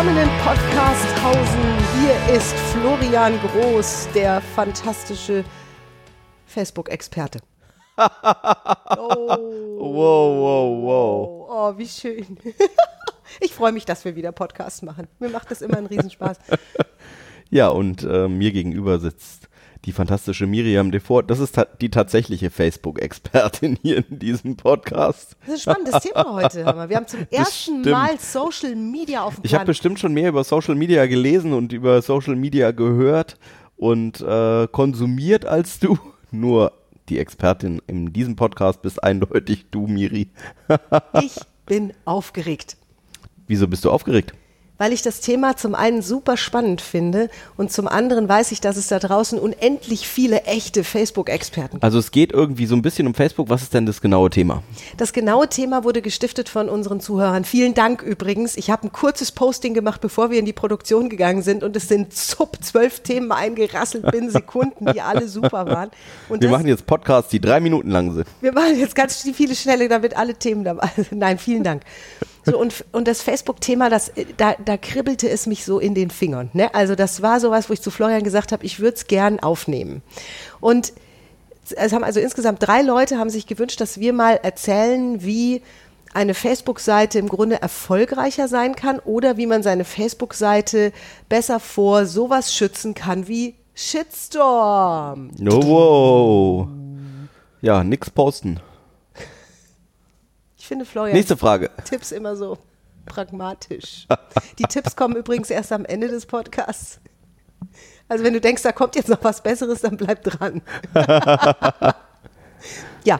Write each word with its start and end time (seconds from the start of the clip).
Willkommen 0.00 0.22
in 0.22 0.30
Podcasthausen. 0.38 1.60
Hier 2.00 2.34
ist 2.34 2.54
Florian 2.72 3.38
Groß, 3.40 4.08
der 4.14 4.40
fantastische 4.40 5.44
Facebook-Experte. 6.46 7.40
oh. 7.98 8.06
Wow, 9.78 10.38
wow, 10.40 10.82
wow. 10.82 11.48
Oh, 11.50 11.74
wie 11.76 11.86
schön. 11.86 12.38
Ich 13.40 13.52
freue 13.52 13.72
mich, 13.72 13.84
dass 13.84 14.06
wir 14.06 14.16
wieder 14.16 14.32
Podcast 14.32 14.82
machen. 14.84 15.06
Mir 15.18 15.28
macht 15.28 15.50
das 15.50 15.60
immer 15.60 15.76
einen 15.76 15.86
Riesenspaß. 15.86 16.38
Ja, 17.50 17.68
und 17.68 18.02
äh, 18.02 18.26
mir 18.26 18.52
gegenüber 18.52 19.00
sitzt 19.00 19.49
die 19.84 19.92
fantastische 19.92 20.46
Miriam 20.46 20.90
Devor. 20.90 21.22
Das 21.22 21.38
ist 21.38 21.54
ta 21.54 21.66
die 21.80 21.90
tatsächliche 21.90 22.50
Facebook-Expertin 22.50 23.78
hier 23.82 24.04
in 24.08 24.18
diesem 24.18 24.56
Podcast. 24.56 25.36
Das 25.46 25.54
ist 25.56 25.68
ein 25.68 25.74
spannendes 25.74 26.02
Thema 26.02 26.32
heute. 26.34 26.64
Wir 26.88 26.96
haben 26.96 27.06
zum 27.06 27.26
ersten. 27.30 27.82
Mal 27.82 28.18
Social 28.18 28.76
Media 28.76 29.22
auf 29.22 29.36
dem 29.36 29.44
Ich 29.44 29.54
habe 29.54 29.66
bestimmt 29.66 29.98
schon 29.98 30.12
mehr 30.12 30.28
über 30.28 30.44
Social 30.44 30.74
Media 30.74 31.06
gelesen 31.06 31.52
und 31.52 31.72
über 31.72 32.02
Social 32.02 32.36
Media 32.36 32.72
gehört 32.72 33.38
und 33.76 34.20
äh, 34.20 34.68
konsumiert 34.70 35.46
als 35.46 35.78
du. 35.78 35.98
Nur 36.30 36.72
die 37.08 37.18
Expertin 37.18 37.82
in 37.86 38.12
diesem 38.12 38.36
Podcast 38.36 38.82
bist 38.82 39.02
eindeutig 39.02 39.66
du, 39.70 39.86
Miri. 39.86 40.28
Ich 41.22 41.36
bin 41.66 41.92
aufgeregt. 42.04 42.76
Wieso 43.46 43.66
bist 43.68 43.84
du 43.84 43.90
aufgeregt? 43.90 44.34
Weil 44.80 44.94
ich 44.94 45.02
das 45.02 45.20
Thema 45.20 45.58
zum 45.58 45.74
einen 45.74 46.00
super 46.00 46.38
spannend 46.38 46.80
finde 46.80 47.28
und 47.58 47.70
zum 47.70 47.86
anderen 47.86 48.30
weiß 48.30 48.50
ich, 48.52 48.62
dass 48.62 48.78
es 48.78 48.88
da 48.88 48.98
draußen 48.98 49.38
unendlich 49.38 50.08
viele 50.08 50.44
echte 50.44 50.84
Facebook-Experten 50.84 51.72
gibt. 51.72 51.84
Also 51.84 51.98
es 51.98 52.10
geht 52.12 52.32
irgendwie 52.32 52.64
so 52.64 52.74
ein 52.74 52.80
bisschen 52.80 53.06
um 53.06 53.12
Facebook. 53.12 53.50
Was 53.50 53.60
ist 53.60 53.74
denn 53.74 53.84
das 53.84 54.00
genaue 54.00 54.30
Thema? 54.30 54.62
Das 54.96 55.12
genaue 55.12 55.48
Thema 55.48 55.84
wurde 55.84 56.00
gestiftet 56.00 56.48
von 56.48 56.70
unseren 56.70 57.00
Zuhörern. 57.00 57.44
Vielen 57.44 57.74
Dank 57.74 58.00
übrigens. 58.00 58.56
Ich 58.56 58.70
habe 58.70 58.86
ein 58.86 58.90
kurzes 58.92 59.32
Posting 59.32 59.74
gemacht, 59.74 60.00
bevor 60.00 60.30
wir 60.30 60.38
in 60.38 60.46
die 60.46 60.54
Produktion 60.54 61.10
gegangen 61.10 61.42
sind 61.42 61.62
und 61.62 61.76
es 61.76 61.86
sind 61.86 62.14
sub 62.14 62.56
zwölf 62.64 63.00
Themen 63.00 63.32
eingerasselt 63.32 64.10
binnen 64.10 64.30
Sekunden, 64.40 64.86
die 64.94 65.02
alle 65.02 65.28
super 65.28 65.66
waren. 65.66 65.90
Und 66.30 66.40
Wir 66.40 66.48
das- 66.48 66.56
machen 66.58 66.68
jetzt 66.68 66.86
Podcasts, 66.86 67.30
die 67.30 67.40
drei 67.40 67.60
Minuten 67.60 67.90
lang 67.90 68.14
sind. 68.14 68.26
wir 68.40 68.52
machen 68.52 68.78
jetzt 68.78 68.94
ganz 68.94 69.20
viele 69.34 69.54
schnelle, 69.54 69.88
damit 69.90 70.16
alle 70.16 70.34
Themen 70.36 70.64
dabei 70.64 70.88
sind. 70.96 71.12
Nein, 71.18 71.36
vielen 71.36 71.64
Dank. 71.64 71.82
So, 72.44 72.58
und, 72.58 72.84
und 72.92 73.06
das 73.06 73.22
Facebook-Thema, 73.22 73.90
da, 73.90 74.54
da 74.64 74.76
kribbelte 74.76 75.28
es 75.28 75.46
mich 75.46 75.64
so 75.64 75.78
in 75.78 75.94
den 75.94 76.10
Fingern. 76.10 76.50
Ne? 76.52 76.74
Also 76.74 76.94
das 76.94 77.22
war 77.22 77.40
sowas, 77.40 77.68
wo 77.68 77.74
ich 77.74 77.82
zu 77.82 77.90
Florian 77.90 78.22
gesagt 78.22 78.52
habe, 78.52 78.64
ich 78.64 78.80
würde 78.80 78.96
es 78.96 79.06
gern 79.06 79.40
aufnehmen. 79.40 80.02
Und 80.60 80.92
es 81.76 81.92
haben 81.92 82.04
also 82.04 82.20
insgesamt 82.20 82.62
drei 82.62 82.82
Leute 82.82 83.18
haben 83.18 83.30
sich 83.30 83.46
gewünscht, 83.46 83.80
dass 83.80 84.00
wir 84.00 84.12
mal 84.12 84.40
erzählen, 84.42 85.22
wie 85.22 85.62
eine 86.12 86.34
Facebook-Seite 86.34 87.18
im 87.18 87.28
Grunde 87.28 87.62
erfolgreicher 87.62 88.48
sein 88.48 88.74
kann 88.74 88.98
oder 88.98 89.36
wie 89.36 89.46
man 89.46 89.62
seine 89.62 89.84
Facebook-Seite 89.84 90.92
besser 91.28 91.60
vor 91.60 92.06
sowas 92.06 92.54
schützen 92.54 92.94
kann 92.94 93.28
wie 93.28 93.54
Shitstorm. 93.74 95.30
Oh, 95.40 95.62
wow. 95.62 96.68
Ja, 97.60 97.84
nix 97.84 98.10
posten. 98.10 98.58
Ich 100.70 100.72
finde 100.72 100.84
Florian 100.84 101.16
Nächste 101.16 101.36
Frage. 101.36 101.68
Tipps 101.84 102.12
immer 102.12 102.36
so 102.36 102.56
pragmatisch. 103.04 104.06
Die 104.56 104.62
Tipps 104.62 104.94
kommen 104.94 105.16
übrigens 105.16 105.50
erst 105.50 105.72
am 105.72 105.84
Ende 105.84 106.06
des 106.06 106.26
Podcasts. 106.26 107.00
Also 108.06 108.22
wenn 108.22 108.34
du 108.34 108.40
denkst, 108.40 108.62
da 108.62 108.70
kommt 108.70 108.94
jetzt 108.94 109.08
noch 109.08 109.18
was 109.24 109.42
Besseres, 109.42 109.80
dann 109.80 109.96
bleib 109.96 110.22
dran. 110.22 110.62
ja, 113.04 113.18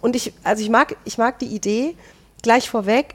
und 0.00 0.16
ich, 0.16 0.32
also 0.42 0.62
ich 0.62 0.70
mag, 0.70 0.96
ich 1.04 1.18
mag 1.18 1.38
die 1.38 1.54
Idee 1.54 1.96
gleich 2.40 2.70
vorweg. 2.70 3.14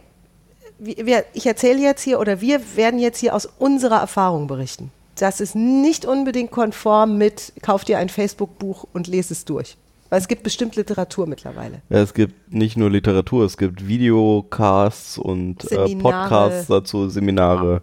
Wir, 0.78 1.26
ich 1.34 1.48
erzähle 1.48 1.80
jetzt 1.80 2.04
hier 2.04 2.20
oder 2.20 2.42
wir 2.42 2.62
werden 2.76 3.00
jetzt 3.00 3.18
hier 3.18 3.34
aus 3.34 3.48
unserer 3.58 3.98
Erfahrung 3.98 4.46
berichten. 4.46 4.92
Das 5.16 5.42
ist 5.42 5.56
nicht 5.56 6.06
unbedingt 6.06 6.52
konform 6.52 7.18
mit, 7.18 7.52
kauf 7.64 7.84
dir 7.84 7.98
ein 7.98 8.10
Facebook-Buch 8.10 8.86
und 8.94 9.08
lese 9.08 9.34
es 9.34 9.44
durch. 9.44 9.76
Weil 10.10 10.20
es 10.20 10.28
gibt 10.28 10.44
bestimmt 10.44 10.76
Literatur 10.76 11.28
mittlerweile. 11.28 11.82
Ja, 11.90 12.00
es 12.00 12.14
gibt 12.14 12.54
nicht 12.54 12.78
nur 12.78 12.90
Literatur, 12.92 13.44
es 13.46 13.58
gibt 13.58 13.88
Videocasts 13.88 15.18
und 15.18 15.70
äh. 15.72 15.96
Podcasts 15.96 16.68
dazu, 16.68 17.10
Seminare. 17.10 17.82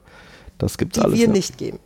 Das 0.59 0.79
gibt's 0.79 0.95
Die 0.99 1.01
alles. 1.05 1.19
wir 1.19 1.27
ja. 1.27 1.33
nicht 1.33 1.59
geben. 1.59 1.81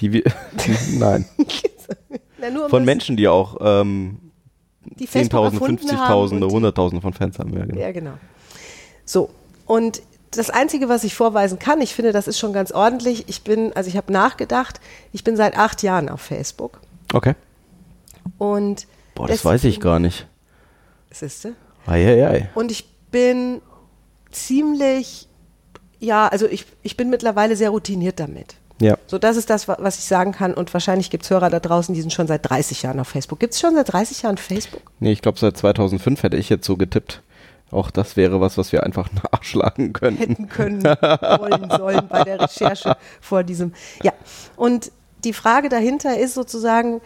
Die 0.00 0.12
wir, 0.12 0.22
nein. 0.98 1.24
Na, 2.40 2.68
Von 2.68 2.84
Menschen, 2.84 3.16
die 3.16 3.28
auch 3.28 3.56
ähm, 3.60 4.18
die 4.84 5.06
Facebook 5.06 5.12
Zehntausende, 5.12 5.54
erfunden 5.56 5.60
haben 5.60 5.60
und 5.60 5.66
Fünfzigtausende, 5.78 6.46
die- 6.48 6.52
Hunderttausende 6.54 7.02
von 7.02 7.12
Fans 7.12 7.38
haben. 7.38 7.52
Ja, 7.56 7.64
genau. 7.64 7.80
Ja, 7.80 7.92
genau. 7.92 8.12
So, 9.04 9.30
und 9.66 10.02
das 10.32 10.50
Einzige, 10.50 10.88
was 10.88 11.04
ich 11.04 11.14
vorweisen 11.14 11.58
kann, 11.58 11.80
ich 11.80 11.94
finde, 11.94 12.12
das 12.12 12.28
ist 12.28 12.38
schon 12.38 12.52
ganz 12.52 12.70
ordentlich. 12.70 13.24
Ich 13.28 13.42
bin, 13.42 13.72
also 13.74 13.88
ich 13.88 13.96
habe 13.96 14.12
nachgedacht, 14.12 14.80
ich 15.12 15.24
bin 15.24 15.36
seit 15.36 15.56
acht 15.56 15.82
Jahren 15.82 16.08
auf 16.08 16.20
Facebook. 16.20 16.80
Okay. 17.12 17.34
Und 18.36 18.86
Boah, 19.18 19.28
das 19.28 19.44
weiß 19.44 19.64
ich 19.64 19.80
gar 19.80 19.98
nicht. 19.98 20.26
Siehste? 21.10 21.54
Eieiei. 21.86 22.48
Und 22.54 22.70
ich 22.70 22.88
bin 23.10 23.60
ziemlich, 24.30 25.28
ja, 26.00 26.28
also 26.28 26.46
ich, 26.46 26.66
ich 26.82 26.96
bin 26.96 27.10
mittlerweile 27.10 27.56
sehr 27.56 27.70
routiniert 27.70 28.20
damit. 28.20 28.56
Ja. 28.80 28.96
So, 29.06 29.18
das 29.18 29.36
ist 29.36 29.50
das, 29.50 29.66
wa- 29.66 29.78
was 29.80 29.98
ich 29.98 30.04
sagen 30.04 30.32
kann. 30.32 30.54
Und 30.54 30.72
wahrscheinlich 30.72 31.10
gibt 31.10 31.24
es 31.24 31.30
Hörer 31.30 31.50
da 31.50 31.58
draußen, 31.58 31.94
die 31.94 32.00
sind 32.00 32.12
schon 32.12 32.28
seit 32.28 32.48
30 32.48 32.82
Jahren 32.82 33.00
auf 33.00 33.08
Facebook. 33.08 33.40
Gibt 33.40 33.54
es 33.54 33.60
schon 33.60 33.74
seit 33.74 33.92
30 33.92 34.22
Jahren 34.22 34.36
Facebook? 34.38 34.82
Nee, 35.00 35.12
ich 35.12 35.22
glaube, 35.22 35.38
seit 35.38 35.56
2005 35.56 36.22
hätte 36.22 36.36
ich 36.36 36.48
jetzt 36.48 36.64
so 36.66 36.76
getippt. 36.76 37.22
Auch 37.70 37.90
das 37.90 38.16
wäre 38.16 38.40
was, 38.40 38.56
was 38.56 38.70
wir 38.72 38.84
einfach 38.84 39.08
nachschlagen 39.32 39.92
könnten. 39.92 40.20
hätten 40.20 40.48
können, 40.48 40.84
wollen, 40.84 41.70
sollen 41.76 42.06
bei 42.08 42.22
der 42.24 42.40
Recherche 42.40 42.96
vor 43.20 43.42
diesem. 43.42 43.72
Ja, 44.02 44.12
und 44.56 44.92
die 45.24 45.32
Frage 45.32 45.68
dahinter 45.68 46.16
ist 46.16 46.34
sozusagen, 46.34 47.00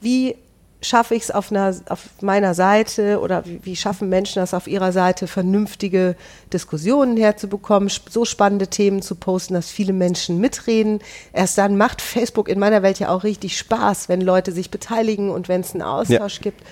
wie 0.00 0.36
schaffe 0.80 1.14
ich 1.14 1.24
es 1.24 1.30
auf, 1.30 1.50
auf 1.88 2.04
meiner 2.20 2.54
Seite 2.54 3.20
oder 3.20 3.44
wie, 3.44 3.60
wie 3.64 3.76
schaffen 3.76 4.08
Menschen 4.08 4.40
das 4.40 4.54
auf 4.54 4.68
ihrer 4.68 4.92
Seite, 4.92 5.26
vernünftige 5.26 6.14
Diskussionen 6.52 7.16
herzubekommen, 7.16 7.90
so 8.08 8.24
spannende 8.24 8.68
Themen 8.68 9.02
zu 9.02 9.16
posten, 9.16 9.54
dass 9.54 9.70
viele 9.70 9.92
Menschen 9.92 10.38
mitreden. 10.40 11.00
Erst 11.32 11.58
dann 11.58 11.76
macht 11.76 12.00
Facebook 12.00 12.48
in 12.48 12.58
meiner 12.58 12.82
Welt 12.82 13.00
ja 13.00 13.08
auch 13.08 13.24
richtig 13.24 13.58
Spaß, 13.58 14.08
wenn 14.08 14.20
Leute 14.20 14.52
sich 14.52 14.70
beteiligen 14.70 15.30
und 15.30 15.48
wenn 15.48 15.62
es 15.62 15.72
einen 15.72 15.82
Austausch 15.82 16.40
gibt, 16.40 16.62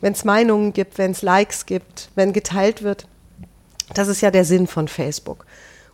wenn 0.00 0.12
es 0.12 0.24
Meinungen 0.24 0.72
gibt, 0.72 0.98
wenn 0.98 1.12
es 1.12 1.22
Likes 1.22 1.66
gibt, 1.66 2.08
wenn 2.16 2.32
geteilt 2.32 2.82
wird. 2.82 3.06
Das 3.94 4.08
ist 4.08 4.20
ja 4.20 4.30
der 4.30 4.44
Sinn 4.44 4.66
von 4.66 4.88
Facebook. 4.88 5.46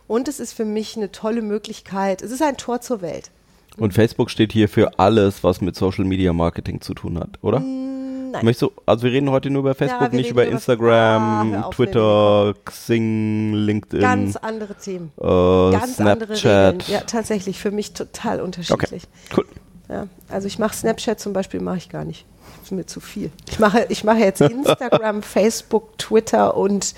Und 0.07 0.27
es 0.27 0.39
ist 0.39 0.53
für 0.53 0.65
mich 0.65 0.97
eine 0.97 1.11
tolle 1.11 1.41
Möglichkeit. 1.41 2.21
Es 2.21 2.31
ist 2.31 2.41
ein 2.41 2.57
Tor 2.57 2.81
zur 2.81 3.01
Welt. 3.01 3.31
Und 3.77 3.93
Facebook 3.93 4.29
steht 4.29 4.53
hier 4.53 4.69
für 4.69 4.97
alles, 4.99 5.43
was 5.43 5.61
mit 5.61 5.75
Social 5.75 6.05
Media 6.05 6.31
Marketing 6.33 6.81
zu 6.81 6.93
tun 6.93 7.19
hat, 7.19 7.39
oder? 7.41 7.59
Mm, 7.59 8.31
Nein. 8.31 8.45
Möchtest 8.45 8.61
du, 8.63 8.71
also 8.85 9.03
wir 9.03 9.11
reden 9.11 9.29
heute 9.29 9.49
nur 9.49 9.61
über 9.61 9.75
Facebook, 9.75 10.11
wir 10.11 10.17
nicht 10.17 10.29
über 10.29 10.43
über- 10.43 10.51
Ah, 10.51 10.55
Instagram, 10.55 11.55
auf, 11.63 11.75
Twitter, 11.75 12.53
Xing, 12.65 13.53
LinkedIn, 13.53 14.01
Ganz 14.01 14.35
andere 14.37 14.75
Themen. 14.75 15.11
äh, 15.17 15.23
Ganz 15.71 15.99
andere 15.99 16.21
Regeln. 16.29 16.37
Snapchat. 16.37 16.87
Ja, 16.89 17.01
tatsächlich. 17.01 17.59
Für 17.59 17.71
mich 17.71 17.93
total 17.93 18.37
okay, 18.37 18.45
unterschiedlich. 18.45 19.03
cool. 19.35 19.45
Ja, 19.89 20.07
also 20.29 20.47
ich 20.47 20.57
mache 20.57 20.75
Snapchat 20.75 21.19
zum 21.19 21.33
Beispiel, 21.33 21.61
mache 21.61 21.77
ich 21.77 21.89
gar 21.89 22.05
nicht. 22.05 22.25
Das 22.57 22.65
ist 22.65 22.71
mir 22.71 22.85
zu 22.85 22.99
viel. 22.99 23.31
Ich 23.49 23.59
mache, 23.59 23.85
ich 23.89 24.03
mache 24.03 24.17
jetzt 24.19 24.41
Instagram, 24.41 25.21
Facebook, 25.21 25.97
Twitter 25.97 26.55
und 26.57 26.95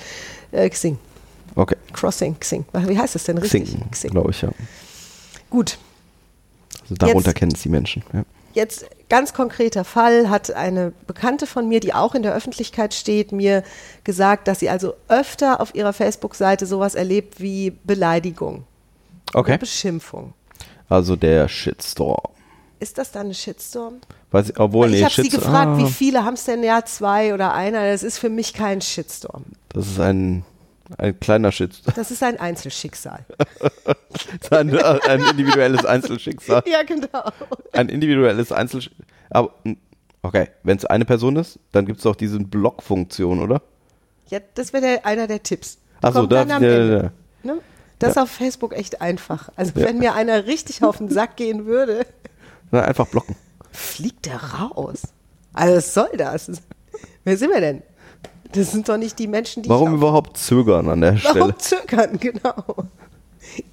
äh, 0.52 0.70
Xing. 0.70 0.98
Okay, 1.56 1.76
Crossing, 1.94 2.40
Xing. 2.40 2.66
Wie 2.74 2.98
heißt 2.98 3.16
das 3.16 3.24
denn 3.26 3.38
richtig? 3.40 3.76
Xing, 3.92 4.12
glaube 4.12 4.30
ich, 4.32 4.42
ja. 4.42 4.50
Gut. 5.50 5.78
Also 6.90 6.96
darunter 6.96 7.30
Jetzt- 7.30 7.36
kennen 7.38 7.52
es 7.54 7.62
die 7.62 7.70
Menschen. 7.70 8.04
Ja. 8.14 8.24
Jetzt 8.54 8.86
ganz 9.10 9.34
konkreter 9.34 9.84
Fall 9.84 10.30
hat 10.30 10.52
eine 10.52 10.92
Bekannte 11.06 11.46
von 11.46 11.68
mir, 11.70 11.80
die 11.80 11.94
auch 11.94 12.16
in 12.16 12.24
der 12.24 12.34
Öffentlichkeit 12.34 12.94
steht, 12.96 13.32
mir 13.32 13.62
gesagt, 14.04 14.48
dass 14.48 14.60
sie 14.60 14.70
also 14.70 14.94
öfter 15.10 15.62
auf 15.62 15.76
ihrer 15.76 15.94
Facebook-Seite 15.94 16.66
sowas 16.66 16.96
erlebt 16.96 17.40
wie 17.40 17.72
Beleidigung 17.84 18.64
Okay, 19.34 19.58
Beschimpfung. 19.60 20.34
also 20.90 21.16
der 21.16 21.48
Shitstorm. 21.50 22.32
Ist 22.80 22.98
das 22.98 23.12
dann 23.12 23.26
eine 23.28 23.34
Shitstorm? 23.36 23.96
Weiß 24.32 24.50
ich, 24.50 24.60
obwohl, 24.60 24.86
Weil 24.88 24.94
ich 24.96 25.00
nee, 25.02 25.06
habe 25.06 25.22
sie 25.22 25.30
gefragt, 25.30 25.72
ah, 25.74 25.78
wie 25.78 25.92
viele 25.92 26.24
haben 26.24 26.34
es 26.36 26.46
denn? 26.46 26.64
Ja, 26.64 26.84
zwei 26.86 27.34
oder 27.34 27.54
einer. 27.54 27.92
Das 27.92 28.04
ist 28.04 28.18
für 28.20 28.30
mich 28.30 28.54
kein 28.54 28.82
Shitstorm. 28.82 29.44
Das 29.70 29.88
ist 29.88 30.00
ein, 30.00 30.44
ein 30.98 31.20
kleiner 31.20 31.52
Shitstorm. 31.52 31.94
Das 31.96 32.12
ist 32.12 32.24
ein 32.24 32.40
Einzelschicksal. 32.40 33.26
ein, 34.52 34.78
ein 34.78 35.22
individuelles 35.22 35.86
Einzelschicksal. 35.86 36.64
ja, 36.66 36.84
genau. 36.84 37.32
Ein 37.74 37.90
individuelles 37.90 38.52
Einzelschicksal. 38.52 39.06
Aber, 39.30 39.54
mm, 39.64 39.74
okay, 40.22 40.50
wenn 40.64 40.78
es 40.78 40.86
eine 40.86 41.06
Person 41.06 41.36
ist, 41.36 41.60
dann 41.72 41.86
gibt 41.86 41.98
es 41.98 42.04
doch 42.04 42.16
diese 42.16 42.40
Block-Funktion, 42.40 43.42
oder? 43.42 43.62
Ja, 44.28 44.40
das 44.56 44.74
wäre 44.74 45.06
einer 45.06 45.28
der 45.28 45.44
Tipps. 45.44 45.78
Achso, 46.02 46.26
da, 46.26 46.46
dann 46.46 46.52
am 46.52 46.64
ja, 46.64 46.70
Ende. 46.70 47.12
ja. 47.44 47.54
Ne? 47.54 47.62
Das 48.00 48.12
ist 48.12 48.18
auf 48.18 48.30
Facebook 48.30 48.74
echt 48.74 49.02
einfach. 49.02 49.50
Also 49.56 49.74
wenn 49.76 49.98
mir 49.98 50.14
einer 50.14 50.46
richtig 50.46 50.84
auf 50.84 50.98
den 50.98 51.10
Sack 51.10 51.36
gehen 51.36 51.66
würde, 51.66 52.06
Na, 52.72 52.82
einfach 52.84 53.08
blocken. 53.08 53.36
fliegt 53.72 54.28
der 54.28 54.38
raus. 54.38 55.02
Also 55.54 55.76
was 55.76 55.94
soll 55.94 56.12
das? 56.18 56.52
Wer 57.24 57.38
sind 57.38 57.52
wir 57.52 57.62
denn? 57.62 57.82
Das 58.54 58.72
sind 58.72 58.88
doch 58.90 58.98
nicht 58.98 59.20
die 59.20 59.28
Menschen, 59.28 59.64
die 59.64 59.70
Warum 59.70 59.94
überhaupt 59.94 60.38
zögern 60.38 60.90
an 60.90 61.02
der 61.02 61.18
Stelle? 61.18 61.40
warum 61.42 61.60
zögern, 61.60 62.18
genau. 62.20 62.64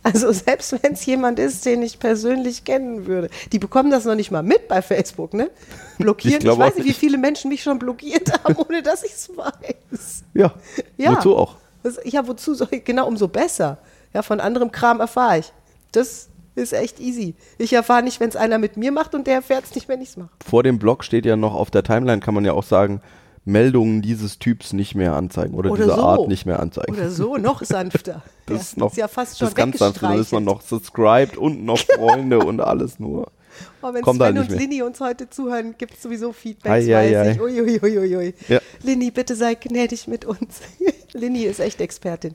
Also 0.03 0.33
selbst 0.33 0.73
wenn 0.83 0.93
es 0.93 1.05
jemand 1.05 1.39
ist, 1.39 1.67
den 1.67 1.83
ich 1.83 1.99
persönlich 1.99 2.65
kennen 2.65 3.07
würde. 3.07 3.29
Die 3.53 3.59
bekommen 3.59 3.91
das 3.91 4.05
noch 4.05 4.15
nicht 4.15 4.31
mal 4.31 4.43
mit 4.43 4.69
bei 4.69 4.81
Facebook, 4.83 5.35
ne? 5.35 5.51
Blockieren. 5.99 6.39
Ich 6.41 6.45
Ich, 6.49 6.59
weiß 6.59 6.77
nicht, 6.77 6.87
wie 6.87 6.93
viele 6.93 7.19
Menschen 7.19 7.49
mich 7.51 7.63
schon 7.63 7.79
blockiert 7.79 8.33
haben, 8.45 8.57
ohne 8.69 8.83
dass 8.83 9.03
ich 9.03 9.13
es 9.13 9.31
weiß. 9.37 10.25
Ja, 10.35 10.55
Ja. 10.97 11.17
wozu 11.17 11.37
auch? 11.37 11.57
Das, 11.83 11.99
ja, 12.05 12.27
wozu 12.27 12.55
soll 12.55 12.69
ich? 12.71 12.85
Genau, 12.85 13.07
umso 13.07 13.29
besser. 13.29 13.79
Ja, 14.15 14.23
von 14.23 14.41
anderem 14.41 14.73
Kram 14.73 15.01
erfahre 15.01 15.41
ich. 15.41 15.53
Das 15.93 16.29
ist 16.55 16.73
echt 16.73 17.01
easy. 17.01 17.35
Ich 17.59 17.73
erfahre 17.73 18.03
nicht, 18.03 18.21
wenn 18.21 18.29
es 18.29 18.37
einer 18.37 18.59
mit 18.59 18.77
mir 18.77 18.93
macht 18.93 19.15
und 19.15 19.27
der 19.27 19.35
erfährt 19.35 19.65
es 19.65 19.75
nicht, 19.75 19.89
wenn 19.89 20.01
ich 20.01 20.11
es 20.11 20.17
mache. 20.17 20.31
Vor 20.47 20.63
dem 20.63 20.79
Blog 20.79 21.05
steht 21.05 21.27
ja 21.27 21.37
noch 21.37 21.55
auf 21.55 21.71
der 21.71 21.83
Timeline, 21.83 22.21
kann 22.21 22.33
man 22.35 22.45
ja 22.45 22.53
auch 22.53 22.63
sagen, 22.63 23.01
Meldungen 23.45 24.01
dieses 24.01 24.39
Typs 24.39 24.73
nicht 24.73 24.95
mehr 24.95 25.15
anzeigen 25.15 25.55
oder, 25.55 25.71
Oder 25.71 25.85
dieser 25.85 25.97
so. 25.97 26.03
Art 26.03 26.29
nicht 26.29 26.47
mehr 26.47 26.61
anzeigen. 26.61 26.95
Oder 26.95 27.11
so, 27.11 27.37
noch 27.37 27.63
sanfter. 27.63 28.23
Das 28.47 28.57
ja, 28.57 28.61
ist 28.61 28.77
noch 28.77 28.95
ja 28.95 29.09
fast 29.09 29.39
schon 29.39 29.47
das 29.47 29.53
ist 29.53 29.57
ganz 29.57 29.79
sanft, 29.79 30.03
dann 30.03 30.21
ist 30.21 30.31
man 30.31 30.45
noch 30.45 30.61
subscribed 30.61 31.39
und 31.39 31.65
noch 31.65 31.79
Freunde 31.97 32.41
und 32.41 32.61
alles 32.61 33.01
nur. 33.01 33.33
Oh, 33.81 33.95
wenn 33.95 34.03
kommt 34.03 34.21
Sven 34.21 34.39
halt 34.39 34.51
und. 34.51 34.59
Lini 34.59 34.83
uns 34.83 35.01
heute 35.01 35.31
zuhören, 35.31 35.77
gibt 35.79 35.95
es 35.95 36.03
sowieso 36.03 36.35
ei, 36.45 36.57
weiß 36.67 36.89
ei. 36.91 37.31
ich. 37.31 37.41
Uiuiuiui. 37.41 38.35
Ja. 38.49 38.61
Lini, 38.83 39.11
bitte 39.11 39.35
sei 39.35 39.55
gnädig 39.55 40.09
mit 40.09 40.27
uns. 40.27 40.61
Lini 41.15 41.45
ist 41.45 41.59
echt 41.59 41.81
Expertin. 41.81 42.35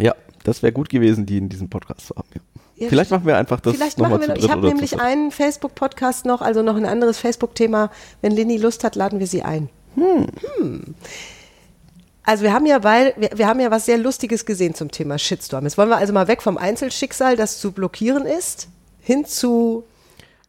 Ja, 0.00 0.16
das 0.42 0.64
wäre 0.64 0.72
gut 0.72 0.88
gewesen, 0.88 1.24
die 1.24 1.38
in 1.38 1.48
diesem 1.48 1.68
Podcast 1.68 2.08
zu 2.08 2.16
haben. 2.16 2.26
Ja. 2.34 2.40
Ja, 2.74 2.88
Vielleicht 2.88 3.08
stimmt. 3.10 3.20
machen 3.20 3.28
wir 3.28 3.36
einfach 3.36 3.60
das 3.60 3.76
Vielleicht 3.76 3.98
machen 3.98 4.20
wir 4.20 4.26
noch, 4.26 4.34
ich 4.34 4.50
habe 4.50 4.66
nämlich 4.66 4.98
einen 5.00 5.30
Facebook-Podcast 5.30 6.24
noch, 6.24 6.40
also 6.42 6.62
noch 6.62 6.74
ein 6.74 6.86
anderes 6.86 7.18
Facebook-Thema. 7.18 7.92
Wenn 8.22 8.32
Lini 8.32 8.56
Lust 8.56 8.82
hat, 8.82 8.96
laden 8.96 9.20
wir 9.20 9.28
sie 9.28 9.42
ein. 9.42 9.68
Hm. 9.94 10.94
Also 12.24 12.44
wir 12.44 12.52
haben 12.52 12.66
ja 12.66 12.84
weil 12.84 13.14
wir, 13.16 13.30
wir 13.34 13.46
haben 13.46 13.60
ja 13.60 13.70
was 13.70 13.86
sehr 13.86 13.98
Lustiges 13.98 14.46
gesehen 14.46 14.74
zum 14.74 14.90
Thema 14.90 15.18
Shitstorm. 15.18 15.64
Jetzt 15.64 15.76
wollen 15.76 15.88
wir 15.88 15.96
also 15.96 16.12
mal 16.12 16.28
weg 16.28 16.42
vom 16.42 16.56
Einzelschicksal, 16.56 17.36
das 17.36 17.58
zu 17.58 17.72
blockieren 17.72 18.26
ist, 18.26 18.68
hin 19.00 19.24
zu 19.24 19.84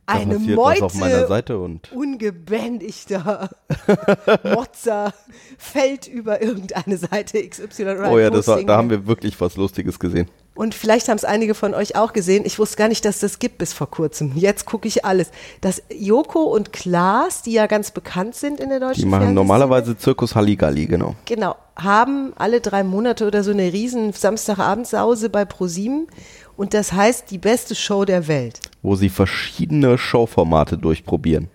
Da 0.05 0.13
eine 0.13 0.35
passiert 0.35 0.55
Meute 0.55 0.85
auf 0.85 0.93
meiner 0.93 1.27
Seite 1.27 1.57
und 1.57 1.91
ungebändigter 1.91 3.49
Motzer 4.43 5.13
fällt 5.57 6.07
über 6.07 6.41
irgendeine 6.41 6.97
Seite 6.97 7.47
XY 7.47 7.83
oder 7.83 8.11
oh 8.11 8.19
ja, 8.19 8.47
war, 8.47 8.63
da 8.63 8.77
haben 8.77 8.89
wir 8.89 9.07
wirklich 9.07 9.39
was 9.41 9.55
Lustiges 9.55 9.99
gesehen. 9.99 10.29
Und 10.55 10.75
vielleicht 10.75 11.09
haben 11.09 11.17
es 11.17 11.25
einige 11.25 11.55
von 11.55 11.73
euch 11.73 11.95
auch 11.95 12.13
gesehen. 12.13 12.43
Ich 12.45 12.59
wusste 12.59 12.77
gar 12.77 12.87
nicht, 12.87 13.05
dass 13.05 13.19
das 13.19 13.39
gibt 13.39 13.57
bis 13.57 13.73
vor 13.73 13.89
kurzem. 13.89 14.33
Jetzt 14.35 14.65
gucke 14.65 14.87
ich 14.87 15.03
alles. 15.03 15.31
Dass 15.61 15.81
Joko 15.91 16.43
und 16.43 16.71
Klaas, 16.71 17.41
die 17.41 17.53
ja 17.53 17.65
ganz 17.65 17.89
bekannt 17.89 18.35
sind 18.35 18.59
in 18.59 18.69
der 18.69 18.79
deutschen 18.79 19.01
Die 19.01 19.07
machen 19.07 19.33
normalerweise 19.33 19.97
Zirkus 19.97 20.35
Halligalli, 20.35 20.85
genau. 20.85 21.15
Genau, 21.25 21.55
haben 21.75 22.33
alle 22.35 22.61
drei 22.61 22.83
Monate 22.83 23.25
oder 23.25 23.43
so 23.43 23.51
eine 23.51 23.73
riesen 23.73 24.13
Samstagabendsause 24.13 25.29
bei 25.29 25.43
ProSieben. 25.43 26.07
Und 26.55 26.75
das 26.75 26.93
heißt, 26.93 27.31
die 27.31 27.39
beste 27.39 27.73
Show 27.73 28.05
der 28.05 28.27
Welt. 28.27 28.59
Wo 28.83 28.95
sie 28.95 29.09
verschiedene 29.09 29.97
Showformate 29.97 30.77
durchprobieren. 30.77 31.49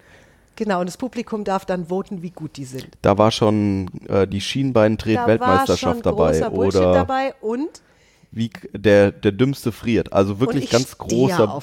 Genau, 0.56 0.81
und 0.81 0.87
das 0.87 0.97
Publikum 0.97 1.45
darf 1.45 1.65
dann 1.65 1.87
voten, 1.87 2.21
wie 2.23 2.31
gut 2.31 2.56
die 2.56 2.65
sind. 2.65 2.89
Da 3.03 3.17
war 3.17 3.31
schon 3.31 3.89
äh, 4.09 4.27
die 4.27 4.41
Schienbeintret-Weltmeisterschaft 4.41 6.05
da 6.05 6.19
war 6.19 6.33
schon 6.35 6.41
dabei. 6.43 6.49
großer 6.49 6.50
Bullshit 6.50 6.81
Oder 6.81 6.93
dabei 6.95 7.35
und 7.41 7.81
wie 8.31 8.51
der, 8.73 9.11
der 9.11 9.33
Dümmste 9.33 9.73
friert. 9.73 10.13
Also 10.13 10.39
wirklich 10.39 10.65
ich 10.65 10.71
ganz 10.71 10.99
großer, 10.99 11.63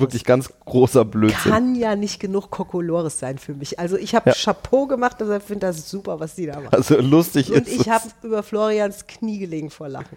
wirklich 0.00 0.24
ganz 0.24 0.50
großer 0.64 1.04
Blödsinn. 1.04 1.52
kann 1.52 1.74
ja 1.74 1.96
nicht 1.96 2.18
genug 2.18 2.50
Kokolores 2.50 3.18
sein 3.18 3.36
für 3.38 3.54
mich. 3.54 3.78
Also 3.78 3.96
ich 3.96 4.14
habe 4.14 4.30
Ja. 4.30 4.34
Chapeau 4.36 4.86
gemacht 4.86 5.20
und 5.20 5.30
ich 5.30 5.42
finde 5.42 5.66
das 5.66 5.90
super, 5.90 6.18
was 6.18 6.34
die 6.34 6.46
da 6.46 6.56
machen. 6.60 6.68
Also 6.72 6.98
lustig 7.00 7.50
Und 7.52 7.68
ist 7.68 7.74
ich 7.74 7.80
es. 7.82 7.88
habe 7.88 8.04
über 8.22 8.42
Florians 8.42 9.06
Knie 9.06 9.38
gelegen 9.38 9.70
vor 9.70 9.88
Lachen. 9.88 10.16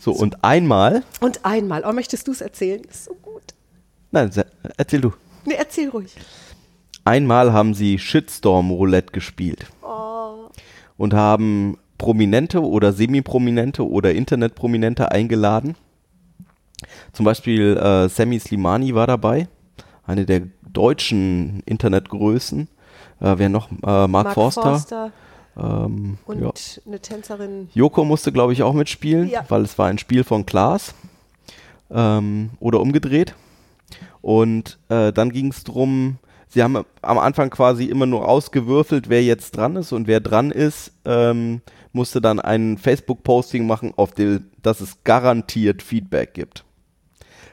So, 0.00 0.12
und 0.12 0.42
einmal, 0.42 1.02
Und 1.20 1.44
einmal, 1.44 1.84
oh, 1.86 1.92
möchtest 1.92 2.26
du 2.26 2.32
es 2.32 2.40
erzählen? 2.40 2.80
Das 2.86 2.96
ist 2.96 3.04
so 3.04 3.14
gut. 3.20 3.42
nein, 4.10 4.30
erzähl 4.78 5.02
du. 5.02 5.12
Nee, 5.44 5.54
erzähl 5.58 5.90
ruhig. 5.90 6.14
Einmal 7.04 7.52
haben 7.52 7.74
sie 7.74 7.98
Shitstorm 7.98 8.70
Roulette 8.70 9.12
gespielt. 9.12 9.66
Oh. 9.82 10.48
Und 10.96 11.12
haben 11.14 11.78
Prominente 12.00 12.62
oder 12.64 12.94
Semi-Prominente 12.94 13.86
oder 13.86 14.14
Internetprominente 14.14 15.12
eingeladen. 15.12 15.76
Zum 17.12 17.26
Beispiel 17.26 17.76
äh, 17.76 18.08
Sammy 18.08 18.40
Slimani 18.40 18.94
war 18.94 19.06
dabei, 19.06 19.48
eine 20.06 20.24
der 20.24 20.44
deutschen 20.72 21.62
Internetgrößen. 21.66 22.68
Äh, 23.20 23.34
wer 23.36 23.50
noch? 23.50 23.68
Äh, 23.86 24.08
Mark, 24.08 24.32
Forster. 24.32 25.12
Ähm, 25.58 26.16
und 26.24 26.40
ja. 26.40 26.50
eine 26.86 27.00
Tänzerin. 27.00 27.68
Joko 27.74 28.06
musste, 28.06 28.32
glaube 28.32 28.54
ich, 28.54 28.62
auch 28.62 28.72
mitspielen, 28.72 29.28
Ja. 29.28 29.44
weil 29.50 29.60
es 29.60 29.76
war 29.78 29.88
ein 29.88 29.98
Spiel 29.98 30.24
von 30.24 30.46
Klaas. 30.46 30.94
Ähm, 31.90 32.50
oder 32.60 32.80
umgedreht. 32.80 33.34
Und 34.22 34.78
äh, 34.88 35.12
dann 35.12 35.32
ging 35.32 35.48
es 35.48 35.64
drum, 35.64 36.16
sie 36.48 36.62
haben 36.62 36.82
am 37.02 37.18
Anfang 37.18 37.50
quasi 37.50 37.84
immer 37.84 38.06
nur 38.06 38.26
ausgewürfelt, 38.26 39.10
wer 39.10 39.22
jetzt 39.22 39.54
dran 39.54 39.76
ist 39.76 39.92
und 39.92 40.06
wer 40.06 40.20
dran 40.20 40.50
ist, 40.50 40.92
ähm, 41.04 41.60
musste 41.92 42.20
dann 42.20 42.40
ein 42.40 42.78
Facebook-Posting 42.78 43.66
machen, 43.66 43.92
auf 43.96 44.12
dem, 44.12 44.50
dass 44.62 44.80
es 44.80 45.02
garantiert 45.04 45.82
Feedback 45.82 46.34
gibt. 46.34 46.64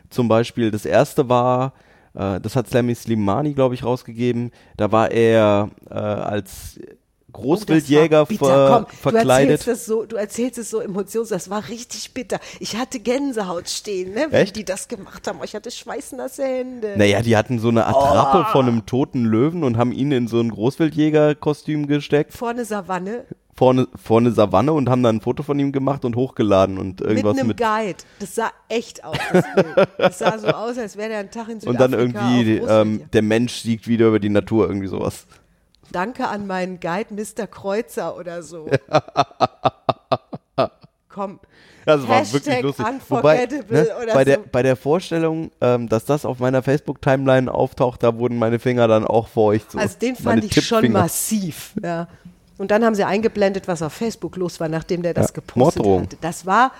Zum 0.10 0.28
Beispiel 0.28 0.72
das 0.72 0.86
erste 0.86 1.28
war, 1.30 1.74
äh, 2.14 2.40
das 2.40 2.56
hat 2.56 2.68
Slammy 2.70 2.96
Slimani, 2.96 3.54
glaube 3.54 3.76
ich, 3.76 3.84
rausgegeben, 3.84 4.52
da 4.78 4.92
war 4.92 5.12
er 5.12 5.70
äh, 5.90 5.94
als 5.94 6.80
Großwildjäger 7.34 8.24
Oh, 8.24 8.26
ver 8.26 8.70
Komm, 8.72 8.86
Du 8.90 8.96
verkleidet. 8.96 9.52
erzählst, 9.60 9.68
das 9.68 9.86
so, 9.86 10.06
du 10.06 10.16
erzählst 10.16 10.58
es 10.58 10.70
so 10.72 10.80
emotionslos. 10.80 11.30
Das 11.30 11.50
war 11.52 11.68
richtig 11.68 12.14
bitter. 12.14 12.40
Ich 12.60 12.78
hatte 12.78 13.00
Gänsehaut 13.00 13.70
stehen, 13.70 14.14
ne, 14.14 14.28
wie 14.32 14.52
die 14.52 14.66
das 14.66 14.88
gemacht 14.88 15.28
haben. 15.28 15.40
Ich 15.44 15.54
hatte 15.54 15.70
schweißnasse 15.70 16.44
Hände. 16.44 16.96
Naja, 16.98 17.22
die 17.22 17.38
hatten 17.38 17.60
so 17.60 17.68
eine 17.68 17.86
Attrappe 17.86 18.46
Oh. 18.48 18.52
von 18.54 18.66
einem 18.68 18.86
toten 18.88 19.26
Löwen 19.26 19.64
und 19.64 19.78
haben 19.78 19.92
ihn 19.92 20.12
in 20.12 20.28
so 20.28 20.40
ein 20.40 20.50
Großwildjägerkostüm 20.50 21.86
gesteckt, 21.86 22.34
Vorne 22.34 22.66
Savanne, 22.66 23.26
vorne, 23.58 23.88
vorne 23.96 24.32
Savanne 24.32 24.72
und 24.72 24.88
haben 24.88 25.04
dann 25.04 25.18
ein 25.18 25.22
Foto 25.22 25.44
von 25.44 25.60
ihm 25.60 25.72
gemacht 25.72 26.06
und 26.06 26.16
hochgeladen 26.16 26.78
und 26.78 27.00
mit 27.00 27.10
irgendwas 27.10 27.38
einem 27.38 27.48
mit. 27.48 27.58
Guide. 27.58 27.98
Das 28.20 28.36
sah 28.36 28.52
echt 28.70 29.04
aus. 29.04 29.18
Das, 29.34 29.46
das 29.98 30.20
sah 30.20 30.38
so 30.38 30.48
aus, 30.48 30.78
als 30.78 30.96
wäre 30.96 31.10
der 31.10 31.20
einen 31.20 31.32
Tag 31.32 31.50
in 31.50 31.56
und 31.56 31.62
Südafrika 31.62 31.88
dann 31.88 32.00
irgendwie, 32.00 32.58
ähm, 32.58 33.10
der 33.12 33.22
Mensch 33.24 33.56
siegt 33.56 33.88
wieder 33.88 34.08
über 34.08 34.20
die 34.20 34.30
Natur, 34.30 34.68
irgendwie 34.68 34.88
sowas. 34.88 35.26
Danke 35.92 36.28
an 36.28 36.48
meinen 36.48 36.80
Guide 36.80 37.14
Mr. 37.14 37.48
Kreuzer 37.48 38.18
oder 38.18 38.44
so. 38.44 38.70
Komm. 41.10 41.40
Das 41.86 42.06
war 42.06 42.18
Hashtag 42.18 42.46
wirklich 42.46 42.64
lustig. 42.64 42.86
Wobei, 43.08 43.46
ne, 43.46 43.88
oder 44.02 44.14
bei, 44.14 44.20
so. 44.20 44.26
der, 44.26 44.38
bei 44.40 44.62
der 44.62 44.76
Vorstellung, 44.76 45.52
ähm, 45.62 45.88
dass 45.88 46.04
das 46.04 46.26
auf 46.26 46.40
meiner 46.40 46.62
Facebook-Timeline 46.62 47.52
auftaucht, 47.52 48.04
da 48.04 48.18
wurden 48.18 48.38
meine 48.38 48.60
Finger 48.60 48.90
dann 48.90 49.08
auch 49.08 49.30
feucht. 49.30 49.72
So. 49.72 49.80
Also 49.80 49.98
den 49.98 50.18
meine 50.22 50.42
fand 50.42 50.58
ich 50.58 50.66
schon 50.66 50.92
massiv. 50.92 51.74
Ja. 51.82 52.10
Und 52.58 52.72
dann 52.72 52.84
haben 52.84 52.96
sie 52.96 53.04
eingeblendet, 53.04 53.68
was 53.68 53.82
auf 53.82 53.94
Facebook 53.94 54.36
los 54.36 54.60
war, 54.60 54.68
nachdem 54.70 55.02
der 55.04 55.14
das 55.14 55.28
Ja, 55.28 55.34
gepostet 55.36 55.84
Morddrohung. 55.84 56.04
hatte. 56.04 56.18
Das 56.22 56.46
war, 56.46 56.72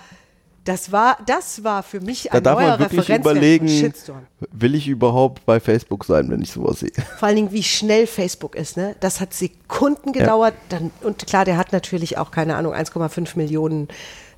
das 0.64 0.90
war, 0.92 1.16
das 1.26 1.62
war 1.64 1.82
für 1.82 2.00
mich 2.00 2.24
Da 2.24 2.38
ein 2.38 2.42
darf 2.42 2.58
neuer 2.58 2.68
man 2.70 2.80
wirklich 2.80 3.08
überlegen, 3.08 3.68
von 3.92 4.16
will 4.52 4.74
ich 4.74 4.88
überhaupt 4.88 5.46
bei 5.46 5.60
Facebook 5.60 6.04
sein, 6.04 6.28
wenn 6.30 6.42
ich 6.42 6.50
sowas 6.52 6.80
sehe. 6.80 6.90
Vor 7.18 7.28
allen 7.28 7.36
Dingen, 7.36 7.52
wie 7.52 7.62
schnell 7.62 8.06
Facebook 8.06 8.54
ist. 8.56 8.76
Ne? 8.76 8.96
Das 9.00 9.20
hat 9.20 9.32
Sekunden 9.32 10.12
gedauert. 10.12 10.54
Dann, 10.68 10.90
und 11.02 11.26
klar, 11.26 11.44
der 11.44 11.56
hat 11.56 11.72
natürlich 11.72 12.18
auch, 12.18 12.30
keine 12.32 12.56
Ahnung, 12.56 12.74
1,5 12.74 13.36
Millionen 13.38 13.88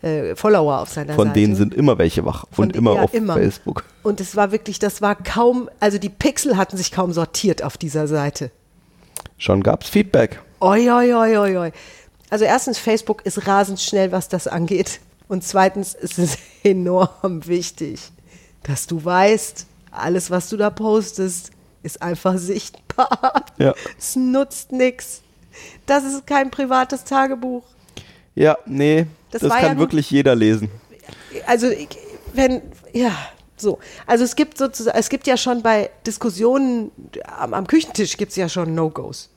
äh, 0.02 0.36
Follower 0.36 0.80
auf 0.80 0.90
seiner 0.90 1.14
Von 1.14 1.28
Seite. 1.28 1.40
denen 1.40 1.56
sind 1.56 1.74
immer 1.74 1.98
welche 1.98 2.24
wach 2.24 2.44
Von 2.52 2.66
und 2.66 2.74
den- 2.74 2.78
immer 2.80 2.94
ja, 2.96 3.02
auf 3.02 3.12
immer. 3.14 3.34
Facebook. 3.34 3.84
Und 4.02 4.20
es 4.20 4.36
war 4.36 4.52
wirklich, 4.52 4.78
das 4.78 5.02
war 5.02 5.14
kaum, 5.16 5.68
also 5.80 5.98
die 5.98 6.08
Pixel 6.10 6.56
hatten 6.56 6.76
sich 6.76 6.92
kaum 6.92 7.12
sortiert 7.12 7.62
auf 7.64 7.76
dieser 7.76 8.06
Seite. 8.06 8.50
Schon 9.36 9.62
gab's 9.62 9.88
Feedback. 9.88 10.38
Oi, 10.62 10.90
oi, 10.90 11.14
oi, 11.14 11.36
oi, 11.38 11.56
oi. 11.56 11.72
Also 12.28 12.44
erstens, 12.44 12.78
Facebook 12.78 13.24
ist 13.24 13.46
rasend 13.46 13.80
schnell, 13.80 14.12
was 14.12 14.28
das 14.28 14.46
angeht. 14.46 15.00
Und 15.26 15.42
zweitens 15.42 15.94
ist 15.94 16.18
es 16.18 16.36
enorm 16.62 17.46
wichtig, 17.46 18.00
dass 18.62 18.86
du 18.86 19.02
weißt, 19.02 19.66
alles, 19.90 20.30
was 20.30 20.50
du 20.50 20.58
da 20.58 20.68
postest, 20.68 21.50
ist 21.82 22.02
einfach 22.02 22.36
sichtbar. 22.38 23.46
Ja. 23.56 23.74
Es 23.98 24.16
nutzt 24.16 24.70
nichts. 24.70 25.22
Das 25.86 26.04
ist 26.04 26.26
kein 26.26 26.50
privates 26.50 27.04
Tagebuch. 27.04 27.64
Ja, 28.34 28.58
nee, 28.66 29.06
Das 29.30 29.40
das, 29.40 29.52
kann 29.52 29.62
ja 29.62 29.78
wirklich 29.78 30.10
jeder 30.10 30.34
lesen. 30.34 30.70
Also 31.46 31.68
wenn, 32.34 32.60
ja, 32.92 33.16
so. 33.56 33.78
Also 34.06 34.24
es 34.24 34.36
gibt 34.36 34.58
sozusagen, 34.58 34.96
es 34.96 35.08
gibt 35.08 35.26
ja 35.26 35.36
schon 35.36 35.62
bei 35.62 35.90
Diskussionen 36.06 36.90
am, 37.24 37.54
am 37.54 37.66
Küchentisch 37.66 38.16
gibt 38.18 38.30
es 38.30 38.36
ja 38.36 38.48
schon 38.48 38.74
No-Gos. 38.74 39.30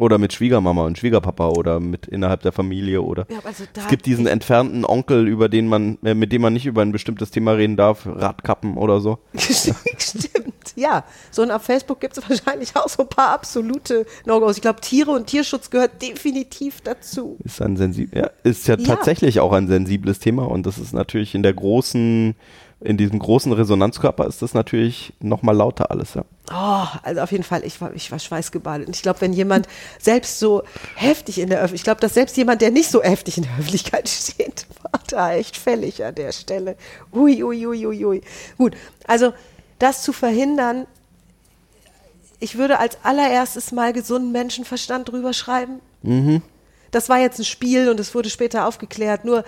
Oder 0.00 0.16
mit 0.16 0.32
Schwiegermama 0.32 0.86
und 0.86 0.96
Schwiegerpapa 0.96 1.48
oder 1.48 1.78
mit 1.78 2.06
innerhalb 2.06 2.40
der 2.40 2.52
Familie 2.52 3.02
oder 3.02 3.26
Ja, 3.30 3.40
also 3.44 3.64
es 3.76 3.86
gibt 3.88 4.06
diesen 4.06 4.26
entfernten 4.26 4.86
Onkel, 4.86 5.28
über 5.28 5.50
den 5.50 5.68
man, 5.68 5.98
äh, 6.02 6.14
mit 6.14 6.32
dem 6.32 6.40
man 6.40 6.54
nicht 6.54 6.64
über 6.64 6.80
ein 6.80 6.90
bestimmtes 6.90 7.30
Thema 7.30 7.52
reden 7.52 7.76
darf, 7.76 8.06
Radkappen 8.06 8.78
oder 8.78 9.00
so. 9.00 9.18
Stimmt, 9.36 10.74
Ja, 10.74 11.04
so 11.30 11.42
und 11.42 11.50
auf 11.50 11.62
Facebook 11.62 12.00
gibt 12.00 12.16
es 12.16 12.28
wahrscheinlich 12.28 12.74
auch 12.76 12.88
so 12.88 13.02
ein 13.02 13.08
paar 13.10 13.30
absolute 13.32 14.06
No-Gos. 14.24 14.56
Ich 14.56 14.62
glaube, 14.62 14.80
Tiere 14.80 15.10
und 15.10 15.26
Tierschutz 15.26 15.68
gehört 15.68 16.00
definitiv 16.00 16.80
dazu. 16.80 17.36
Ist 17.44 17.60
ein 17.60 17.76
sensib 17.76 18.16
ja, 18.16 18.30
ist 18.42 18.68
ja, 18.68 18.76
ja, 18.78 18.84
tatsächlich 18.86 19.40
auch 19.40 19.52
ein 19.52 19.68
sensibles 19.68 20.18
Thema 20.18 20.48
und 20.48 20.64
das 20.64 20.78
ist 20.78 20.94
natürlich 20.94 21.34
in 21.34 21.42
der 21.42 21.52
großen, 21.52 22.34
in 22.82 22.96
diesem 22.96 23.18
großen 23.18 23.52
Resonanzkörper 23.52 24.26
ist 24.26 24.40
das 24.40 24.54
natürlich 24.54 25.12
nochmal 25.20 25.54
lauter 25.54 25.90
alles, 25.90 26.14
ja. 26.14 26.24
Oh, 26.50 26.86
also 27.02 27.20
auf 27.20 27.30
jeden 27.30 27.44
Fall, 27.44 27.62
ich 27.64 27.80
war, 27.80 27.94
ich 27.94 28.10
war 28.10 28.18
schweißgebadet. 28.18 28.86
Und 28.86 28.96
ich 28.96 29.02
glaube, 29.02 29.20
wenn 29.20 29.34
jemand 29.34 29.68
selbst 29.98 30.38
so 30.38 30.62
heftig 30.96 31.38
in 31.38 31.50
der 31.50 31.58
Öffentlichkeit, 31.58 31.80
ich 31.80 31.84
glaube, 31.84 32.00
dass 32.00 32.14
selbst 32.14 32.36
jemand, 32.38 32.62
der 32.62 32.70
nicht 32.70 32.90
so 32.90 33.02
heftig 33.02 33.36
in 33.36 33.44
der 33.44 33.52
Öffentlichkeit 33.58 34.08
steht, 34.08 34.66
war 34.82 35.00
da 35.08 35.32
echt 35.32 35.58
fällig 35.58 36.02
an 36.04 36.14
der 36.14 36.32
Stelle. 36.32 36.76
Ui, 37.12 37.44
ui, 37.44 37.66
ui, 37.66 37.86
ui, 37.86 38.04
ui. 38.04 38.22
Gut, 38.56 38.74
also 39.06 39.34
das 39.78 40.02
zu 40.02 40.12
verhindern, 40.14 40.86
ich 42.40 42.56
würde 42.56 42.78
als 42.78 42.96
allererstes 43.02 43.72
mal 43.72 43.92
gesunden 43.92 44.32
Menschenverstand 44.32 45.10
drüber 45.10 45.34
schreiben. 45.34 45.80
Mhm. 46.02 46.40
Das 46.90 47.10
war 47.10 47.20
jetzt 47.20 47.38
ein 47.38 47.44
Spiel 47.44 47.90
und 47.90 48.00
es 48.00 48.14
wurde 48.14 48.30
später 48.30 48.66
aufgeklärt. 48.66 49.26
Nur, 49.26 49.44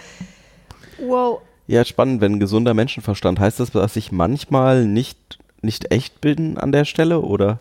wow. 1.00 1.40
Ja, 1.66 1.84
spannend, 1.84 2.20
wenn 2.20 2.40
gesunder 2.40 2.74
Menschenverstand 2.74 3.38
heißt 3.38 3.60
das, 3.60 3.70
dass 3.70 3.96
ich 3.96 4.12
manchmal 4.12 4.84
nicht, 4.84 5.38
nicht 5.60 5.92
echt 5.92 6.20
bin 6.20 6.58
an 6.58 6.72
der 6.72 6.84
Stelle 6.84 7.20
oder 7.20 7.60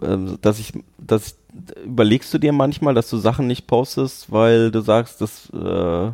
äh, 0.00 0.16
dass 0.40 0.58
ich, 0.58 0.72
dass 0.98 1.36
überlegst 1.84 2.32
du 2.32 2.38
dir 2.38 2.52
manchmal, 2.52 2.94
dass 2.94 3.10
du 3.10 3.18
Sachen 3.18 3.46
nicht 3.46 3.66
postest, 3.66 4.32
weil 4.32 4.70
du 4.70 4.80
sagst, 4.80 5.20
dass 5.20 5.50
äh, 5.52 6.10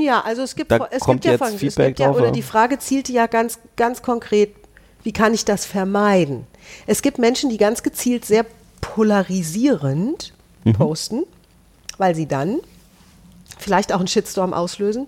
ja, 0.00 0.20
also 0.24 0.42
es 0.42 0.56
gibt, 0.56 0.72
es 0.72 1.06
gibt 1.06 1.24
ja 1.24 1.38
folgendes, 1.38 1.62
es 1.62 1.76
gibt 1.76 2.00
ja, 2.00 2.10
oder 2.10 2.32
die 2.32 2.42
Frage 2.42 2.80
zielte 2.80 3.12
ja 3.12 3.26
ganz, 3.26 3.60
ganz 3.76 4.02
konkret 4.02 4.50
wie 5.02 5.12
kann 5.12 5.34
ich 5.34 5.44
das 5.44 5.64
vermeiden? 5.64 6.46
Es 6.86 7.02
gibt 7.02 7.18
Menschen, 7.18 7.50
die 7.50 7.56
ganz 7.56 7.82
gezielt 7.82 8.24
sehr 8.24 8.44
polarisierend 8.80 10.34
mhm. 10.64 10.72
posten, 10.74 11.22
weil 11.96 12.14
sie 12.14 12.26
dann 12.26 12.60
vielleicht 13.58 13.92
auch 13.92 13.98
einen 13.98 14.08
Shitstorm 14.08 14.52
auslösen. 14.52 15.06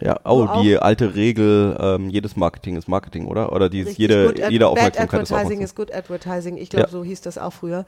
Ja, 0.00 0.20
oh, 0.24 0.48
die 0.62 0.78
alte 0.78 1.14
Regel, 1.14 1.76
ähm, 1.80 2.10
jedes 2.10 2.36
Marketing 2.36 2.76
ist 2.76 2.88
Marketing, 2.88 3.26
oder? 3.26 3.52
Oder 3.52 3.68
dieses 3.68 3.96
jede, 3.96 4.34
jede 4.50 4.68
Aufmerksamkeit 4.68 5.20
bad 5.20 5.32
Advertising 5.32 5.60
ist 5.60 5.76
Good 5.76 5.94
Advertising. 5.94 6.56
Ich 6.56 6.70
glaube, 6.70 6.86
ja. 6.86 6.90
so 6.90 7.04
hieß 7.04 7.20
das 7.20 7.38
auch 7.38 7.52
früher. 7.52 7.84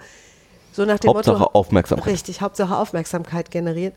So 0.72 0.84
nach 0.84 0.98
dem 0.98 1.10
Hauptsache 1.10 1.38
Motto, 1.38 1.50
Aufmerksamkeit. 1.52 2.12
Richtig, 2.12 2.40
Hauptsache 2.40 2.76
Aufmerksamkeit 2.76 3.50
generiert. 3.50 3.94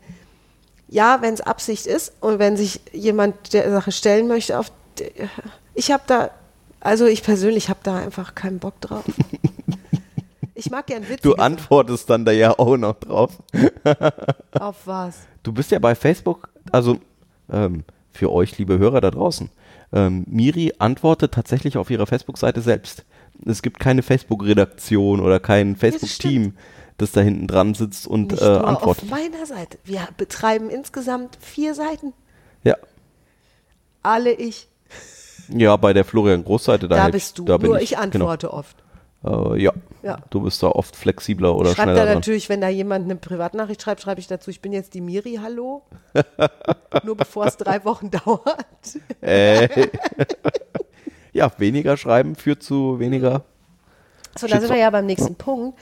Ja, 0.88 1.18
wenn 1.20 1.34
es 1.34 1.40
Absicht 1.40 1.86
ist 1.86 2.12
und 2.20 2.38
wenn 2.38 2.56
sich 2.56 2.80
jemand 2.92 3.52
der 3.52 3.70
Sache 3.70 3.92
stellen 3.92 4.26
möchte, 4.28 4.58
auf 4.58 4.72
ich 5.74 5.92
habe 5.92 6.02
da 6.06 6.30
also 6.80 7.06
ich 7.06 7.22
persönlich 7.22 7.68
habe 7.68 7.80
da 7.82 7.96
einfach 7.96 8.34
keinen 8.34 8.58
Bock 8.58 8.80
drauf. 8.80 9.04
Ich 10.54 10.72
mag 10.72 10.88
gern 10.88 11.08
Witze. 11.08 11.22
Du 11.22 11.34
antwortest 11.34 12.10
dann 12.10 12.24
da 12.24 12.32
ja 12.32 12.58
auch 12.58 12.76
noch 12.76 12.94
drauf. 12.94 13.30
Auf 14.58 14.86
was? 14.86 15.20
Du 15.44 15.52
bist 15.52 15.70
ja 15.70 15.78
bei 15.78 15.94
Facebook, 15.94 16.48
also 16.72 16.98
ähm, 17.48 17.84
für 18.18 18.32
euch, 18.32 18.58
liebe 18.58 18.78
Hörer 18.78 19.00
da 19.00 19.10
draußen, 19.12 19.48
ähm, 19.92 20.24
Miri 20.28 20.74
antwortet 20.78 21.32
tatsächlich 21.32 21.78
auf 21.78 21.88
ihrer 21.88 22.06
Facebook-Seite 22.06 22.60
selbst. 22.60 23.04
Es 23.46 23.62
gibt 23.62 23.78
keine 23.78 24.02
Facebook-Redaktion 24.02 25.20
oder 25.20 25.38
kein 25.38 25.76
Facebook-Team, 25.76 26.54
das 26.98 27.12
da 27.12 27.20
hinten 27.20 27.46
dran 27.46 27.74
sitzt 27.74 28.08
und 28.08 28.32
Nicht 28.32 28.42
äh, 28.42 28.46
antwortet. 28.46 29.04
Auf 29.04 29.10
meiner 29.10 29.46
Seite. 29.46 29.78
Wir 29.84 30.08
betreiben 30.16 30.68
insgesamt 30.68 31.38
vier 31.40 31.74
Seiten. 31.74 32.12
Ja. 32.64 32.74
Alle 34.02 34.32
ich. 34.32 34.68
Ja, 35.48 35.76
bei 35.76 35.92
der 35.92 36.04
Florian 36.04 36.44
Großseite, 36.44 36.88
da, 36.88 36.96
da 36.96 37.08
bist 37.08 37.38
du. 37.38 37.44
Da 37.44 37.56
Nur 37.56 37.76
ich, 37.76 37.84
ich 37.84 37.90
genau. 37.90 38.02
antworte 38.02 38.48
genau. 38.48 38.58
oft. 38.58 38.76
Äh, 39.24 39.62
ja. 39.62 39.72
ja. 40.02 40.18
Du 40.30 40.40
bist 40.42 40.62
da 40.62 40.68
oft 40.68 40.94
flexibler 40.94 41.54
oder 41.54 41.70
ich 41.70 41.76
schneller. 41.76 41.96
Schreibt 41.96 42.08
da 42.08 42.14
natürlich, 42.14 42.48
wenn 42.48 42.60
da 42.60 42.68
jemand 42.68 43.04
eine 43.04 43.16
Privatnachricht 43.16 43.82
schreibt, 43.82 44.00
schreibe 44.00 44.20
ich 44.20 44.28
dazu, 44.28 44.50
ich 44.50 44.60
bin 44.60 44.72
jetzt 44.72 44.94
die 44.94 45.00
Miri, 45.00 45.40
hallo. 45.42 45.82
Nur 47.04 47.16
bevor 47.16 47.46
es 47.46 47.56
drei 47.56 47.84
Wochen 47.84 48.10
dauert. 48.10 48.44
Äh. 49.20 49.88
ja, 51.32 51.50
weniger 51.58 51.96
schreiben 51.96 52.36
führt 52.36 52.62
zu 52.62 53.00
weniger. 53.00 53.44
So, 54.38 54.46
da 54.46 54.60
sind 54.60 54.70
wir 54.70 54.78
ja 54.78 54.90
beim 54.90 55.06
nächsten. 55.06 55.34
Punkt. 55.34 55.78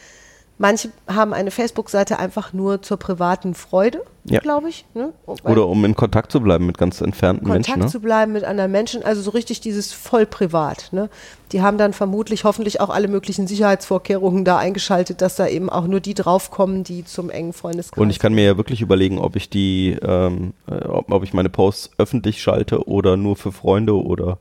Manche 0.58 0.88
haben 1.06 1.34
eine 1.34 1.50
Facebook-Seite 1.50 2.18
einfach 2.18 2.54
nur 2.54 2.80
zur 2.80 2.96
privaten 2.96 3.54
Freude, 3.54 4.00
ja. 4.24 4.40
glaube 4.40 4.70
ich. 4.70 4.86
Ne? 4.94 5.12
Oder 5.26 5.66
um 5.66 5.84
in 5.84 5.94
Kontakt 5.94 6.32
zu 6.32 6.40
bleiben 6.40 6.64
mit 6.64 6.78
ganz 6.78 7.02
entfernten 7.02 7.44
Kontakt 7.44 7.56
Menschen. 7.56 7.72
Kontakt 7.74 7.88
ne? 7.88 7.92
zu 7.92 8.00
bleiben 8.00 8.32
mit 8.32 8.44
anderen 8.44 8.72
Menschen, 8.72 9.02
also 9.02 9.20
so 9.20 9.32
richtig 9.32 9.60
dieses 9.60 9.92
voll 9.92 10.24
privat. 10.24 10.88
Ne? 10.92 11.10
Die 11.52 11.60
haben 11.60 11.76
dann 11.76 11.92
vermutlich 11.92 12.44
hoffentlich 12.44 12.80
auch 12.80 12.88
alle 12.88 13.06
möglichen 13.06 13.46
Sicherheitsvorkehrungen 13.46 14.46
da 14.46 14.56
eingeschaltet, 14.56 15.20
dass 15.20 15.36
da 15.36 15.46
eben 15.46 15.68
auch 15.68 15.86
nur 15.86 16.00
die 16.00 16.14
draufkommen, 16.14 16.84
die 16.84 17.04
zum 17.04 17.28
engen 17.28 17.52
Freundeskreis. 17.52 18.00
Und 18.00 18.08
ich 18.08 18.18
kann 18.18 18.32
mir 18.32 18.44
ja 18.44 18.56
wirklich 18.56 18.80
überlegen, 18.80 19.18
ob 19.18 19.36
ich 19.36 19.50
die, 19.50 19.98
ähm, 20.00 20.54
äh, 20.70 20.74
ob, 20.86 21.12
ob, 21.12 21.22
ich 21.22 21.34
meine 21.34 21.50
Posts 21.50 21.90
öffentlich 21.98 22.40
schalte 22.40 22.88
oder 22.88 23.18
nur 23.18 23.36
für 23.36 23.52
Freunde 23.52 23.94
oder 23.94 24.38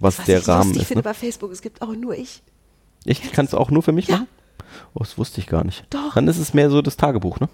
was, 0.00 0.18
was 0.18 0.26
der 0.26 0.48
Rahmen 0.48 0.72
ist. 0.72 0.82
Ich 0.82 0.86
finde 0.88 1.00
ne? 1.00 1.04
bei 1.04 1.14
Facebook, 1.14 1.52
es 1.52 1.62
gibt 1.62 1.82
auch 1.82 1.94
nur 1.94 2.16
ich. 2.16 2.42
Ich 3.04 3.30
kann 3.30 3.44
es 3.44 3.54
auch 3.54 3.70
nur 3.70 3.84
für 3.84 3.92
mich 3.92 4.08
ja. 4.08 4.16
machen? 4.16 4.28
Oh, 4.94 5.00
das 5.00 5.18
wusste 5.18 5.40
ich 5.40 5.46
gar 5.46 5.64
nicht. 5.64 5.84
Doch. 5.90 6.14
Dann 6.14 6.28
ist 6.28 6.38
es 6.38 6.54
mehr 6.54 6.70
so 6.70 6.82
das 6.82 6.96
Tagebuch, 6.96 7.40
ne? 7.40 7.48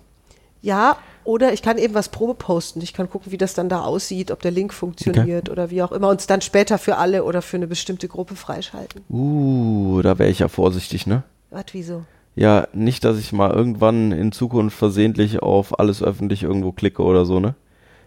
Ja, 0.62 0.98
oder 1.24 1.52
ich 1.52 1.62
kann 1.62 1.78
eben 1.78 1.94
was 1.94 2.08
Probe 2.08 2.34
posten. 2.34 2.80
Ich 2.82 2.92
kann 2.92 3.08
gucken, 3.08 3.32
wie 3.32 3.38
das 3.38 3.54
dann 3.54 3.68
da 3.68 3.82
aussieht, 3.82 4.30
ob 4.30 4.40
der 4.42 4.50
Link 4.50 4.74
funktioniert 4.74 5.48
okay. 5.48 5.52
oder 5.52 5.70
wie 5.70 5.82
auch 5.82 5.92
immer 5.92 6.08
und 6.08 6.20
es 6.20 6.26
dann 6.26 6.40
später 6.40 6.78
für 6.78 6.96
alle 6.96 7.24
oder 7.24 7.42
für 7.42 7.56
eine 7.56 7.66
bestimmte 7.66 8.08
Gruppe 8.08 8.36
freischalten. 8.36 9.02
Uh, 9.08 10.02
da 10.02 10.18
wäre 10.18 10.30
ich 10.30 10.40
ja 10.40 10.48
vorsichtig, 10.48 11.06
ne? 11.06 11.22
Was, 11.50 11.64
wieso? 11.72 12.04
Ja, 12.36 12.68
nicht, 12.72 13.04
dass 13.04 13.18
ich 13.18 13.32
mal 13.32 13.50
irgendwann 13.50 14.12
in 14.12 14.32
Zukunft 14.32 14.78
versehentlich 14.78 15.42
auf 15.42 15.78
alles 15.78 16.02
öffentlich 16.02 16.42
irgendwo 16.42 16.72
klicke 16.72 17.02
oder 17.02 17.24
so, 17.24 17.40
ne? 17.40 17.54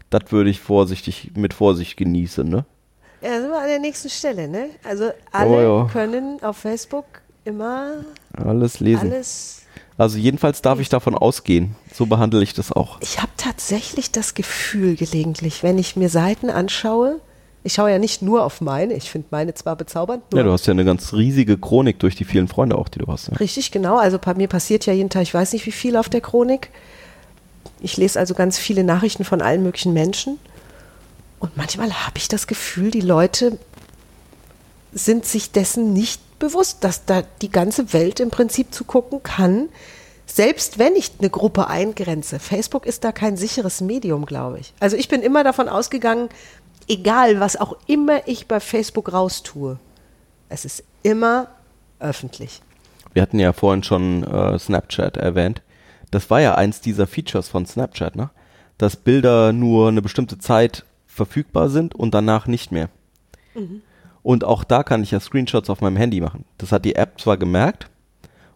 Das 0.09 0.31
würde 0.31 0.49
ich 0.49 0.59
vorsichtig, 0.59 1.31
mit 1.35 1.53
Vorsicht 1.53 1.97
genießen, 1.97 2.47
ne? 2.47 2.65
Ja, 3.21 3.39
sind 3.39 3.49
wir 3.49 3.59
an 3.59 3.67
der 3.67 3.79
nächsten 3.79 4.09
Stelle, 4.09 4.47
ne? 4.47 4.69
Also 4.83 5.11
alle 5.31 5.71
oh, 5.71 5.79
ja. 5.79 5.89
können 5.91 6.41
auf 6.43 6.57
Facebook 6.57 7.05
immer 7.45 8.03
alles 8.33 8.79
lesen. 8.79 9.11
Alles 9.11 9.63
also 9.97 10.17
jedenfalls 10.17 10.61
darf 10.61 10.79
ich 10.79 10.89
davon 10.89 11.15
ausgehen. 11.15 11.75
So 11.93 12.05
behandle 12.05 12.41
ich 12.41 12.53
das 12.53 12.71
auch. 12.71 12.97
Ich 13.01 13.21
habe 13.21 13.31
tatsächlich 13.37 14.11
das 14.11 14.33
Gefühl 14.33 14.95
gelegentlich, 14.95 15.63
wenn 15.63 15.77
ich 15.77 15.95
mir 15.95 16.09
Seiten 16.09 16.49
anschaue, 16.49 17.19
ich 17.65 17.73
schaue 17.73 17.91
ja 17.91 17.99
nicht 17.99 18.21
nur 18.21 18.43
auf 18.43 18.59
meine, 18.59 18.93
ich 18.93 19.09
finde 19.09 19.27
meine 19.31 19.53
zwar 19.53 19.77
bezaubernd. 19.77 20.23
ja, 20.33 20.43
du 20.43 20.51
hast 20.51 20.65
ja 20.65 20.71
eine 20.71 20.83
ganz 20.83 21.13
riesige 21.13 21.57
Chronik 21.57 21.97
durch 21.99 22.15
die 22.15 22.25
vielen 22.25 22.49
Freunde 22.49 22.77
auch, 22.77 22.89
die 22.89 22.99
du 22.99 23.07
hast. 23.07 23.29
Ja. 23.29 23.37
Richtig, 23.37 23.71
genau. 23.71 23.97
Also 23.97 24.19
bei 24.19 24.33
mir 24.33 24.49
passiert 24.49 24.85
ja 24.85 24.93
jeden 24.93 25.09
Tag, 25.09 25.21
ich 25.21 25.33
weiß 25.33 25.53
nicht 25.53 25.65
wie 25.65 25.71
viel 25.71 25.95
auf 25.95 26.09
der 26.09 26.19
Chronik. 26.19 26.69
Ich 27.79 27.95
lese 27.95 28.19
also 28.19 28.33
ganz 28.33 28.57
viele 28.57 28.83
Nachrichten 28.83 29.23
von 29.23 29.41
allen 29.41 29.63
möglichen 29.63 29.93
Menschen. 29.93 30.39
Und 31.39 31.55
manchmal 31.55 31.93
habe 32.05 32.17
ich 32.17 32.27
das 32.27 32.47
Gefühl, 32.47 32.91
die 32.91 33.01
Leute 33.01 33.57
sind 34.91 35.25
sich 35.25 35.51
dessen 35.51 35.93
nicht 35.93 36.21
bewusst, 36.43 36.83
dass 36.83 37.05
da 37.05 37.23
die 37.41 37.49
ganze 37.49 37.93
Welt 37.93 38.19
im 38.19 38.29
Prinzip 38.29 38.73
zugucken 38.73 39.23
kann, 39.23 39.69
selbst 40.25 40.77
wenn 40.77 40.93
ich 40.97 41.11
eine 41.19 41.29
Gruppe 41.29 41.67
eingrenze. 41.67 42.37
Facebook 42.37 42.85
ist 42.85 43.05
da 43.05 43.13
kein 43.13 43.37
sicheres 43.37 43.79
Medium, 43.79 44.25
glaube 44.25 44.59
ich. 44.59 44.73
Also 44.81 44.97
ich 44.97 45.07
bin 45.07 45.21
immer 45.21 45.45
davon 45.45 45.69
ausgegangen, 45.69 46.27
egal 46.89 47.39
was 47.39 47.55
auch 47.55 47.77
immer 47.87 48.27
ich 48.27 48.47
bei 48.47 48.59
Facebook 48.59 49.13
raustue, 49.13 49.79
es 50.49 50.65
ist 50.65 50.83
immer 51.01 51.47
öffentlich. 51.99 52.61
Wir 53.13 53.21
hatten 53.21 53.39
ja 53.39 53.53
vorhin 53.53 53.83
schon 53.83 54.23
äh, 54.23 54.59
Snapchat 54.59 55.15
erwähnt. 55.15 55.61
Das 56.11 56.29
war 56.29 56.41
ja 56.41 56.55
eins 56.55 56.81
dieser 56.81 57.07
Features 57.07 57.47
von 57.47 57.65
Snapchat, 57.65 58.17
ne? 58.17 58.31
Dass 58.77 58.97
Bilder 58.97 59.53
nur 59.53 59.87
eine 59.87 60.01
bestimmte 60.01 60.39
Zeit 60.39 60.83
verfügbar 61.07 61.69
sind 61.69 61.95
und 61.95 62.13
danach 62.13 62.47
nicht 62.47 62.73
mehr. 62.73 62.89
Mhm. 63.53 63.81
Und 64.23 64.43
auch 64.45 64.63
da 64.63 64.83
kann 64.83 65.03
ich 65.03 65.11
ja 65.11 65.19
Screenshots 65.19 65.69
auf 65.69 65.81
meinem 65.81 65.97
Handy 65.97 66.21
machen. 66.21 66.45
Das 66.57 66.71
hat 66.71 66.85
die 66.85 66.95
App 66.95 67.19
zwar 67.19 67.37
gemerkt 67.37 67.89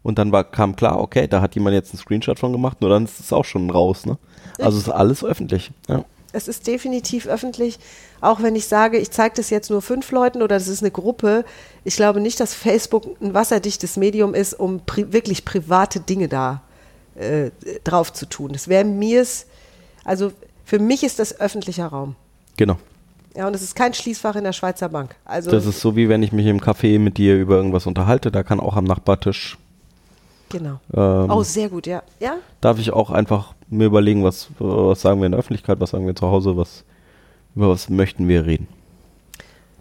und 0.07 0.17
dann 0.17 0.31
war, 0.31 0.45
kam 0.45 0.77
klar, 0.77 0.99
okay, 1.01 1.27
da 1.27 1.41
hat 1.41 1.55
jemand 1.55 1.73
jetzt 1.73 1.93
einen 1.93 1.99
Screenshot 1.99 2.39
von 2.39 2.53
gemacht, 2.53 2.79
nur 2.79 2.89
dann 2.89 3.03
ist 3.03 3.19
es 3.19 3.33
auch 3.33 3.43
schon 3.43 3.69
raus. 3.69 4.05
Ne? 4.05 4.17
Also 4.57 4.77
ist 4.77 4.89
alles 4.89 5.21
öffentlich. 5.21 5.71
Ja. 5.89 6.05
Es 6.31 6.47
ist 6.47 6.65
definitiv 6.67 7.27
öffentlich, 7.27 7.77
auch 8.21 8.41
wenn 8.41 8.55
ich 8.55 8.67
sage, 8.67 8.99
ich 8.99 9.11
zeige 9.11 9.35
das 9.35 9.49
jetzt 9.49 9.69
nur 9.69 9.81
fünf 9.81 10.11
Leuten 10.11 10.41
oder 10.41 10.55
das 10.55 10.69
ist 10.69 10.81
eine 10.81 10.91
Gruppe. 10.91 11.43
Ich 11.83 11.97
glaube 11.97 12.21
nicht, 12.21 12.39
dass 12.39 12.53
Facebook 12.53 13.03
ein 13.21 13.33
wasserdichtes 13.33 13.97
Medium 13.97 14.33
ist, 14.33 14.53
um 14.53 14.79
pri 14.79 15.11
wirklich 15.11 15.43
private 15.43 15.99
Dinge 15.99 16.29
da 16.29 16.61
äh, 17.15 17.51
drauf 17.83 18.13
zu 18.13 18.27
tun. 18.27 18.53
Das 18.53 18.69
wäre 18.69 18.85
mir 18.85 19.21
es, 19.21 19.45
also 20.05 20.31
für 20.63 20.79
mich 20.79 21.03
ist 21.03 21.19
das 21.19 21.39
öffentlicher 21.39 21.87
Raum. 21.87 22.15
Genau. 22.55 22.77
Ja, 23.37 23.45
und 23.45 23.55
es 23.55 23.61
ist 23.61 23.75
kein 23.75 23.93
Schließfach 23.93 24.35
in 24.35 24.45
der 24.45 24.51
Schweizer 24.51 24.89
Bank. 24.89 25.15
Also 25.23 25.51
das 25.51 25.67
ist 25.67 25.79
so, 25.79 25.95
wie 25.95 26.09
wenn 26.09 26.23
ich 26.23 26.31
mich 26.31 26.47
im 26.47 26.59
Café 26.59 26.97
mit 26.97 27.19
dir 27.19 27.35
über 27.35 27.55
irgendwas 27.55 27.85
unterhalte. 27.85 28.31
Da 28.31 28.41
kann 28.41 28.59
auch 28.59 28.75
am 28.75 28.83
Nachbartisch. 28.83 29.59
Genau. 30.49 30.79
Ähm, 30.91 31.29
oh, 31.29 31.43
sehr 31.43 31.69
gut, 31.69 31.85
ja. 31.85 32.01
ja. 32.19 32.37
Darf 32.61 32.79
ich 32.79 32.91
auch 32.91 33.11
einfach 33.11 33.53
mir 33.69 33.85
überlegen, 33.85 34.23
was, 34.23 34.47
was 34.57 35.01
sagen 35.01 35.19
wir 35.19 35.27
in 35.27 35.33
der 35.33 35.39
Öffentlichkeit, 35.39 35.79
was 35.79 35.91
sagen 35.91 36.07
wir 36.07 36.15
zu 36.15 36.25
Hause, 36.25 36.57
was, 36.57 36.83
über 37.55 37.69
was 37.69 37.89
möchten 37.89 38.27
wir 38.27 38.47
reden. 38.47 38.67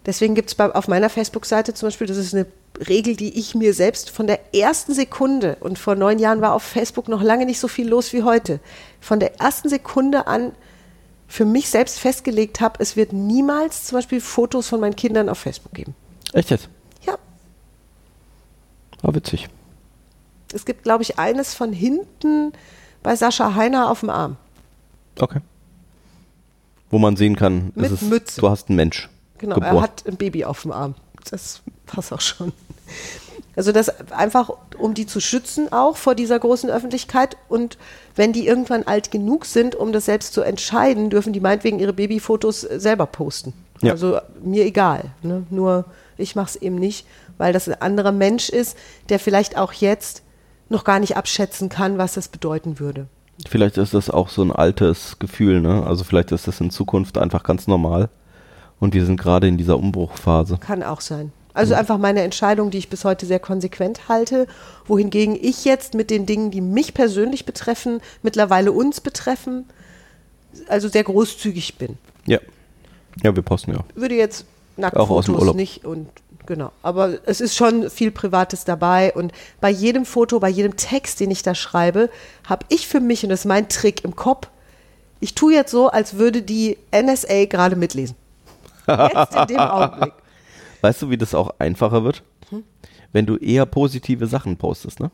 Deswegen 0.05 0.35
gibt 0.35 0.51
es 0.51 0.59
auf 0.59 0.87
meiner 0.87 1.09
Facebook-Seite 1.09 1.73
zum 1.73 1.87
Beispiel, 1.87 2.05
das 2.05 2.17
ist 2.17 2.35
eine 2.35 2.45
Regel, 2.87 3.15
die 3.15 3.39
ich 3.39 3.55
mir 3.55 3.73
selbst 3.73 4.11
von 4.11 4.27
der 4.27 4.53
ersten 4.53 4.93
Sekunde, 4.93 5.57
und 5.61 5.79
vor 5.79 5.95
neun 5.95 6.19
Jahren 6.19 6.41
war 6.41 6.53
auf 6.53 6.63
Facebook 6.63 7.07
noch 7.07 7.23
lange 7.23 7.47
nicht 7.47 7.59
so 7.59 7.67
viel 7.67 7.89
los 7.89 8.13
wie 8.13 8.21
heute, 8.21 8.59
von 9.01 9.19
der 9.19 9.39
ersten 9.41 9.67
Sekunde 9.67 10.27
an 10.27 10.51
für 11.27 11.45
mich 11.45 11.69
selbst 11.69 11.99
festgelegt 11.99 12.61
habe, 12.61 12.81
es 12.81 12.95
wird 12.95 13.13
niemals 13.13 13.85
zum 13.85 13.97
Beispiel 13.97 14.21
Fotos 14.21 14.69
von 14.69 14.79
meinen 14.79 14.95
Kindern 14.95 15.29
auf 15.29 15.37
Facebook 15.39 15.73
geben. 15.73 15.93
Echt 16.33 16.49
jetzt? 16.49 16.69
Ja. 17.05 17.17
Ah, 19.03 19.13
witzig. 19.13 19.47
Es 20.53 20.65
gibt, 20.65 20.83
glaube 20.83 21.03
ich, 21.03 21.19
eines 21.19 21.53
von 21.53 21.73
hinten 21.73 22.53
bei 23.03 23.15
Sascha 23.15 23.55
Heiner 23.55 23.91
auf 23.91 23.99
dem 23.99 24.09
Arm. 24.09 24.37
Okay. 25.19 25.39
Wo 26.89 26.99
man 26.99 27.17
sehen 27.17 27.35
kann, 27.35 27.71
Mit 27.75 27.87
es 27.87 28.01
ist, 28.01 28.01
Mütze. 28.03 28.39
du 28.41 28.49
hast 28.49 28.69
einen 28.69 28.77
Mensch. 28.77 29.09
Genau, 29.37 29.55
geboren. 29.55 29.75
er 29.75 29.81
hat 29.81 30.03
ein 30.07 30.15
Baby 30.15 30.45
auf 30.45 30.61
dem 30.61 30.71
Arm. 30.71 30.95
Das 31.29 31.61
passt 31.85 32.13
auch 32.13 32.21
schon. 32.21 32.53
Also 33.57 33.71
das 33.71 33.89
einfach, 34.11 34.51
um 34.77 34.93
die 34.93 35.07
zu 35.07 35.19
schützen 35.19 35.73
auch 35.73 35.97
vor 35.97 36.13
dieser 36.13 36.37
großen 36.37 36.69
Öffentlichkeit. 36.69 37.37
Und 37.49 37.77
wenn 38.15 38.31
die 38.31 38.47
irgendwann 38.47 38.83
alt 38.83 39.09
genug 39.09 39.45
sind, 39.45 39.73
um 39.73 39.91
das 39.91 40.05
selbst 40.05 40.33
zu 40.33 40.41
entscheiden, 40.41 41.09
dürfen 41.09 41.33
die 41.33 41.39
meinetwegen 41.39 41.79
ihre 41.79 41.93
Babyfotos 41.93 42.61
selber 42.61 43.07
posten. 43.07 43.53
Ja. 43.81 43.93
Also 43.93 44.19
mir 44.43 44.63
egal. 44.63 45.05
Ne? 45.23 45.47
Nur 45.49 45.85
ich 46.17 46.35
mache 46.35 46.49
es 46.49 46.55
eben 46.55 46.75
nicht, 46.75 47.07
weil 47.39 47.51
das 47.51 47.67
ein 47.67 47.81
anderer 47.81 48.11
Mensch 48.11 48.49
ist, 48.49 48.77
der 49.09 49.19
vielleicht 49.19 49.57
auch 49.57 49.73
jetzt 49.73 50.21
noch 50.69 50.83
gar 50.83 50.99
nicht 50.99 51.17
abschätzen 51.17 51.69
kann, 51.69 51.97
was 51.97 52.13
das 52.13 52.27
bedeuten 52.27 52.79
würde. 52.79 53.07
Vielleicht 53.47 53.77
ist 53.77 53.93
das 53.93 54.09
auch 54.09 54.29
so 54.29 54.43
ein 54.43 54.51
altes 54.51 55.17
Gefühl, 55.19 55.61
ne? 55.61 55.83
Also 55.85 56.03
vielleicht 56.03 56.31
ist 56.31 56.47
das 56.47 56.59
in 56.59 56.71
Zukunft 56.71 57.17
einfach 57.17 57.43
ganz 57.43 57.67
normal. 57.67 58.09
Und 58.79 58.93
wir 58.93 59.05
sind 59.05 59.17
gerade 59.17 59.47
in 59.47 59.57
dieser 59.57 59.77
Umbruchphase. 59.77 60.57
Kann 60.59 60.83
auch 60.83 61.01
sein. 61.01 61.31
Also 61.57 61.73
einfach 61.73 61.97
meine 61.97 62.21
Entscheidung, 62.21 62.69
die 62.69 62.77
ich 62.77 62.87
bis 62.87 63.03
heute 63.03 63.25
sehr 63.25 63.39
konsequent 63.39 64.07
halte, 64.07 64.45
wohingegen 64.85 65.35
ich 65.35 65.65
jetzt 65.65 65.95
mit 65.95 66.11
den 66.11 66.27
Dingen, 66.27 66.51
die 66.51 66.61
mich 66.61 66.93
persönlich 66.93 67.45
betreffen, 67.45 67.99
mittlerweile 68.21 68.71
uns 68.71 69.01
betreffen, 69.01 69.65
also 70.67 70.87
sehr 70.87 71.03
großzügig 71.03 71.79
bin. 71.79 71.97
Ja. 72.27 72.37
Ja, 73.23 73.35
wir 73.35 73.41
posten 73.41 73.71
ja. 73.71 73.79
Würde 73.95 74.13
jetzt 74.13 74.45
Nacktfotos 74.77 75.55
nicht 75.55 75.83
und 75.83 76.07
genau. 76.45 76.71
Aber 76.83 77.17
es 77.25 77.41
ist 77.41 77.55
schon 77.55 77.89
viel 77.89 78.11
Privates 78.11 78.63
dabei 78.63 79.11
und 79.13 79.31
bei 79.59 79.71
jedem 79.71 80.05
Foto, 80.05 80.39
bei 80.39 80.49
jedem 80.49 80.77
Text, 80.77 81.19
den 81.19 81.31
ich 81.31 81.41
da 81.41 81.55
schreibe, 81.55 82.11
habe 82.47 82.67
ich 82.69 82.87
für 82.87 82.99
mich, 82.99 83.23
und 83.23 83.29
das 83.29 83.39
ist 83.39 83.45
mein 83.45 83.67
Trick 83.67 84.03
im 84.03 84.15
Kopf, 84.15 84.47
ich 85.19 85.33
tue 85.33 85.53
jetzt 85.53 85.71
so, 85.71 85.89
als 85.89 86.19
würde 86.19 86.43
die 86.43 86.77
NSA 86.91 87.45
gerade 87.45 87.75
mitlesen. 87.75 88.15
Jetzt 88.87 89.35
in 89.35 89.47
dem 89.47 89.57
Augenblick. 89.57 90.13
Weißt 90.81 91.01
du, 91.01 91.09
wie 91.09 91.17
das 91.17 91.33
auch 91.33 91.51
einfacher 91.59 92.03
wird? 92.03 92.23
Hm? 92.49 92.63
Wenn 93.11 93.25
du 93.25 93.37
eher 93.37 93.65
positive 93.65 94.27
Sachen 94.27 94.57
postest, 94.57 94.99
ne? 94.99 95.11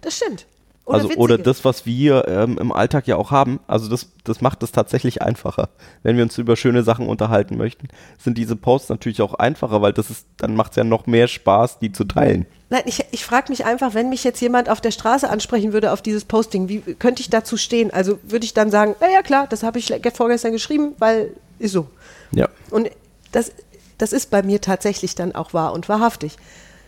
Das 0.00 0.16
stimmt. 0.16 0.46
also 0.94 1.08
witzige. 1.08 1.20
oder 1.20 1.38
das, 1.38 1.64
was 1.64 1.84
wir 1.84 2.28
ähm, 2.28 2.58
im 2.58 2.72
Alltag 2.72 3.08
ja 3.08 3.16
auch 3.16 3.32
haben. 3.32 3.58
Also 3.66 3.88
das, 3.88 4.12
das 4.22 4.40
macht 4.40 4.62
es 4.62 4.70
tatsächlich 4.70 5.20
einfacher. 5.20 5.68
Wenn 6.04 6.16
wir 6.16 6.22
uns 6.22 6.38
über 6.38 6.56
schöne 6.56 6.84
Sachen 6.84 7.08
unterhalten 7.08 7.56
möchten, 7.56 7.88
sind 8.18 8.38
diese 8.38 8.54
Posts 8.54 8.90
natürlich 8.90 9.20
auch 9.20 9.34
einfacher, 9.34 9.82
weil 9.82 9.92
das 9.92 10.10
ist, 10.10 10.26
dann 10.36 10.54
macht 10.54 10.72
es 10.72 10.76
ja 10.76 10.84
noch 10.84 11.06
mehr 11.06 11.26
Spaß, 11.26 11.80
die 11.80 11.90
zu 11.90 12.04
teilen. 12.04 12.46
Nein, 12.70 12.82
ich, 12.86 13.04
ich 13.10 13.24
frage 13.24 13.50
mich 13.50 13.64
einfach, 13.64 13.94
wenn 13.94 14.08
mich 14.08 14.22
jetzt 14.22 14.40
jemand 14.40 14.68
auf 14.68 14.80
der 14.80 14.92
Straße 14.92 15.28
ansprechen 15.28 15.72
würde 15.72 15.92
auf 15.92 16.02
dieses 16.02 16.24
Posting, 16.24 16.68
wie 16.68 16.80
könnte 16.80 17.20
ich 17.20 17.30
dazu 17.30 17.56
stehen? 17.56 17.92
Also 17.92 18.18
würde 18.22 18.44
ich 18.44 18.54
dann 18.54 18.70
sagen, 18.70 18.94
na 19.00 19.10
ja 19.10 19.22
klar, 19.22 19.46
das 19.48 19.64
habe 19.64 19.78
ich 19.80 19.92
vorgestern 20.14 20.52
geschrieben, 20.52 20.94
weil 20.98 21.32
ist 21.58 21.72
so. 21.72 21.88
Ja. 22.32 22.48
Und 22.70 22.90
das, 23.32 23.52
das 23.98 24.12
ist 24.12 24.30
bei 24.30 24.42
mir 24.42 24.60
tatsächlich 24.60 25.14
dann 25.14 25.34
auch 25.34 25.54
wahr 25.54 25.72
und 25.72 25.88
wahrhaftig. 25.88 26.36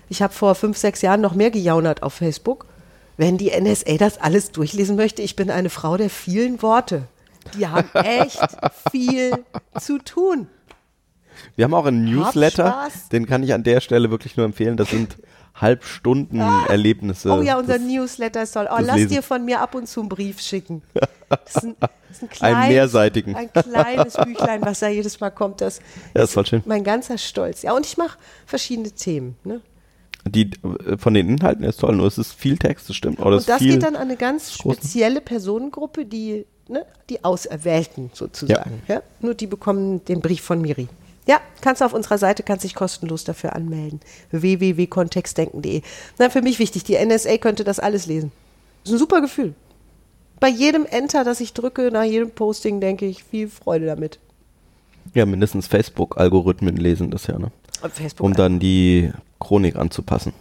Ich 0.08 0.22
habe 0.22 0.32
vor 0.32 0.54
fünf, 0.54 0.76
sechs 0.76 1.02
Jahren 1.02 1.20
noch 1.20 1.34
mehr 1.34 1.50
gejaunert 1.50 2.02
auf 2.02 2.14
Facebook. 2.14 2.66
Wenn 3.16 3.36
die 3.36 3.50
NSA 3.50 3.96
das 3.98 4.18
alles 4.18 4.52
durchlesen 4.52 4.96
möchte, 4.96 5.22
ich 5.22 5.36
bin 5.36 5.50
eine 5.50 5.70
Frau 5.70 5.96
der 5.96 6.10
vielen 6.10 6.62
Worte. 6.62 7.02
Die 7.56 7.66
haben 7.66 7.88
echt 7.94 8.40
viel 8.90 9.44
zu 9.78 9.98
tun. 9.98 10.48
Wir 11.56 11.64
haben 11.64 11.74
auch 11.74 11.86
einen 11.86 12.04
Newsletter, 12.04 12.88
den 13.12 13.26
kann 13.26 13.42
ich 13.42 13.54
an 13.54 13.62
der 13.62 13.80
Stelle 13.80 14.10
wirklich 14.10 14.36
nur 14.36 14.46
empfehlen. 14.46 14.76
Das 14.76 14.90
sind 14.90 15.16
Halbstunden-Erlebnisse. 15.60 17.30
Oh 17.30 17.42
ja, 17.42 17.58
unser 17.58 17.78
das, 17.78 17.82
Newsletter 17.86 18.42
ist 18.42 18.52
toll. 18.52 18.68
Oh, 18.70 18.76
das 18.78 18.86
lass 18.86 18.96
Lesen. 18.96 19.08
dir 19.10 19.22
von 19.22 19.44
mir 19.44 19.60
ab 19.60 19.74
und 19.74 19.88
zu 19.88 20.00
einen 20.00 20.08
Brief 20.08 20.40
schicken. 20.40 20.82
Das 21.30 21.56
ist 21.56 21.64
ein, 21.64 21.76
das 21.78 21.90
ist 22.10 22.22
ein, 22.22 22.28
kleines, 22.30 22.56
Einen 22.58 22.72
mehrseitigen. 22.72 23.34
Ein 23.36 23.52
kleines 23.52 24.16
Büchlein, 24.16 24.62
was 24.62 24.78
da 24.80 24.88
jedes 24.88 25.20
Mal 25.20 25.28
kommt. 25.28 25.60
Das 25.60 25.80
Ja, 26.14 26.22
ist 26.22 26.32
voll 26.32 26.46
schön. 26.46 26.62
mein 26.64 26.82
ganzer 26.82 27.18
Stolz. 27.18 27.60
Ja, 27.60 27.74
und 27.74 27.84
ich 27.84 27.98
mache 27.98 28.16
verschiedene 28.46 28.90
Themen. 28.92 29.36
Ne? 29.44 29.60
Die 30.24 30.50
äh, 30.86 30.96
von 30.96 31.12
den 31.12 31.28
Inhalten 31.28 31.64
ist 31.64 31.80
toll, 31.80 31.94
nur 31.96 32.06
es 32.06 32.16
ist 32.16 32.32
viel 32.32 32.56
Text, 32.56 32.88
das 32.88 32.96
stimmt. 32.96 33.20
Oder 33.20 33.36
Und 33.36 33.46
das 33.46 33.60
geht 33.60 33.82
dann 33.82 33.94
an 33.94 34.02
eine 34.02 34.16
ganz 34.16 34.54
spezielle 34.54 35.20
Personengruppe, 35.20 36.06
die, 36.06 36.46
ne, 36.66 36.86
die 37.10 37.22
Auserwählten 37.24 38.08
sozusagen. 38.14 38.82
Ja. 38.88 39.02
Nur 39.20 39.34
die 39.34 39.46
bekommen 39.46 40.02
den 40.06 40.22
Brief 40.22 40.40
von 40.40 40.62
Miri. 40.62 40.88
Ja, 41.28 41.40
kannst 41.60 41.82
du 41.82 41.84
auf 41.84 41.92
unserer 41.92 42.16
Seite, 42.16 42.42
kannst 42.42 42.64
dich 42.64 42.74
kostenlos 42.74 43.22
dafür 43.22 43.54
anmelden. 43.54 44.00
www.kontextdenken.de. 44.30 45.82
Na, 46.18 46.30
für 46.30 46.40
mich 46.40 46.58
wichtig, 46.58 46.84
die 46.84 46.96
NSA 46.96 47.36
könnte 47.36 47.64
das 47.64 47.78
alles 47.78 48.06
lesen. 48.06 48.32
Das 48.82 48.90
ist 48.90 48.96
ein 48.96 48.98
super 48.98 49.20
Gefühl. 49.20 49.54
Bei 50.40 50.48
jedem 50.48 50.86
Enter, 50.86 51.24
das 51.24 51.40
ich 51.40 51.52
drücke, 51.52 51.90
nach 51.90 52.04
jedem 52.04 52.30
Posting 52.30 52.80
denke 52.80 53.04
ich, 53.04 53.24
viel 53.24 53.48
Freude 53.48 53.84
damit. 53.86 54.18
ja, 55.14 55.26
mindestens 55.26 55.66
Facebook-Algorithmen 55.66 56.76
lesen 56.76 57.10
das 57.10 57.26
ja, 57.26 57.38
ne? 57.38 57.50
Facebook 57.92 58.24
Um 58.24 58.34
dann 58.34 58.58
die 58.58 59.12
Chronik 59.38 59.76
anzupassen. 59.76 60.32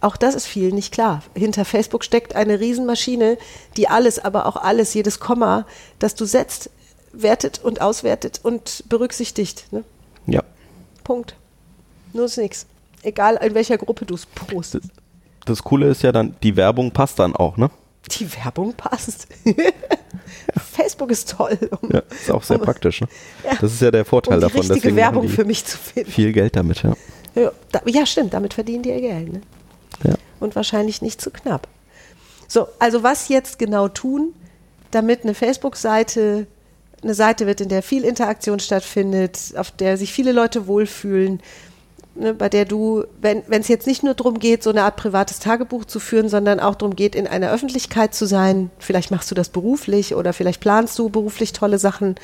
Auch 0.00 0.16
das 0.16 0.34
ist 0.34 0.46
vielen 0.46 0.74
nicht 0.74 0.92
klar. 0.92 1.22
Hinter 1.34 1.64
Facebook 1.64 2.04
steckt 2.04 2.34
eine 2.34 2.58
Riesenmaschine, 2.58 3.38
die 3.76 3.88
alles, 3.88 4.18
aber 4.18 4.46
auch 4.46 4.56
alles, 4.56 4.94
jedes 4.94 5.20
Komma, 5.20 5.66
das 5.98 6.14
du 6.14 6.24
setzt, 6.24 6.70
wertet 7.12 7.60
und 7.64 7.80
auswertet 7.80 8.40
und 8.42 8.84
berücksichtigt. 8.88 9.66
Ne? 9.72 9.84
Ja. 10.28 10.42
Punkt. 11.04 11.36
Nur 12.12 12.26
ist 12.26 12.38
nichts. 12.38 12.66
Egal 13.02 13.38
in 13.42 13.54
welcher 13.54 13.78
Gruppe 13.78 14.04
du 14.04 14.14
es 14.14 14.26
postest. 14.26 14.90
Das 15.44 15.62
Coole 15.62 15.88
ist 15.88 16.02
ja 16.02 16.12
dann, 16.12 16.34
die 16.42 16.56
Werbung 16.56 16.90
passt 16.90 17.18
dann 17.18 17.34
auch, 17.34 17.56
ne? 17.56 17.70
Die 18.18 18.28
Werbung 18.36 18.74
passt. 18.74 19.28
Facebook 20.72 21.10
ist 21.10 21.30
toll. 21.30 21.58
Um, 21.80 21.90
Ja, 21.90 22.02
ist 22.10 22.30
auch 22.30 22.42
sehr 22.42 22.58
um, 22.58 22.64
praktisch, 22.64 23.00
ne? 23.00 23.08
Ja. 23.44 23.56
Das 23.60 23.72
ist 23.72 23.80
ja 23.80 23.90
der 23.90 24.04
Vorteil 24.04 24.34
um 24.34 24.40
die 24.40 24.46
davon. 24.46 24.70
richtige 24.70 24.96
Werbung 24.96 25.28
für 25.28 25.44
mich 25.44 25.64
zu 25.64 25.78
finden. 25.78 26.10
viel 26.10 26.32
Geld 26.32 26.56
damit, 26.56 26.82
ja. 26.82 26.94
Ja, 27.34 27.52
da, 27.72 27.80
ja, 27.86 28.04
stimmt, 28.06 28.34
damit 28.34 28.54
verdienen 28.54 28.82
die 28.82 28.90
ihr 28.90 29.00
Geld. 29.00 29.32
Ne? 29.32 29.40
ja. 30.04 30.14
und 30.40 30.56
wahrscheinlich 30.56 31.02
nicht 31.02 31.20
zu 31.20 31.30
knapp. 31.30 31.68
So, 32.46 32.68
also 32.78 33.02
was 33.02 33.28
jetzt 33.28 33.58
genau 33.58 33.88
tun, 33.88 34.34
damit 34.90 35.22
eine 35.22 35.34
Facebook-Seite 35.34 36.46
eine 37.02 37.14
Seite 37.14 37.46
wird, 37.46 37.60
in 37.60 37.68
der 37.68 37.82
viel 37.82 38.04
Interaktion 38.04 38.60
stattfindet, 38.60 39.54
auf 39.56 39.70
der 39.70 39.96
sich 39.96 40.12
viele 40.12 40.32
Leute 40.32 40.66
wohlfühlen, 40.66 41.40
ne, 42.14 42.34
bei 42.34 42.48
der 42.48 42.64
du, 42.64 43.04
wenn 43.20 43.44
es 43.48 43.68
jetzt 43.68 43.86
nicht 43.86 44.02
nur 44.02 44.14
darum 44.14 44.38
geht, 44.38 44.62
so 44.62 44.70
eine 44.70 44.82
Art 44.82 44.96
privates 44.96 45.38
Tagebuch 45.38 45.84
zu 45.84 46.00
führen, 46.00 46.28
sondern 46.28 46.60
auch 46.60 46.74
darum 46.74 46.96
geht, 46.96 47.14
in 47.14 47.26
einer 47.26 47.52
Öffentlichkeit 47.52 48.14
zu 48.14 48.26
sein, 48.26 48.70
vielleicht 48.78 49.10
machst 49.10 49.30
du 49.30 49.34
das 49.34 49.48
beruflich 49.48 50.14
oder 50.14 50.32
vielleicht 50.32 50.60
planst 50.60 50.98
du 50.98 51.08
beruflich 51.08 51.52
tolle 51.52 51.78
Sachen, 51.78 52.16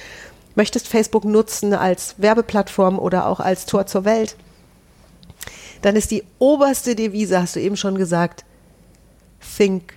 möchtest 0.55 0.89
Facebook 0.89 1.25
nutzen 1.25 1.75
als 1.75 2.15
Werbeplattform 2.19 2.99
oder 2.99 3.27
auch 3.27 3.41
als 3.41 3.67
Tor 3.67 3.87
zur 3.87 4.05
Welt, 4.05 4.37
dann 5.83 5.97
ist 5.97 6.11
die 6.11 6.25
oberste 6.39 6.95
Devise, 6.95 7.41
hast 7.41 7.57
du 7.57 7.61
eben 7.61 7.77
schon 7.77 7.97
gesagt, 7.97 8.45
think 9.57 9.95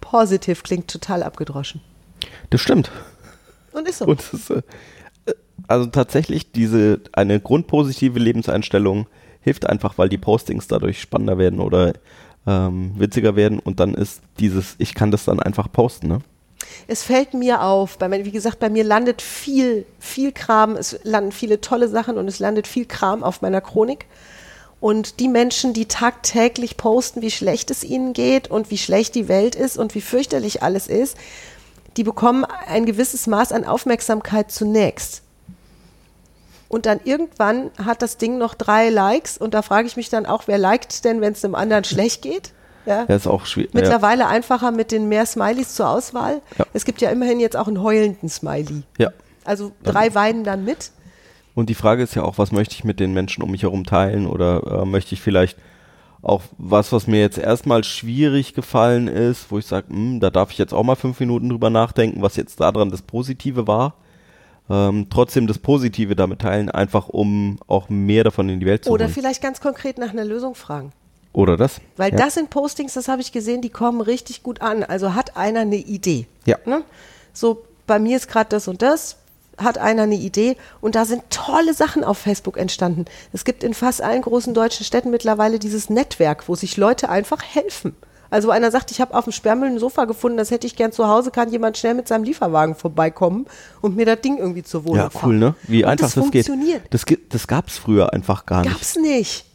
positive 0.00 0.62
klingt 0.62 0.88
total 0.88 1.22
abgedroschen. 1.22 1.80
Das 2.50 2.60
stimmt. 2.60 2.90
Und 3.72 3.88
ist 3.88 3.98
so. 3.98 4.06
Und 4.06 4.20
ist, 4.32 4.50
äh, 4.50 4.62
also 5.66 5.86
tatsächlich 5.86 6.52
diese 6.52 7.00
eine 7.12 7.40
grundpositive 7.40 8.18
Lebenseinstellung 8.18 9.06
hilft 9.40 9.66
einfach, 9.66 9.98
weil 9.98 10.08
die 10.08 10.18
Postings 10.18 10.66
dadurch 10.68 11.00
spannender 11.00 11.38
werden 11.38 11.60
oder 11.60 11.94
ähm, 12.46 12.92
witziger 12.96 13.36
werden 13.36 13.58
und 13.58 13.80
dann 13.80 13.94
ist 13.94 14.22
dieses, 14.38 14.74
ich 14.78 14.94
kann 14.94 15.10
das 15.10 15.24
dann 15.24 15.40
einfach 15.40 15.70
posten, 15.70 16.08
ne? 16.08 16.20
Es 16.86 17.02
fällt 17.02 17.34
mir 17.34 17.62
auf, 17.62 17.98
bei 17.98 18.08
mir, 18.08 18.24
wie 18.24 18.30
gesagt, 18.30 18.58
bei 18.58 18.68
mir 18.68 18.84
landet 18.84 19.22
viel, 19.22 19.86
viel 19.98 20.30
Kram, 20.30 20.76
es 20.76 20.98
landen 21.04 21.32
viele 21.32 21.60
tolle 21.60 21.88
Sachen 21.88 22.18
und 22.18 22.28
es 22.28 22.38
landet 22.38 22.66
viel 22.66 22.84
Kram 22.84 23.22
auf 23.22 23.42
meiner 23.42 23.60
Chronik. 23.60 24.06
Und 24.78 25.20
die 25.20 25.28
Menschen, 25.28 25.74
die 25.74 25.86
tagtäglich 25.86 26.76
posten, 26.76 27.22
wie 27.22 27.30
schlecht 27.30 27.70
es 27.70 27.84
ihnen 27.84 28.12
geht 28.12 28.50
und 28.50 28.70
wie 28.70 28.78
schlecht 28.78 29.14
die 29.14 29.28
Welt 29.28 29.54
ist 29.54 29.76
und 29.76 29.94
wie 29.94 30.00
fürchterlich 30.00 30.62
alles 30.62 30.86
ist, 30.86 31.16
die 31.96 32.04
bekommen 32.04 32.44
ein 32.66 32.86
gewisses 32.86 33.26
Maß 33.26 33.52
an 33.52 33.64
Aufmerksamkeit 33.64 34.50
zunächst. 34.50 35.22
Und 36.68 36.86
dann 36.86 37.00
irgendwann 37.02 37.70
hat 37.84 38.00
das 38.00 38.16
Ding 38.16 38.38
noch 38.38 38.54
drei 38.54 38.90
Likes 38.90 39.36
und 39.36 39.54
da 39.54 39.62
frage 39.62 39.88
ich 39.88 39.96
mich 39.96 40.08
dann 40.08 40.24
auch, 40.24 40.44
wer 40.46 40.56
liked 40.56 41.04
denn, 41.04 41.20
wenn 41.20 41.32
es 41.32 41.40
dem 41.40 41.56
anderen 41.56 41.82
schlecht 41.82 42.22
geht? 42.22 42.52
Ja. 42.86 43.06
Ja, 43.08 43.16
ist 43.16 43.26
auch 43.26 43.44
schwierig. 43.44 43.74
Ja. 43.74 43.80
Mittlerweile 43.80 44.28
einfacher 44.28 44.70
mit 44.70 44.92
den 44.92 45.08
mehr 45.08 45.26
Smileys 45.26 45.74
zur 45.74 45.88
Auswahl. 45.88 46.40
Ja. 46.58 46.66
Es 46.72 46.84
gibt 46.84 47.00
ja 47.00 47.10
immerhin 47.10 47.40
jetzt 47.40 47.56
auch 47.56 47.66
einen 47.66 47.82
heulenden 47.82 48.28
Smiley. 48.28 48.82
ja. 48.98 49.10
Also 49.44 49.72
drei 49.82 50.14
weinen 50.14 50.44
dann 50.44 50.64
mit. 50.64 50.92
Und 51.54 51.70
die 51.70 51.74
Frage 51.74 52.02
ist 52.02 52.14
ja 52.14 52.22
auch, 52.22 52.38
was 52.38 52.52
möchte 52.52 52.74
ich 52.74 52.84
mit 52.84 53.00
den 53.00 53.12
Menschen 53.12 53.42
um 53.42 53.50
mich 53.50 53.62
herum 53.62 53.84
teilen 53.84 54.26
oder 54.26 54.82
äh, 54.82 54.84
möchte 54.84 55.14
ich 55.14 55.20
vielleicht 55.22 55.58
auch 56.22 56.42
was, 56.58 56.92
was 56.92 57.06
mir 57.06 57.20
jetzt 57.20 57.38
erstmal 57.38 57.84
schwierig 57.84 58.54
gefallen 58.54 59.08
ist, 59.08 59.50
wo 59.50 59.58
ich 59.58 59.66
sage, 59.66 59.86
da 60.20 60.30
darf 60.30 60.50
ich 60.50 60.58
jetzt 60.58 60.74
auch 60.74 60.82
mal 60.82 60.96
fünf 60.96 61.18
Minuten 61.20 61.48
drüber 61.48 61.70
nachdenken, 61.70 62.22
was 62.22 62.36
jetzt 62.36 62.60
daran 62.60 62.90
das 62.90 63.02
Positive 63.02 63.66
war. 63.66 63.94
Ähm, 64.68 65.08
trotzdem 65.10 65.46
das 65.46 65.58
Positive 65.58 66.14
damit 66.14 66.40
teilen, 66.40 66.70
einfach 66.70 67.08
um 67.08 67.58
auch 67.66 67.88
mehr 67.88 68.22
davon 68.22 68.48
in 68.48 68.60
die 68.60 68.66
Welt 68.66 68.84
zu 68.84 68.90
Oder 68.90 69.06
holen. 69.06 69.14
vielleicht 69.14 69.42
ganz 69.42 69.60
konkret 69.60 69.98
nach 69.98 70.10
einer 70.10 70.24
Lösung 70.24 70.54
fragen. 70.54 70.92
Oder 71.32 71.56
das? 71.56 71.80
Weil 71.96 72.12
ja. 72.12 72.18
das 72.18 72.34
sind 72.34 72.50
Postings, 72.50 72.94
das 72.94 73.08
habe 73.08 73.20
ich 73.20 73.32
gesehen, 73.32 73.62
die 73.62 73.70
kommen 73.70 74.00
richtig 74.00 74.42
gut 74.42 74.60
an. 74.60 74.84
Also 74.84 75.14
hat 75.14 75.36
einer 75.36 75.60
eine 75.60 75.76
Idee. 75.76 76.26
Ja. 76.44 76.58
Ne? 76.66 76.82
So, 77.32 77.64
bei 77.86 77.98
mir 77.98 78.16
ist 78.16 78.28
gerade 78.28 78.50
das 78.50 78.68
und 78.68 78.82
das, 78.82 79.16
hat 79.62 79.78
einer 79.78 80.02
eine 80.02 80.14
Idee 80.16 80.56
und 80.80 80.94
da 80.94 81.04
sind 81.04 81.22
tolle 81.30 81.74
Sachen 81.74 82.04
auf 82.04 82.18
Facebook 82.18 82.56
entstanden. 82.56 83.04
Es 83.32 83.44
gibt 83.44 83.62
in 83.64 83.74
fast 83.74 84.02
allen 84.02 84.22
großen 84.22 84.54
deutschen 84.54 84.84
Städten 84.84 85.10
mittlerweile 85.10 85.58
dieses 85.58 85.90
Netzwerk, 85.90 86.48
wo 86.48 86.54
sich 86.54 86.76
Leute 86.76 87.08
einfach 87.08 87.42
helfen. 87.42 87.94
Also 88.32 88.48
wo 88.48 88.52
einer 88.52 88.70
sagt, 88.70 88.92
ich 88.92 89.00
habe 89.00 89.14
auf 89.14 89.24
dem 89.24 89.32
Sperrmüll 89.32 89.68
ein 89.70 89.78
Sofa 89.80 90.04
gefunden, 90.04 90.36
das 90.38 90.52
hätte 90.52 90.66
ich 90.66 90.76
gern 90.76 90.92
zu 90.92 91.08
Hause, 91.08 91.32
kann 91.32 91.50
jemand 91.50 91.76
schnell 91.78 91.94
mit 91.94 92.06
seinem 92.06 92.22
Lieferwagen 92.22 92.76
vorbeikommen 92.76 93.46
und 93.80 93.96
mir 93.96 94.06
das 94.06 94.20
Ding 94.20 94.38
irgendwie 94.38 94.62
zur 94.62 94.84
Wohnung 94.84 94.98
Ja, 94.98 95.10
fahren. 95.10 95.30
cool, 95.30 95.36
ne? 95.38 95.54
Wie 95.64 95.82
und 95.82 95.90
einfach 95.90 96.06
das, 96.06 96.14
das, 96.14 96.22
funktioniert. 96.22 96.82
geht. 96.90 96.94
Das, 96.94 97.04
das 97.28 97.46
gab 97.48 97.66
es 97.66 97.76
früher 97.78 98.12
einfach 98.12 98.46
gar 98.46 98.62
nicht. 98.62 98.70
Gab's 98.72 98.94
nicht. 98.96 99.46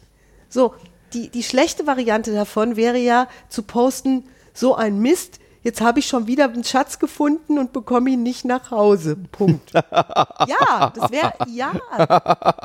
So, 0.50 0.74
die, 1.14 1.30
die 1.30 1.42
schlechte 1.42 1.86
Variante 1.86 2.34
davon 2.34 2.76
wäre 2.76 2.98
ja 2.98 3.28
zu 3.48 3.62
posten, 3.62 4.24
so 4.52 4.74
ein 4.74 4.98
Mist, 4.98 5.38
jetzt 5.66 5.80
habe 5.80 5.98
ich 5.98 6.06
schon 6.06 6.28
wieder 6.28 6.44
einen 6.44 6.64
Schatz 6.64 6.98
gefunden 6.98 7.58
und 7.58 7.72
bekomme 7.72 8.10
ihn 8.10 8.22
nicht 8.22 8.44
nach 8.44 8.70
Hause. 8.70 9.16
Punkt. 9.16 9.72
ja, 9.74 10.92
das 10.94 11.10
wäre, 11.10 11.32
ja. 11.48 11.72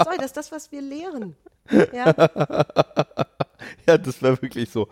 Sorry, 0.04 0.18
das 0.18 0.28
ist 0.28 0.38
das, 0.38 0.52
was 0.52 0.72
wir 0.72 0.82
lehren. 0.82 1.36
Ja. 1.92 2.14
Ja, 3.88 3.96
das 3.96 4.22
wäre 4.24 4.42
wirklich 4.42 4.72
so. 4.72 4.88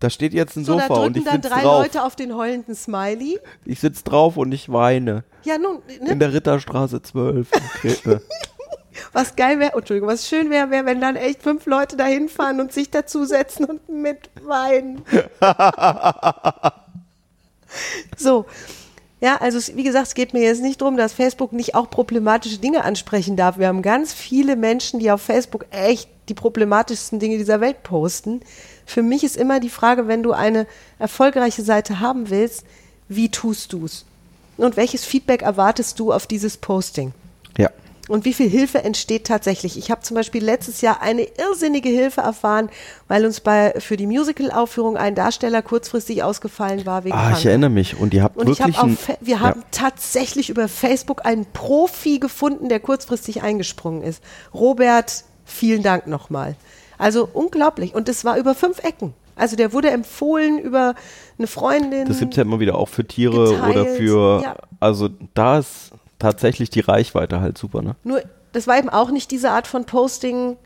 Da 0.00 0.10
steht 0.10 0.34
jetzt 0.34 0.56
ein 0.56 0.64
So, 0.64 0.76
da 0.76 0.88
Sofa 0.88 1.04
und 1.04 1.16
ich 1.16 1.22
dann 1.22 1.36
sitze 1.40 1.48
drei 1.48 1.62
drauf. 1.62 1.84
Leute 1.84 2.02
auf 2.02 2.16
den 2.16 2.34
heulenden 2.34 2.74
Smiley. 2.74 3.38
Ich 3.64 3.78
sitze 3.78 4.02
drauf 4.02 4.36
und 4.36 4.50
ich 4.50 4.72
weine. 4.72 5.22
Ja, 5.44 5.58
nun, 5.58 5.80
In 5.86 6.04
ne, 6.04 6.16
der 6.16 6.32
Ritterstraße 6.32 7.02
12. 7.02 7.48
Okay. 7.76 7.96
äh, 8.10 8.18
was 9.12 9.36
geil 9.36 9.60
wäre, 9.60 9.74
Entschuldigung, 9.74 10.08
was 10.08 10.28
schön 10.28 10.50
wäre, 10.50 10.70
wäre, 10.70 10.86
wenn 10.86 11.00
dann 11.00 11.14
echt 11.14 11.42
fünf 11.42 11.66
Leute 11.66 11.96
da 11.96 12.04
hinfahren 12.04 12.60
und 12.60 12.72
sich 12.72 12.90
dazusetzen 12.90 13.64
und 13.66 13.88
mitweinen. 13.88 15.02
so. 18.16 18.46
Ja, 19.22 19.36
also 19.36 19.76
wie 19.76 19.82
gesagt, 19.82 20.06
es 20.06 20.14
geht 20.14 20.32
mir 20.32 20.42
jetzt 20.42 20.62
nicht 20.62 20.80
darum, 20.80 20.96
dass 20.96 21.12
Facebook 21.12 21.52
nicht 21.52 21.74
auch 21.74 21.90
problematische 21.90 22.56
Dinge 22.56 22.84
ansprechen 22.84 23.36
darf. 23.36 23.58
Wir 23.58 23.68
haben 23.68 23.82
ganz 23.82 24.14
viele 24.14 24.56
Menschen, 24.56 24.98
die 24.98 25.10
auf 25.10 25.20
Facebook 25.20 25.66
echt 25.70 26.08
die 26.30 26.34
problematischsten 26.34 27.18
Dinge 27.18 27.36
dieser 27.36 27.60
Welt 27.60 27.82
posten. 27.82 28.40
Für 28.86 29.02
mich 29.02 29.22
ist 29.22 29.36
immer 29.36 29.60
die 29.60 29.68
Frage, 29.68 30.08
wenn 30.08 30.22
du 30.22 30.32
eine 30.32 30.66
erfolgreiche 30.98 31.62
Seite 31.62 32.00
haben 32.00 32.30
willst, 32.30 32.64
wie 33.08 33.28
tust 33.28 33.74
du 33.74 33.84
es? 33.84 34.06
Und 34.56 34.78
welches 34.78 35.04
Feedback 35.04 35.42
erwartest 35.42 36.00
du 36.00 36.12
auf 36.12 36.26
dieses 36.26 36.56
Posting? 36.56 37.12
ja. 37.58 37.70
Und 38.10 38.24
wie 38.24 38.34
viel 38.34 38.48
Hilfe 38.50 38.82
entsteht 38.84 39.26
tatsächlich? 39.26 39.78
Ich 39.78 39.90
habe 39.90 40.00
zum 40.02 40.14
Beispiel 40.16 40.42
letztes 40.44 40.80
Jahr 40.80 41.00
eine 41.00 41.22
irrsinnige 41.22 41.88
Hilfe 41.88 42.20
erfahren, 42.20 42.68
weil 43.08 43.24
uns 43.24 43.40
bei 43.40 43.74
für 43.78 43.96
die 43.96 44.06
Musical-Aufführung 44.06 44.96
ein 44.96 45.14
Darsteller 45.14 45.62
kurzfristig 45.62 46.22
ausgefallen 46.22 46.84
war 46.86 47.04
wegen 47.04 47.14
Ah, 47.14 47.18
ich 47.18 47.24
Krankheit. 47.28 47.44
erinnere 47.46 47.70
mich. 47.70 47.98
Und 47.98 48.12
ihr 48.12 48.22
habt 48.22 48.36
Und 48.36 48.48
ich 48.50 48.58
wirklich. 48.58 48.76
habe 48.76 48.88
ein- 48.88 48.94
auf, 48.94 49.08
wir 49.20 49.34
ja. 49.36 49.40
haben 49.40 49.62
tatsächlich 49.70 50.50
über 50.50 50.68
Facebook 50.68 51.24
einen 51.24 51.46
Profi 51.46 52.18
gefunden, 52.18 52.68
der 52.68 52.80
kurzfristig 52.80 53.42
eingesprungen 53.42 54.02
ist. 54.02 54.22
Robert, 54.52 55.24
vielen 55.44 55.82
Dank 55.82 56.06
nochmal. 56.06 56.56
Also 56.98 57.28
unglaublich. 57.32 57.94
Und 57.94 58.08
das 58.08 58.24
war 58.24 58.36
über 58.36 58.54
fünf 58.54 58.82
Ecken. 58.84 59.14
Also 59.36 59.56
der 59.56 59.72
wurde 59.72 59.90
empfohlen 59.90 60.58
über 60.58 60.94
eine 61.38 61.46
Freundin. 61.46 62.06
Das 62.06 62.18
gibt 62.18 62.32
es 62.34 62.36
ja 62.36 62.42
immer 62.42 62.60
wieder 62.60 62.74
auch 62.76 62.88
für 62.90 63.06
Tiere 63.06 63.52
geteilt, 63.54 63.76
oder 63.76 63.86
für. 63.86 64.40
ja. 64.42 64.56
Also 64.80 65.08
da 65.32 65.60
ist 65.60 65.92
tatsächlich 66.20 66.70
die 66.70 66.80
Reichweite 66.80 67.40
halt 67.40 67.58
super, 67.58 67.82
ne? 67.82 67.96
Nur, 68.04 68.22
das 68.52 68.66
war 68.68 68.78
eben 68.78 68.88
auch 68.88 69.10
nicht 69.10 69.30
diese 69.32 69.50
Art 69.50 69.66
von 69.66 69.84
Posting. 69.84 70.56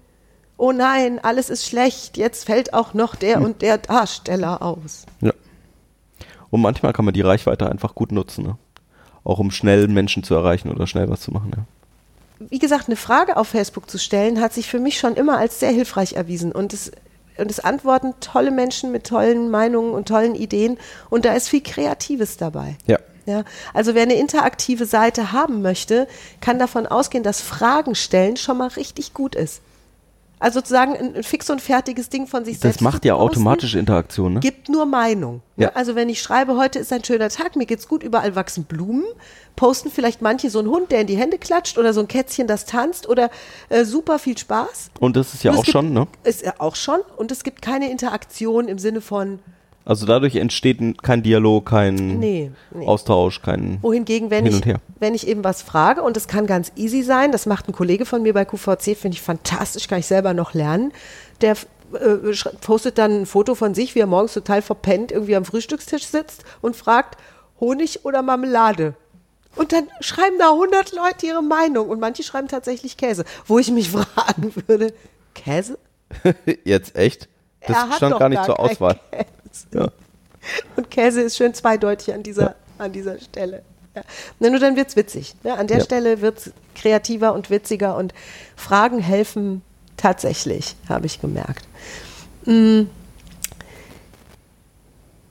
Oh 0.57 0.73
nein, 0.73 1.19
alles 1.23 1.49
ist 1.51 1.67
schlecht. 1.67 2.17
Jetzt 2.17 2.45
fällt 2.45 2.75
auch 2.75 2.93
noch 2.95 3.15
der 3.15 3.37
Hm. 3.37 3.45
und 3.45 3.63
der 3.63 3.79
Darsteller 3.79 4.63
aus. 4.63 5.07
Ja. 5.21 5.33
Und 6.51 6.61
manchmal 6.61 6.93
kann 6.93 7.05
man 7.05 7.15
die 7.15 7.23
Reichweite 7.23 7.69
einfach 7.69 7.95
gut 7.95 8.13
nutzen, 8.13 8.45
ne? 8.45 8.59
Auch 9.25 9.39
um 9.39 9.51
schnell 9.51 9.89
Menschen 9.89 10.23
zu 10.23 10.35
erreichen 10.35 10.71
oder 10.71 10.87
schnell 10.87 11.09
was 11.09 11.23
zu 11.23 11.31
machen, 11.31 11.51
ja. 11.57 11.65
Wie 12.51 12.59
gesagt, 12.59 12.89
eine 12.89 12.97
Frage 12.97 13.37
auf 13.37 13.49
Facebook 13.49 13.89
zu 13.89 13.97
stellen, 13.99 14.41
hat 14.41 14.53
sich 14.53 14.69
für 14.69 14.79
mich 14.81 14.99
schon 14.99 15.15
immer 15.15 15.39
als 15.39 15.61
sehr 15.61 15.71
hilfreich 15.71 16.13
erwiesen. 16.15 16.53
Und 16.53 16.73
es, 16.75 16.93
und 17.39 17.51
es 17.51 17.61
antworten 17.61 18.13
tolle 18.21 18.51
Menschen 18.51 18.93
mit 18.93 19.07
tollen 19.07 19.51
Meinungen 19.51 19.93
und 19.93 20.09
tollen 20.09 20.35
Ideen. 20.35 20.77
Und 21.11 21.25
da 21.25 21.33
ist 21.33 21.49
viel 21.49 21.63
Kreatives 21.63 22.37
dabei. 22.37 22.77
Ja. 22.87 22.99
Ja, 23.27 23.45
also 23.73 23.95
wer 23.95 24.03
eine 24.03 24.15
interaktive 24.15 24.85
Seite 24.87 25.33
haben 25.33 25.63
möchte, 25.63 26.07
kann 26.41 26.59
davon 26.59 26.87
ausgehen, 26.87 27.25
dass 27.25 27.41
Fragen 27.41 27.95
stellen 27.95 28.37
schon 28.37 28.59
mal 28.59 28.69
richtig 28.69 29.15
gut 29.15 29.35
ist. 29.35 29.63
Also 30.41 30.59
sozusagen 30.59 30.95
ein, 30.97 31.15
ein 31.17 31.23
fix 31.23 31.49
und 31.49 31.63
fertiges 31.63 32.11
Ding 32.11 32.27
von 32.27 32.45
sich 32.45 32.59
selbst. 32.59 32.81
Das 32.81 32.83
macht 32.85 33.05
ja 33.07 33.15
posten, 33.15 33.31
automatische 33.39 33.79
Interaktion, 33.79 34.35
ne? 34.35 34.41
Gibt 34.41 34.69
nur 34.69 34.85
Meinung. 34.85 35.41
ne? 35.57 35.67
Ja. 35.67 35.73
Also 35.73 35.95
wenn 35.95 36.11
ich 36.11 36.21
schreibe, 36.21 36.57
heute 36.59 36.81
ist 36.81 36.93
ein 36.93 37.03
schöner 37.03 37.31
Tag, 37.31 37.57
mir 37.57 37.65
geht's 37.65 37.89
gut, 37.89 38.03
überall 38.03 38.35
wachsen 38.37 38.65
Blumen, 38.65 39.05
posten 39.57 39.91
vielleicht 39.91 40.21
manche 40.21 40.51
so 40.51 40.59
einen 40.59 40.69
Hund, 40.69 40.91
der 40.93 41.01
in 41.01 41.07
die 41.07 41.17
Hände 41.17 41.39
klatscht 41.39 41.79
oder 41.79 41.95
so 41.95 42.01
ein 42.01 42.09
Kätzchen, 42.09 42.47
das 42.47 42.67
tanzt 42.67 43.09
oder 43.09 43.31
äh, 43.71 43.85
super 43.87 44.19
viel 44.19 44.37
Spaß. 44.37 44.91
Und 45.01 45.17
das 45.17 45.33
ist 45.33 45.45
ja 45.45 45.53
Und 45.53 45.59
auch 45.59 45.63
gibt- 45.63 45.73
schon, 45.73 45.95
ne? 45.95 46.09
Ist 46.25 46.43
ja 46.43 46.53
auch 46.59 46.77
schon. 46.77 47.01
Und 47.17 47.31
es 47.33 47.43
gibt 47.43 47.63
keine 47.63 47.91
Interaktion 47.91 48.69
im 48.69 48.79
Sinne 48.79 49.01
von, 49.01 49.39
Also 49.87 50.07
dadurch 50.07 50.37
entsteht 50.37 50.81
kein 51.03 51.23
Dialog, 51.23 51.67
kein 51.67 52.19
Nee, 52.19 52.51
nee. 52.71 52.87
Austausch, 52.87 53.43
kein. 53.43 53.79
Wohingegen, 53.83 54.31
wenn 54.31 54.45
Hin 54.45 54.53
ich, 54.53 54.57
und 54.57 54.67
her. 54.67 54.81
wenn 54.99 55.15
ich 55.15 55.29
eben 55.29 55.45
was 55.45 55.61
frage, 55.61 56.03
und 56.03 56.17
das 56.17 56.27
kann 56.27 56.47
ganz 56.47 56.73
easy 56.77 57.03
sein, 57.03 57.33
das 57.33 57.45
macht 57.45 57.69
ein 57.69 57.73
Kollege 57.73 58.07
von 58.07 58.23
mir 58.23 58.33
bei 58.33 58.47
QVC, 58.47 58.97
finde 58.97 59.17
ich 59.17 59.21
fantastisch, 59.21 59.87
kann 59.87 59.99
ich 59.99 60.07
selber 60.07 60.33
noch 60.33 60.55
lernen, 60.55 60.93
der 61.43 61.57
äh, 61.93 62.33
postet 62.63 62.97
dann 62.97 63.21
ein 63.23 63.27
Foto 63.27 63.55
von 63.55 63.75
sich, 63.75 63.95
wie 63.95 64.01
er 64.01 64.07
morgens 64.07 64.33
total 64.33 64.63
verpennt 64.63 65.13
irgendwie 65.13 65.37
am 65.37 65.45
Frühstückstisch 65.45 66.07
sitzt 66.07 66.45
und 66.63 66.77
fragt, 66.77 67.19
Honig 67.61 68.05
oder 68.07 68.23
Marmelade? 68.23 68.95
Und 69.55 69.73
dann 69.73 69.85
schreiben 70.01 70.37
da 70.39 70.51
100 70.51 70.93
Leute 70.93 71.27
ihre 71.27 71.43
Meinung 71.43 71.89
und 71.89 72.01
manche 72.01 72.23
schreiben 72.23 72.49
tatsächlich 72.49 72.97
Käse, 72.97 73.25
wo 73.47 73.59
ich 73.59 73.71
mich 73.71 73.91
fragen 73.91 74.53
würde, 74.67 74.95
Käse? 75.35 75.79
Jetzt 76.65 76.97
echt? 76.97 77.29
Das 77.67 77.77
Er 77.77 77.93
stand 77.97 78.19
gar 78.19 78.29
nicht 78.29 78.39
gar 78.39 78.47
zur 78.47 78.61
Auswahl. 78.61 78.99
Ja. 79.73 79.89
Und 80.77 80.91
Käse 80.91 81.23
ist 81.23 81.37
schön 81.37 81.55
zweideutig 81.55 82.13
an 82.13 82.23
dieser, 82.23 82.55
an 82.79 82.93
dieser 82.93 83.19
Stelle. 83.19 83.63
Ja. 83.95 84.03
Na, 84.41 84.51
nur 84.51 84.59
dann 84.59 84.77
wird's 84.77 84.97
witzig. 84.97 85.35
Ja, 85.45 85.55
an 85.55 85.69
der 85.69 85.79
Ja. 85.79 85.85
Stelle 85.85 86.21
wird's 86.21 86.51
kreativer 86.75 87.33
und 87.33 87.51
witziger 87.51 87.97
und 87.97 88.13
Fragen 88.57 88.99
helfen 88.99 89.63
tatsächlich, 89.97 90.77
habe 90.89 91.07
ich 91.07 91.21
gemerkt. 91.21 91.65
Mm. 92.45 92.83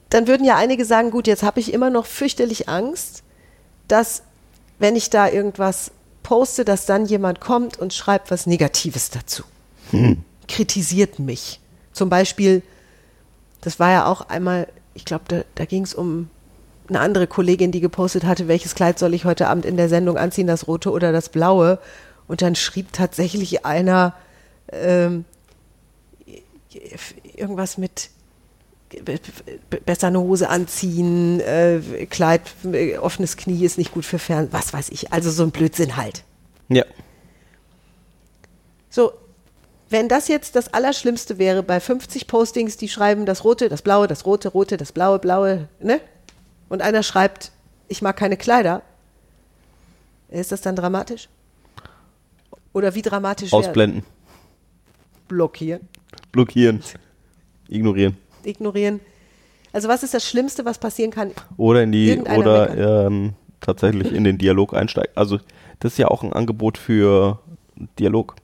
Dann 0.10 0.28
würden 0.28 0.46
ja 0.46 0.56
einige 0.56 0.86
sagen, 0.86 1.12
gut, 1.12 1.28
jetzt 1.28 1.44
habe 1.44 1.60
ich 1.60 1.74
immer 1.74 1.90
noch 1.90 2.06
fürchterlich 2.06 2.70
Angst, 2.70 3.24
dass 3.88 4.24
wenn 4.80 4.96
ich 4.96 5.10
da 5.10 5.28
irgendwas 5.28 5.92
poste, 6.22 6.66
dass 6.66 6.86
dann 6.86 7.06
jemand 7.06 7.42
kommt 7.42 7.78
und 7.80 7.94
schreibt 7.94 8.32
was 8.32 8.46
Negatives 8.46 9.10
dazu. 9.10 9.44
Kritisiert 10.48 11.20
mich. 11.20 11.60
Zum 11.94 12.10
Beispiel, 12.10 12.62
das 13.62 13.80
war 13.80 13.92
ja 13.92 14.06
auch 14.08 14.28
einmal, 14.30 14.68
ich 14.94 15.06
glaube, 15.06 15.24
da, 15.28 15.42
da 15.56 15.66
ging 15.66 15.84
es 15.84 15.94
um 15.94 16.30
eine 16.90 17.00
andere 17.00 17.28
Kollegin, 17.28 17.72
die 17.72 17.80
gepostet 17.80 18.26
hatte, 18.26 18.48
welches 18.48 18.76
Kleid 18.76 19.00
soll 19.00 19.14
ich 19.14 19.24
heute 19.24 19.48
Abend 19.48 19.66
in 19.66 19.78
der 19.78 19.88
Sendung 19.88 20.18
anziehen, 20.18 20.48
das 20.48 20.68
rote 20.68 20.92
oder 20.92 21.12
das 21.12 21.30
blaue. 21.30 21.80
Und 22.28 22.42
dann 22.42 22.56
schrieb 22.56 22.92
tatsächlich 22.92 23.66
einer 23.66 24.14
ähm, 24.72 25.26
irgendwas 27.36 27.78
mit 27.78 28.10
be- 28.90 29.20
be- 29.70 29.82
besser 29.82 30.08
eine 30.08 30.20
Hose 30.20 30.50
anziehen, 30.50 31.40
äh, 31.40 31.80
Kleid, 32.10 32.42
äh, 32.72 32.98
offenes 32.98 33.38
Knie 33.38 33.64
ist 33.64 33.78
nicht 33.78 33.92
gut 33.94 34.06
für 34.06 34.20
Fern, 34.20 34.50
was 34.52 34.74
weiß 34.74 34.90
ich. 34.90 35.14
Also 35.14 35.32
so 35.32 35.44
ein 35.44 35.52
Blödsinn 35.52 35.96
halt. 35.96 36.24
Ja. 36.70 36.84
So, 38.90 39.14
wenn 39.94 40.10
das 40.10 40.28
jetzt 40.28 40.56
das 40.56 40.74
Allerschlimmste 40.74 41.38
wäre 41.38 41.62
bei 41.62 41.80
50 41.80 42.26
Postings, 42.26 42.78
die 42.78 42.90
schreiben 42.90 43.28
das 43.28 43.44
Rote, 43.44 43.70
das 43.70 43.84
Blaue, 43.84 44.08
das 44.08 44.26
Rote, 44.26 44.50
Rote, 44.50 44.76
das 44.76 44.92
Blaue, 44.92 45.20
Blaue, 45.20 45.70
ne? 45.80 46.02
Und 46.68 46.82
einer 46.82 47.04
schreibt, 47.04 47.52
ich 47.88 48.02
mag 48.02 48.18
keine 48.18 48.36
Kleider, 48.36 48.82
ist 50.30 50.52
das 50.52 50.62
dann 50.62 50.76
dramatisch? 50.76 51.30
Oder 52.74 52.96
wie 52.96 53.04
dramatisch 53.04 53.54
Ausblenden, 53.54 54.04
blockieren, 55.28 55.88
blockieren, 56.32 56.82
ignorieren. 57.70 58.18
ignorieren? 58.44 59.00
Also 59.74 59.90
was 59.90 60.02
ist 60.02 60.16
das 60.16 60.28
Schlimmste, 60.28 60.66
was 60.66 60.80
passieren 60.80 61.12
kann? 61.12 61.32
Oder 61.56 61.84
in 61.84 61.92
die, 61.92 62.20
oder 62.20 63.06
ähm, 63.06 63.34
tatsächlich 63.62 64.12
in 64.12 64.24
den 64.24 64.40
Dialog 64.40 64.74
einsteigen. 64.74 65.12
Also 65.14 65.38
das 65.80 65.94
ist 65.94 65.98
ja 66.00 66.08
auch 66.08 66.24
ein 66.24 66.34
Angebot 66.34 66.80
für 66.80 67.40
Dialog. 68.00 68.36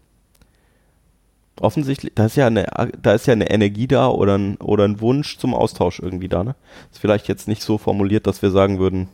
Offensichtlich, 1.61 2.13
da 2.15 2.25
ist 2.25 2.37
ja 2.37 2.47
eine, 2.47 2.67
da 3.01 3.13
ist 3.13 3.27
ja 3.27 3.33
eine 3.33 3.49
Energie 3.49 3.87
da 3.87 4.07
oder 4.07 4.37
ein, 4.37 4.55
oder 4.57 4.85
ein 4.85 5.01
Wunsch 5.01 5.37
zum 5.37 5.53
Austausch 5.53 5.99
irgendwie 5.99 6.29
da, 6.29 6.43
ne? 6.43 6.55
Ist 6.91 6.99
vielleicht 6.99 7.27
jetzt 7.27 7.47
nicht 7.47 7.61
so 7.61 7.77
formuliert, 7.77 8.27
dass 8.27 8.41
wir 8.41 8.51
sagen 8.51 8.79
würden, 8.79 9.09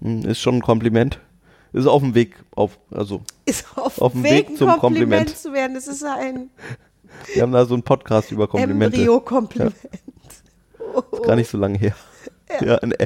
hm, 0.00 0.24
ist 0.24 0.40
schon 0.40 0.56
ein 0.56 0.62
Kompliment. 0.62 1.20
Ist 1.72 1.86
auf 1.86 2.02
dem 2.02 2.14
Weg 2.14 2.36
auf, 2.56 2.78
also 2.90 3.20
Ist 3.44 3.66
auf, 3.76 4.00
Auf 4.00 4.12
dem 4.12 4.24
Weg, 4.24 4.48
Weg 4.48 4.56
zum 4.56 4.68
Kompliment, 4.70 4.80
Kompliment. 4.80 5.36
zu 5.36 5.52
werden. 5.52 5.74
Das 5.74 5.86
ist 5.86 6.02
ein 6.02 6.50
wir 7.34 7.42
haben 7.42 7.52
da 7.52 7.64
so 7.64 7.74
einen 7.74 7.82
Podcast 7.82 8.30
über 8.32 8.48
Komplimente. 8.48 8.96
Embryo-Kompliment. 8.96 9.74
Ist 11.12 11.22
gar 11.22 11.36
nicht 11.36 11.50
so 11.50 11.58
lange 11.58 11.78
her. 11.78 11.94
Ja, 12.60 12.84
ne. 12.84 12.96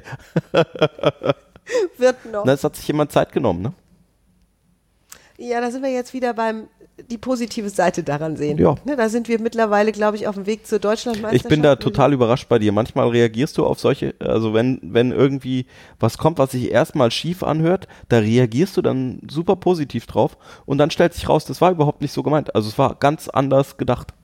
Wird 1.99 2.25
noch. 2.31 2.45
Na, 2.45 2.53
es 2.53 2.65
hat 2.65 2.77
sich 2.77 2.87
jemand 2.87 3.13
Zeit 3.13 3.33
genommen, 3.33 3.63
ne? 3.63 3.73
Ja, 5.39 5.61
da 5.61 5.71
sind 5.71 5.83
wir 5.83 5.91
jetzt 5.91 6.15
wieder 6.15 6.35
beim 6.35 6.69
die 7.11 7.19
positive 7.19 7.69
Seite 7.71 8.03
daran 8.03 8.37
sehen. 8.37 8.59
Ja. 8.59 8.75
Ne, 8.85 8.97
da 8.97 9.09
sind 9.09 9.29
wir 9.29 9.41
mittlerweile, 9.41 9.93
glaube 9.93 10.17
ich, 10.17 10.27
auf 10.27 10.35
dem 10.35 10.47
Weg 10.47 10.67
zur 10.67 10.79
Deutschlandmeisterschaft. 10.79 11.45
Ich 11.45 11.49
bin 11.49 11.62
da 11.62 11.77
total 11.77 12.12
überrascht 12.12 12.49
bei 12.49 12.59
dir. 12.59 12.73
Manchmal 12.73 13.09
reagierst 13.09 13.59
du 13.59 13.67
auf 13.67 13.81
solche, 13.81 14.15
also 14.19 14.55
wenn, 14.55 14.79
wenn 14.83 15.12
irgendwie 15.12 15.67
was 16.01 16.19
kommt, 16.19 16.38
was 16.38 16.53
sich 16.53 16.71
erstmal 16.71 17.11
schief 17.11 17.43
anhört, 17.43 17.88
da 18.09 18.19
reagierst 18.19 18.77
du 18.77 18.83
dann 18.83 19.21
super 19.31 19.57
positiv 19.57 20.07
drauf 20.07 20.37
und 20.67 20.79
dann 20.79 20.91
stellt 20.91 21.15
sich 21.15 21.29
raus, 21.29 21.45
das 21.45 21.61
war 21.61 21.71
überhaupt 21.71 22.01
nicht 22.01 22.12
so 22.12 22.23
gemeint. 22.23 22.55
Also 22.55 22.69
es 22.69 22.79
war 22.79 22.97
ganz 22.97 23.29
anders 23.29 23.77
gedacht. 23.77 24.15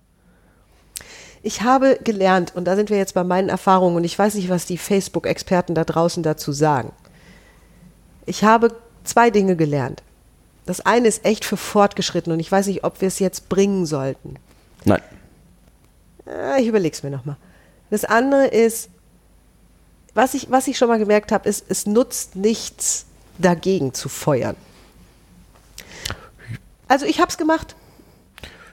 Ich 1.43 1.63
habe 1.63 1.99
gelernt, 2.03 2.53
und 2.57 2.65
da 2.65 2.75
sind 2.75 2.91
wir 2.91 2.97
jetzt 2.97 3.15
bei 3.15 3.23
meinen 3.23 3.49
Erfahrungen, 3.49 3.97
und 3.97 4.05
ich 4.05 4.19
weiß 4.19 4.35
nicht, 4.35 4.49
was 4.51 4.67
die 4.67 4.77
Facebook-Experten 4.77 5.75
da 5.75 5.85
draußen 5.85 6.23
dazu 6.23 6.53
sagen. 6.53 6.93
Ich 8.27 8.45
habe 8.45 8.73
zwei 9.05 9.31
Dinge 9.31 9.57
gelernt. 9.57 10.03
Das 10.69 10.81
eine 10.81 11.09
ist 11.09 11.25
echt 11.25 11.47
für 11.47 11.57
fortgeschritten 11.57 12.31
und 12.31 12.41
ich 12.41 12.53
weiß 12.53 12.67
nicht, 12.67 12.85
ob 12.85 13.01
wir 13.01 13.09
es 13.09 13.19
jetzt 13.21 13.49
bringen 13.49 13.87
sollten. 13.87 14.35
Nein. 14.85 15.01
Äh, 16.27 16.61
Ich 16.61 16.67
überlege 16.69 16.95
es 16.95 17.03
mir 17.03 17.09
nochmal. 17.09 17.37
Das 17.89 18.05
andere 18.05 18.49
ist, 18.49 18.91
was 20.13 20.35
ich, 20.35 20.51
was 20.51 20.69
ich 20.69 20.77
schon 20.77 20.89
mal 20.89 20.99
gemerkt 20.99 21.33
habe, 21.33 21.49
ist, 21.49 21.65
es 21.71 21.87
nutzt 21.87 22.37
nichts, 22.37 23.07
dagegen 23.39 23.95
zu 23.95 24.11
feuern. 24.11 24.57
Also 26.87 27.07
ich 27.07 27.19
habe 27.19 27.31
es 27.31 27.39
gemacht. 27.39 27.75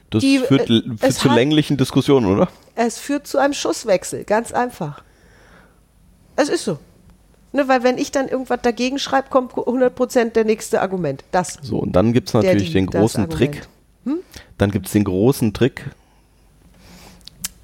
Das 0.09 0.19
Die, 0.21 0.39
führt, 0.39 0.69
äh, 0.69 0.81
führt 0.97 1.13
zu 1.13 1.29
hat- 1.29 1.35
länglichen 1.37 1.77
Diskussionen, 1.77 2.25
oder? 2.25 2.49
Es 2.75 2.97
führt 2.99 3.25
zu 3.25 3.37
einem 3.37 3.53
Schusswechsel, 3.53 4.25
ganz 4.25 4.51
einfach. 4.51 5.01
Es 6.35 6.49
ist 6.49 6.65
so. 6.65 6.77
Ne, 7.55 7.69
weil 7.69 7.83
wenn 7.83 7.97
ich 7.97 8.11
dann 8.11 8.27
irgendwas 8.27 8.59
dagegen 8.63 8.99
schreibe, 8.99 9.29
kommt 9.29 9.53
100% 9.53 10.31
der 10.31 10.43
nächste 10.43 10.81
Argument. 10.81 11.23
Das. 11.31 11.57
So, 11.61 11.77
und 11.79 11.93
dann 11.93 12.11
gibt 12.11 12.27
es 12.27 12.33
natürlich 12.33 12.73
den 12.73 12.87
großen. 12.87 13.29
Trick. 13.29 13.65
Dann 14.57 14.71
gibt 14.71 14.87
es 14.87 14.91
den 14.91 15.05
großen 15.05 15.53
Trick. 15.53 15.85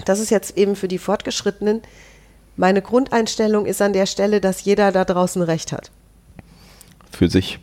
Das 0.06 0.21
ist 0.21 0.30
jetzt 0.30 0.58
eben 0.58 0.77
für 0.77 0.88
die 0.88 0.97
Fortgeschrittenen. 0.97 1.82
Meine 2.56 2.82
Grundeinstellung 2.82 3.65
ist 3.65 3.82
an 3.82 3.91
der 3.91 4.06
Stelle, 4.06 4.39
dass 4.39 4.63
jeder 4.63 4.93
da 4.93 5.04
draußen 5.04 5.41
Recht 5.41 5.73
hat. 5.73 5.91
Für 7.12 7.27
sich. 7.27 7.60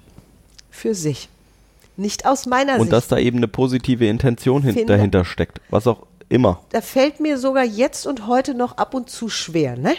Für 0.71 0.95
sich. 0.95 1.31
Nicht 1.97 2.27
aus 2.27 2.45
meiner 2.45 2.75
Und 2.75 2.81
Sicht. 2.83 2.93
dass 2.93 3.09
da 3.09 3.17
eben 3.17 3.39
eine 3.39 3.49
positive 3.49 4.07
Intention 4.07 4.63
hin 4.63 4.87
dahinter 4.87 5.25
steckt. 5.25 5.63
Was 5.71 5.87
auch 5.87 6.07
immer. 6.29 6.61
da 6.73 6.83
fällt 6.83 7.21
mir 7.21 7.39
sogar 7.39 7.65
jetzt 7.65 8.07
und 8.07 8.27
heute 8.27 8.53
noch 8.53 8.77
ab 8.77 8.93
und 8.93 9.09
zu 9.09 9.31
schwer, 9.31 9.79
ne? 9.79 9.95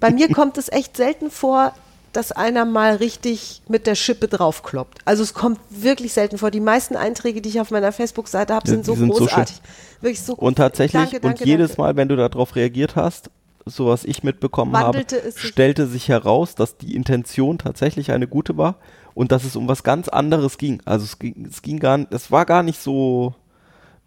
Bei 0.00 0.10
mir 0.10 0.28
kommt 0.32 0.58
es 0.58 0.70
echt 0.70 0.96
selten 0.96 1.30
vor, 1.30 1.74
dass 2.12 2.32
einer 2.32 2.64
mal 2.64 2.96
richtig 2.96 3.62
mit 3.68 3.86
der 3.86 3.94
Schippe 3.94 4.26
draufkloppt. 4.28 4.98
Also 5.04 5.22
es 5.22 5.34
kommt 5.34 5.60
wirklich 5.70 6.12
selten 6.12 6.38
vor. 6.38 6.50
Die 6.50 6.60
meisten 6.60 6.96
Einträge, 6.96 7.40
die 7.40 7.48
ich 7.48 7.60
auf 7.60 7.70
meiner 7.70 7.92
Facebook-Seite 7.92 8.54
habe, 8.54 8.68
sind 8.68 8.84
so 8.84 8.94
sind 8.94 9.12
so 9.12 9.20
großartig. 9.20 9.60
Wirklich 10.00 10.22
so 10.22 10.34
Und 10.34 10.56
tatsächlich, 10.56 11.02
Danke, 11.02 11.20
danke, 11.20 11.42
und 11.42 11.46
jedes 11.46 11.70
danke. 11.70 11.82
Mal, 11.82 11.96
wenn 11.96 12.08
du 12.08 12.16
darauf 12.16 12.56
reagiert 12.56 12.96
hast, 12.96 13.30
so 13.66 13.86
was 13.86 14.04
ich 14.04 14.22
mitbekommen 14.22 14.72
Wandelte 14.72 15.18
habe, 15.18 15.30
sich. 15.30 15.42
stellte 15.42 15.86
sich 15.86 16.08
heraus, 16.08 16.54
dass 16.54 16.76
die 16.76 16.96
Intention 16.96 17.58
tatsächlich 17.58 18.10
eine 18.10 18.26
gute 18.26 18.56
war 18.56 18.76
und 19.14 19.32
dass 19.32 19.44
es 19.44 19.54
um 19.54 19.68
was 19.68 19.82
ganz 19.84 20.08
anderes 20.08 20.58
ging. 20.58 20.80
Also 20.84 21.04
es 21.04 21.18
ging, 21.18 21.46
es 21.48 21.62
ging 21.62 21.78
gar 21.78 21.98
nicht, 21.98 22.12
es 22.12 22.32
war 22.32 22.46
gar 22.46 22.62
nicht 22.62 22.80
so, 22.80 23.34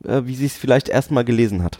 äh, 0.03 0.21
wie 0.25 0.35
sie 0.35 0.47
es 0.47 0.57
vielleicht 0.57 0.89
erstmal 0.89 1.23
gelesen 1.23 1.63
hat. 1.63 1.79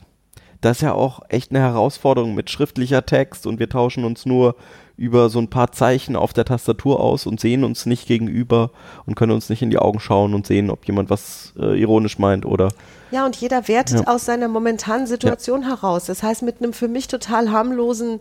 Das 0.63 0.77
ist 0.77 0.81
ja 0.81 0.93
auch 0.93 1.21
echt 1.29 1.51
eine 1.51 1.59
Herausforderung 1.59 2.33
mit 2.35 2.49
schriftlicher 2.49 3.05
Text 3.05 3.45
und 3.45 3.59
wir 3.59 3.69
tauschen 3.69 4.05
uns 4.05 4.25
nur 4.25 4.55
über 4.95 5.29
so 5.29 5.39
ein 5.39 5.49
paar 5.49 5.71
Zeichen 5.71 6.15
auf 6.15 6.33
der 6.33 6.45
Tastatur 6.45 6.99
aus 6.99 7.25
und 7.25 7.39
sehen 7.39 7.63
uns 7.63 7.85
nicht 7.85 8.07
gegenüber 8.07 8.69
und 9.05 9.15
können 9.15 9.31
uns 9.31 9.49
nicht 9.49 9.61
in 9.61 9.71
die 9.71 9.79
Augen 9.79 9.99
schauen 9.99 10.33
und 10.33 10.45
sehen, 10.47 10.69
ob 10.69 10.85
jemand 10.85 11.09
was 11.09 11.53
äh, 11.59 11.79
ironisch 11.81 12.19
meint 12.19 12.45
oder 12.45 12.69
Ja, 13.11 13.25
und 13.25 13.35
jeder 13.35 13.67
wertet 13.67 14.01
Ja. 14.01 14.07
aus 14.07 14.25
seiner 14.25 14.47
momentanen 14.47 15.07
Situation 15.07 15.63
heraus. 15.63 16.05
Das 16.05 16.21
heißt, 16.23 16.43
mit 16.43 16.61
einem 16.61 16.73
für 16.73 16.87
mich 16.87 17.07
total 17.07 17.51
harmlosen 17.51 18.19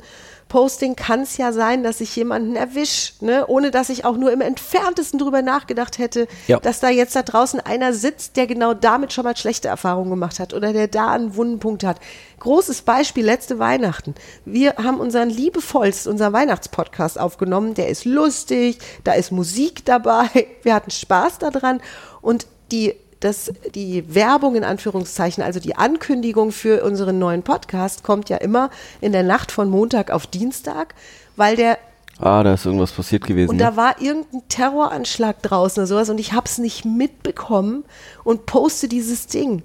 Posting 0.52 0.96
kann 0.96 1.20
es 1.20 1.38
ja 1.38 1.50
sein, 1.50 1.82
dass 1.82 2.02
ich 2.02 2.14
jemanden 2.14 2.56
erwische, 2.56 3.14
ne? 3.24 3.46
ohne 3.46 3.70
dass 3.70 3.88
ich 3.88 4.04
auch 4.04 4.18
nur 4.18 4.30
im 4.30 4.42
entferntesten 4.42 5.18
drüber 5.18 5.40
nachgedacht 5.40 5.96
hätte, 5.96 6.28
Ja. 6.46 6.60
dass 6.60 6.78
da 6.78 6.90
jetzt 6.90 7.16
da 7.16 7.22
draußen 7.22 7.58
einer 7.60 7.94
sitzt, 7.94 8.36
der 8.36 8.46
genau 8.46 8.74
damit 8.74 9.14
schon 9.14 9.24
mal 9.24 9.34
schlechte 9.34 9.68
Erfahrungen 9.68 10.10
gemacht 10.10 10.38
hat 10.38 10.52
oder 10.52 10.74
der 10.74 10.88
da 10.88 11.12
einen 11.12 11.36
wunden 11.36 11.58
Punkt 11.58 11.84
hat. 11.84 12.00
Großes 12.40 12.82
Beispiel, 12.82 13.24
letzte 13.24 13.58
Weihnachten. 13.58 14.14
Wir 14.44 14.74
haben 14.76 15.00
unseren 15.00 15.30
liebevollst, 15.30 16.06
unseren 16.06 16.34
Weihnachtspodcast 16.34 17.18
aufgenommen. 17.18 17.72
Der 17.72 17.88
ist 17.88 18.04
lustig, 18.04 18.76
da 19.04 19.14
ist 19.14 19.32
Musik 19.32 19.86
dabei, 19.86 20.28
wir 20.62 20.74
hatten 20.74 20.90
Spaß 20.90 21.38
daran 21.38 21.80
und 22.20 22.46
die 22.72 22.94
das, 23.24 23.52
die 23.74 24.14
Werbung 24.14 24.56
in 24.56 24.64
Anführungszeichen, 24.64 25.42
also 25.42 25.60
die 25.60 25.76
Ankündigung 25.76 26.52
für 26.52 26.84
unseren 26.84 27.18
neuen 27.18 27.42
Podcast 27.42 28.02
kommt 28.02 28.28
ja 28.28 28.36
immer 28.38 28.70
in 29.00 29.12
der 29.12 29.22
Nacht 29.22 29.52
von 29.52 29.68
Montag 29.70 30.10
auf 30.10 30.26
Dienstag, 30.26 30.94
weil 31.36 31.56
der 31.56 31.78
Ah, 32.18 32.42
da 32.44 32.54
ist 32.54 32.66
irgendwas 32.66 32.92
passiert 32.92 33.24
gewesen. 33.26 33.50
und 33.50 33.56
ne? 33.56 33.64
da 33.64 33.76
war 33.76 34.00
irgendein 34.00 34.42
Terroranschlag 34.48 35.42
draußen 35.42 35.80
oder 35.80 35.86
sowas 35.88 36.08
und 36.10 36.20
ich 36.20 36.32
habe 36.32 36.46
es 36.46 36.58
nicht 36.58 36.84
mitbekommen 36.84 37.84
und 38.22 38.46
poste 38.46 38.86
dieses 38.86 39.26
Ding. 39.26 39.62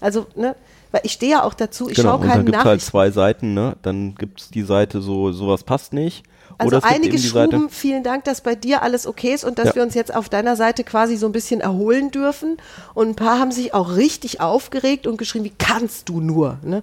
Also, 0.00 0.26
ne, 0.34 0.56
weil 0.92 1.00
ich 1.04 1.12
stehe 1.12 1.32
ja 1.32 1.42
auch 1.44 1.54
dazu, 1.54 1.88
ich 1.88 1.96
genau, 1.96 2.10
schaue 2.10 2.16
und 2.18 2.22
dann 2.24 2.30
keine 2.30 2.44
gibt 2.44 2.56
es 2.56 2.58
halt 2.58 2.66
Nachrichten. 2.66 2.90
zwei 2.90 3.10
Seiten, 3.10 3.54
ne? 3.54 3.76
Dann 3.82 4.14
gibt 4.14 4.40
es 4.40 4.50
die 4.50 4.62
Seite 4.62 5.00
so, 5.00 5.32
sowas 5.32 5.62
passt 5.64 5.92
nicht. 5.92 6.24
Also 6.58 6.80
einige 6.82 7.08
eben 7.08 7.16
die 7.16 7.28
Seite. 7.28 7.56
schruben, 7.56 7.70
vielen 7.70 8.02
Dank, 8.02 8.24
dass 8.24 8.40
bei 8.40 8.54
dir 8.54 8.82
alles 8.82 9.06
okay 9.06 9.34
ist 9.34 9.44
und 9.44 9.58
dass 9.58 9.68
Ja. 9.68 9.74
wir 9.76 9.82
uns 9.82 9.94
jetzt 9.94 10.14
auf 10.14 10.28
deiner 10.28 10.56
Seite 10.56 10.84
quasi 10.84 11.16
so 11.16 11.26
ein 11.26 11.32
bisschen 11.32 11.60
erholen 11.60 12.10
dürfen. 12.10 12.56
Und 12.94 13.08
ein 13.10 13.14
paar 13.16 13.38
haben 13.38 13.52
sich 13.52 13.74
auch 13.74 13.96
richtig 13.96 14.40
aufgeregt 14.40 15.06
und 15.06 15.18
geschrieben, 15.18 15.44
wie 15.44 15.52
kannst 15.58 16.08
du 16.08 16.20
nur? 16.20 16.58
Ne? 16.62 16.82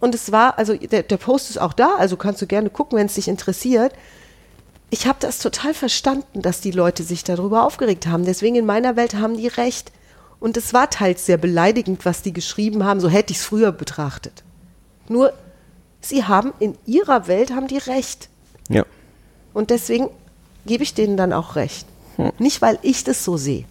Und 0.00 0.14
es 0.14 0.32
war, 0.32 0.58
also 0.58 0.74
der, 0.74 1.02
der 1.02 1.16
Post 1.16 1.50
ist 1.50 1.58
auch 1.58 1.72
da, 1.72 1.94
also 1.96 2.16
kannst 2.16 2.42
du 2.42 2.46
gerne 2.46 2.68
gucken, 2.68 2.98
wenn 2.98 3.06
es 3.06 3.14
dich 3.14 3.28
interessiert. 3.28 3.92
Ich 4.90 5.06
habe 5.06 5.18
das 5.20 5.38
total 5.38 5.74
verstanden, 5.74 6.42
dass 6.42 6.60
die 6.60 6.70
Leute 6.70 7.02
sich 7.02 7.24
darüber 7.24 7.64
aufgeregt 7.64 8.06
haben. 8.06 8.24
Deswegen 8.24 8.56
in 8.56 8.66
meiner 8.66 8.96
Welt 8.96 9.14
haben 9.14 9.36
die 9.36 9.48
recht. 9.48 9.90
Und 10.38 10.56
es 10.58 10.74
war 10.74 10.90
teils 10.90 11.24
sehr 11.24 11.38
beleidigend, 11.38 12.04
was 12.04 12.22
die 12.22 12.32
geschrieben 12.32 12.84
haben, 12.84 13.00
so 13.00 13.08
hätte 13.08 13.32
ich 13.32 13.38
es 13.38 13.44
früher 13.44 13.72
betrachtet. 13.72 14.44
Nur, 15.08 15.32
sie 16.02 16.24
haben 16.24 16.52
in 16.60 16.76
ihrer 16.84 17.26
Welt 17.26 17.52
haben 17.54 17.66
die 17.66 17.78
recht. 17.78 18.28
Ja. 18.68 18.84
Und 19.56 19.70
deswegen 19.70 20.10
gebe 20.66 20.82
ich 20.82 20.92
denen 20.92 21.16
dann 21.16 21.32
auch 21.32 21.56
recht. 21.56 21.86
Nicht, 22.38 22.60
weil 22.60 22.78
ich 22.82 23.04
das 23.04 23.24
so 23.24 23.38
sehe. 23.38 23.64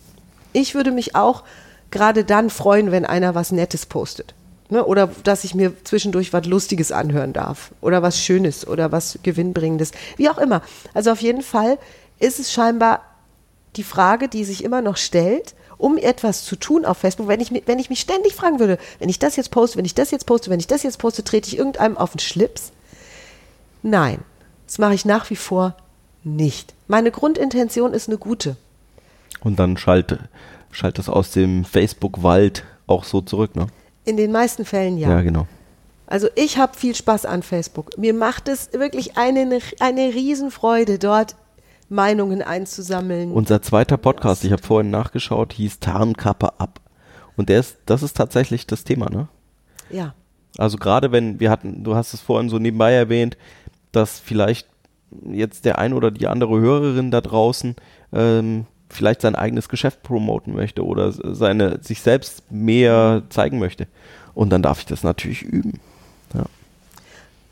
Ich 0.52 0.74
würde 0.74 0.90
mich 0.90 1.16
auch 1.16 1.44
gerade 1.92 2.24
dann 2.24 2.50
freuen, 2.50 2.90
wenn 2.90 3.06
einer 3.06 3.36
was 3.36 3.52
Nettes 3.52 3.86
postet. 3.86 4.34
Ne? 4.72 4.84
Oder 4.84 5.12
dass 5.24 5.44
ich 5.44 5.54
mir 5.54 5.74
zwischendurch 5.84 6.34
was 6.34 6.48
Lustiges 6.48 6.92
anhören 6.92 7.34
darf. 7.34 7.70
Oder 7.82 8.02
was 8.02 8.20
Schönes 8.20 8.68
oder 8.68 8.92
was 8.92 9.20
Gewinnbringendes. 9.22 9.92
Wie 10.18 10.28
auch 10.28 10.40
immer. 10.40 10.64
Also 10.96 11.12
auf 11.12 11.22
jeden 11.22 11.44
Fall 11.44 11.78
ist 12.18 12.40
es 12.40 12.52
scheinbar 12.52 13.02
die 13.76 13.84
Frage, 13.84 14.28
die 14.28 14.44
sich 14.44 14.64
immer 14.64 14.82
noch 14.82 14.98
stellt, 14.98 15.54
um 15.78 16.00
etwas 16.00 16.46
zu 16.46 16.56
tun 16.56 16.84
auf 16.84 16.98
Facebook, 16.98 17.28
wenn 17.28 17.42
ich, 17.42 17.52
wenn 17.68 17.78
ich 17.78 17.92
mich 17.92 18.00
ständig 18.00 18.34
fragen 18.34 18.58
würde, 18.60 18.80
wenn 18.98 19.10
ich 19.10 19.20
das 19.20 19.36
jetzt 19.36 19.52
poste, 19.52 19.78
wenn 19.78 19.86
ich 19.86 19.94
das 19.94 20.10
jetzt 20.10 20.26
poste, 20.26 20.50
wenn 20.50 20.60
ich 20.60 20.66
das 20.66 20.82
jetzt 20.82 20.98
poste, 20.98 21.24
trete 21.24 21.48
ich 21.48 21.60
irgendeinem 21.60 21.96
auf 21.96 22.14
den 22.14 22.20
Schlips? 22.20 22.72
Nein, 23.84 24.24
das 24.66 24.78
mache 24.78 24.94
ich 24.94 25.06
nach 25.06 25.30
wie 25.30 25.36
vor 25.36 25.76
nicht. 26.24 26.74
Meine 26.88 27.12
Grundintention 27.12 27.94
ist 27.94 28.08
eine 28.08 28.18
gute. 28.18 28.58
Und 29.42 29.60
dann 29.60 29.78
schalt, 29.78 30.18
schalt 30.72 30.98
das 30.98 31.10
aus 31.10 31.32
dem 31.32 31.66
Facebook-Wald 31.66 32.64
auch 32.88 33.04
so 33.04 33.22
zurück, 33.22 33.56
ne? 33.56 33.68
In 34.06 34.18
den 34.18 34.32
meisten 34.32 34.66
Fällen 34.66 34.98
ja. 34.98 35.10
Ja, 35.10 35.22
genau. 35.22 35.48
Also 36.08 36.28
ich 36.36 36.58
habe 36.58 36.78
viel 36.78 36.96
Spaß 36.96 37.26
an 37.26 37.42
Facebook. 37.42 37.98
Mir 37.98 38.14
macht 38.14 38.48
es 38.48 38.74
wirklich 38.74 39.18
eine, 39.18 39.60
eine 39.80 40.14
Riesenfreude, 40.14 41.00
dort 41.00 41.36
Meinungen 41.90 42.42
einzusammeln. 42.42 43.32
Unser 43.32 43.62
zweiter 43.62 43.98
Podcast, 43.98 44.44
ich 44.44 44.52
habe 44.52 44.62
vorhin 44.62 44.92
nachgeschaut, 44.92 45.54
hieß 45.54 45.80
Tarnkappe 45.80 46.60
ab. 46.60 46.80
Und 47.36 47.50
der 47.50 47.60
ist, 47.60 47.78
das 47.86 48.04
ist 48.04 48.16
tatsächlich 48.16 48.68
das 48.68 48.84
Thema, 48.84 49.10
ne? 49.10 49.28
ja. 49.90 50.14
Also 50.58 50.78
gerade 50.78 51.12
wenn 51.12 51.42
wir 51.42 51.50
hatten, 51.52 51.84
du 51.84 51.96
hast 51.96 52.14
es 52.14 52.22
vorhin 52.22 52.48
so 52.48 52.60
nebenbei 52.60 52.94
erwähnt, 52.94 53.36
dass 53.96 54.20
vielleicht 54.20 54.68
jetzt 55.30 55.66
der 55.66 55.78
ein 55.78 55.94
oder 55.94 56.12
die 56.12 56.28
andere 56.28 56.60
Hörerin 56.60 57.12
da 57.12 57.22
draußen 57.22 57.76
ähm, 58.14 58.66
vielleicht 58.90 59.22
sein 59.22 59.36
eigenes 59.36 59.70
Geschäft 59.70 60.04
promoten 60.04 60.54
möchte 60.54 60.86
oder 60.86 61.12
seine, 61.12 61.82
sich 61.82 62.02
selbst 62.02 62.50
mehr 62.52 63.24
zeigen 63.30 63.60
möchte. 63.60 63.88
Und 64.34 64.50
dann 64.50 64.62
darf 64.62 64.80
ich 64.80 64.86
das 64.86 65.04
natürlich 65.04 65.42
üben. 65.42 65.80
Ja. 66.34 66.46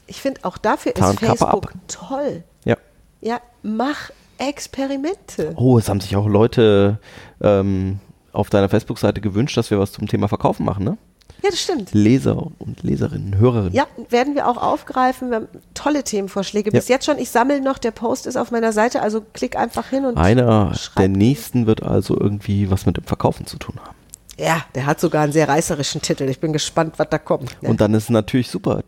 Ich 0.08 0.22
finde 0.22 0.42
auch 0.44 0.58
dafür 0.58 0.94
ist 0.94 1.00
Tarnkappe 1.00 1.38
Facebook 1.38 1.72
ab. 1.72 1.82
toll. 1.88 2.44
ja. 2.66 2.78
Ja, 3.22 3.40
mach 3.62 4.12
Experimente. 4.38 5.54
Oh, 5.56 5.78
es 5.78 5.88
haben 5.88 6.02
sich 6.02 6.16
auch 6.18 6.28
Leute 6.28 7.00
ähm, 7.42 8.00
auf 8.34 8.50
deiner 8.50 8.68
Facebook-Seite 8.68 9.22
gewünscht, 9.22 9.56
dass 9.56 9.72
wir 9.72 9.80
was 9.80 9.94
zum 9.94 10.08
Thema 10.08 10.28
Verkaufen 10.28 10.66
machen, 10.66 10.84
ne? 10.84 10.98
Ja, 11.42 11.50
das 11.50 11.60
stimmt. 11.60 11.94
Leser 11.94 12.48
und 12.60 12.84
Leserinnen, 12.84 13.38
Hörerinnen. 13.38 13.74
Ja, 13.74 13.86
werden 14.10 14.36
wir 14.36 14.48
auch 14.48 14.58
aufgreifen. 14.58 15.30
Wir 15.30 15.36
haben 15.38 15.48
tolle 15.74 16.04
Themenvorschläge. 16.04 16.72
Bis 16.72 16.88
jetzt 16.88 17.06
schon, 17.06 17.18
ich 17.18 17.30
sammle 17.30 17.60
noch, 17.62 17.78
der 17.78 17.92
Post 17.92 18.28
ist 18.28 18.38
auf 18.38 18.52
meiner 18.52 18.72
Seite, 18.72 19.02
also 19.02 19.22
klick 19.34 19.58
einfach 19.58 19.90
hin 19.90 20.06
und 20.06 20.18
Einer 20.18 20.70
der 20.70 20.76
schreib. 20.76 21.10
nächsten 21.12 21.66
wird 21.66 21.84
also 21.84 22.18
irgendwie 22.18 22.72
was 22.72 22.86
mit 22.86 22.96
dem 22.98 23.04
Verkaufen 23.04 23.46
zu 23.46 23.58
tun 23.58 23.76
haben. 23.84 23.96
Ja, 24.38 24.64
der 24.74 24.86
hat 24.86 25.00
sogar 25.00 25.24
einen 25.24 25.34
sehr 25.34 25.48
reißerischen 25.50 26.02
Titel. 26.02 26.24
Ich 26.30 26.40
bin 26.40 26.54
gespannt, 26.54 26.94
was 26.98 27.08
da 27.10 27.18
kommt. 27.18 27.62
ne? 27.62 27.70
Und 27.70 27.82
dann 27.82 27.94
ist 27.94 28.04
es 28.04 28.10
natürlich 28.10 28.50
super, 28.50 28.84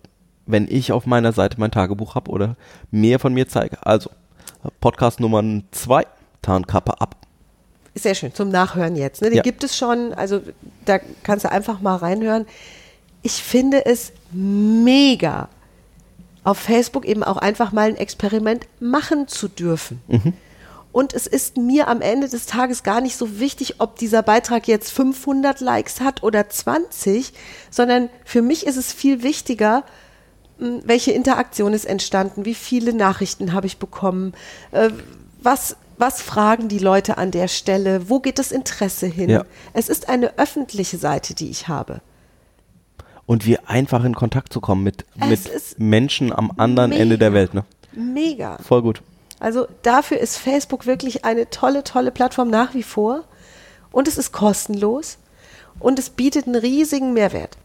wenn 0.45 0.67
ich 0.69 0.91
auf 0.91 1.05
meiner 1.05 1.33
Seite 1.33 1.59
mein 1.59 1.71
Tagebuch 1.71 2.15
habe 2.15 2.31
oder 2.31 2.55
mehr 2.89 3.19
von 3.19 3.33
mir 3.33 3.47
zeige. 3.47 3.85
Also, 3.85 4.09
Podcast 4.79 5.19
Nummer 5.19 5.43
zwei, 5.71 6.07
Tarnkappe 6.41 6.99
ab. 7.01 7.17
Sehr 7.97 8.13
schön, 8.15 8.33
zum 8.33 8.49
Nachhören 8.49 8.95
jetzt. 8.95 9.21
Ne? 9.21 9.29
Den 9.29 9.37
Ja. 9.37 9.41
gibt 9.41 9.63
es 9.63 9.77
schon, 9.77 10.13
also 10.13 10.41
da 10.83 10.99
kannst 11.23 11.45
du 11.45 11.51
einfach 11.51 11.79
mal 11.81 11.95
reinhören. 11.95 12.45
Ich 13.21 13.41
finde 13.43 13.85
es 13.85 14.11
mega, 14.31 15.47
auf 16.43 16.57
Facebook 16.59 17.05
eben 17.05 17.23
auch 17.23 17.37
einfach 17.37 17.71
mal 17.71 17.87
ein 17.87 17.95
Experiment 17.97 18.67
machen 18.79 19.27
zu 19.27 19.47
dürfen. 19.47 20.01
Und 20.91 21.13
es 21.13 21.25
ist 21.25 21.57
mir 21.57 21.87
am 21.87 22.01
Ende 22.01 22.29
des 22.29 22.45
Tages 22.45 22.83
gar 22.83 23.01
nicht 23.01 23.17
so 23.17 23.39
wichtig, 23.39 23.75
ob 23.79 23.97
dieser 23.97 24.21
Beitrag 24.23 24.67
jetzt 24.67 24.91
500 24.91 25.59
Likes 25.59 25.99
hat 26.01 26.21
oder 26.23 26.47
20, 26.47 27.33
sondern 27.71 28.09
für 28.23 28.41
mich 28.41 28.65
ist 28.67 28.77
es 28.77 28.93
viel 28.93 29.23
wichtiger, 29.23 29.83
welche 30.57 31.11
Interaktion 31.11 31.73
ist 31.73 31.85
entstanden, 31.85 32.45
wie 32.45 32.53
viele 32.55 32.93
Nachrichten 32.93 33.51
habe 33.53 33.67
ich 33.67 33.77
bekommen, 33.77 34.33
äh, 34.71 34.89
was, 35.41 35.75
was 35.97 36.21
fragen 36.21 36.67
die 36.67 36.79
Leute 36.79 37.17
an 37.17 37.31
der 37.31 37.47
Stelle, 37.47 38.09
wo 38.09 38.19
geht 38.19 38.39
das 38.39 38.51
Interesse 38.51 39.07
hin. 39.07 39.29
Ja. 39.29 39.45
Es 39.73 39.89
ist 39.89 40.09
eine 40.09 40.37
öffentliche 40.37 40.97
Seite, 40.97 41.33
die 41.33 41.49
ich 41.49 41.67
habe. 41.67 42.01
Und 43.25 43.45
wie 43.45 43.57
einfach 43.59 44.03
in 44.03 44.13
Kontakt 44.13 44.53
zu 44.53 44.61
kommen 44.61 44.83
mit, 44.83 45.05
Es 45.19 45.45
mit 45.45 45.79
Menschen 45.79 46.31
am 46.31 46.51
anderen 46.57 46.91
mega. 46.91 47.01
Ende 47.01 47.17
der 47.17 47.33
Welt. 47.33 47.53
Ne? 47.53 47.63
Mega. 47.93 48.57
Voll 48.61 48.81
gut. 48.81 49.01
Also 49.39 49.67
dafür 49.81 50.19
ist 50.19 50.37
Facebook 50.37 50.85
wirklich 50.85 51.25
eine 51.25 51.49
tolle, 51.49 51.83
tolle 51.83 52.11
Plattform 52.11 52.49
nach 52.49 52.73
wie 52.73 52.83
vor. 52.83 53.23
Und 53.91 54.07
es 54.07 54.17
ist 54.17 54.31
kostenlos 54.31 55.17
und 55.79 55.99
es 55.99 56.09
bietet 56.09 56.45
einen 56.45 56.55
riesigen 56.55 57.13
Mehrwert. 57.13 57.57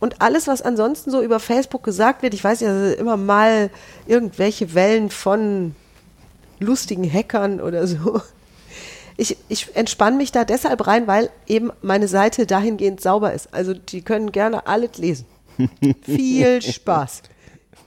Und 0.00 0.22
alles, 0.22 0.46
was 0.46 0.62
ansonsten 0.62 1.10
so 1.10 1.22
über 1.22 1.40
Facebook 1.40 1.82
gesagt 1.82 2.22
wird, 2.22 2.34
ich 2.34 2.44
weiß 2.44 2.60
ja 2.60 2.92
immer 2.92 3.16
mal 3.16 3.70
irgendwelche 4.06 4.74
Wellen 4.74 5.10
von 5.10 5.74
lustigen 6.60 7.10
Hackern 7.10 7.60
oder 7.60 7.86
so. 7.86 8.20
Ich, 9.16 9.36
ich 9.48 9.74
entspanne 9.74 10.16
mich 10.16 10.30
da 10.30 10.44
deshalb 10.44 10.86
rein, 10.86 11.06
weil 11.06 11.30
eben 11.46 11.70
meine 11.82 12.06
Seite 12.06 12.46
dahingehend 12.46 13.00
sauber 13.00 13.32
ist. 13.32 13.52
Also 13.52 13.74
die 13.74 14.02
können 14.02 14.30
gerne 14.30 14.66
alles 14.66 14.96
lesen. 14.96 15.26
Viel 16.02 16.62
Spaß. 16.62 17.22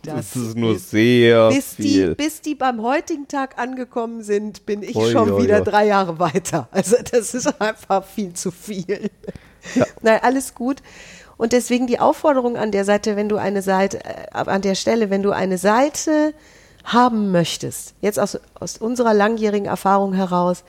Das, 0.04 0.36
ist 0.36 0.58
nur 0.58 0.80
sehr 0.80 1.50
bis 1.50 1.76
die, 1.76 1.84
viel. 1.84 2.16
bis 2.16 2.42
die 2.42 2.56
beim 2.56 2.82
heutigen 2.82 3.28
Tag 3.28 3.60
angekommen 3.60 4.24
sind, 4.24 4.66
bin 4.66 4.82
ich 4.82 4.96
Oi, 4.96 5.12
schon 5.12 5.42
wieder 5.42 5.62
drei 5.62 5.86
Jahre 5.86 6.18
weiter. 6.18 6.68
Also 6.72 6.96
das 7.12 7.36
ist 7.36 7.62
einfach 7.62 8.04
viel 8.04 8.34
zu 8.34 8.50
viel. 8.50 9.12
Nein, 10.02 10.20
alles 10.24 10.56
gut. 10.56 10.82
Und 11.38 11.54
deswegen 11.54 11.88
die 11.88 12.00
Aufforderung 12.00 12.58
an 12.58 12.72
der 12.72 12.86
Seite, 12.86 13.16
wenn 13.16 13.30
du 13.30 13.38
eine 13.38 13.62
Seite, 13.62 14.04
äh, 14.04 14.28
an 14.32 14.62
der 14.62 14.76
Stelle, 14.76 15.10
wenn 15.10 15.22
du 15.22 15.32
eine 15.32 15.58
Seite 15.58 16.34
haben 16.84 17.32
möchtest, 17.32 17.94
jetzt 18.02 18.20
aus, 18.20 18.40
aus 18.60 18.78
unserer 18.78 19.14
langjährigen 19.14 19.68
Erfahrung 19.68 20.14
heraus, 20.14 20.64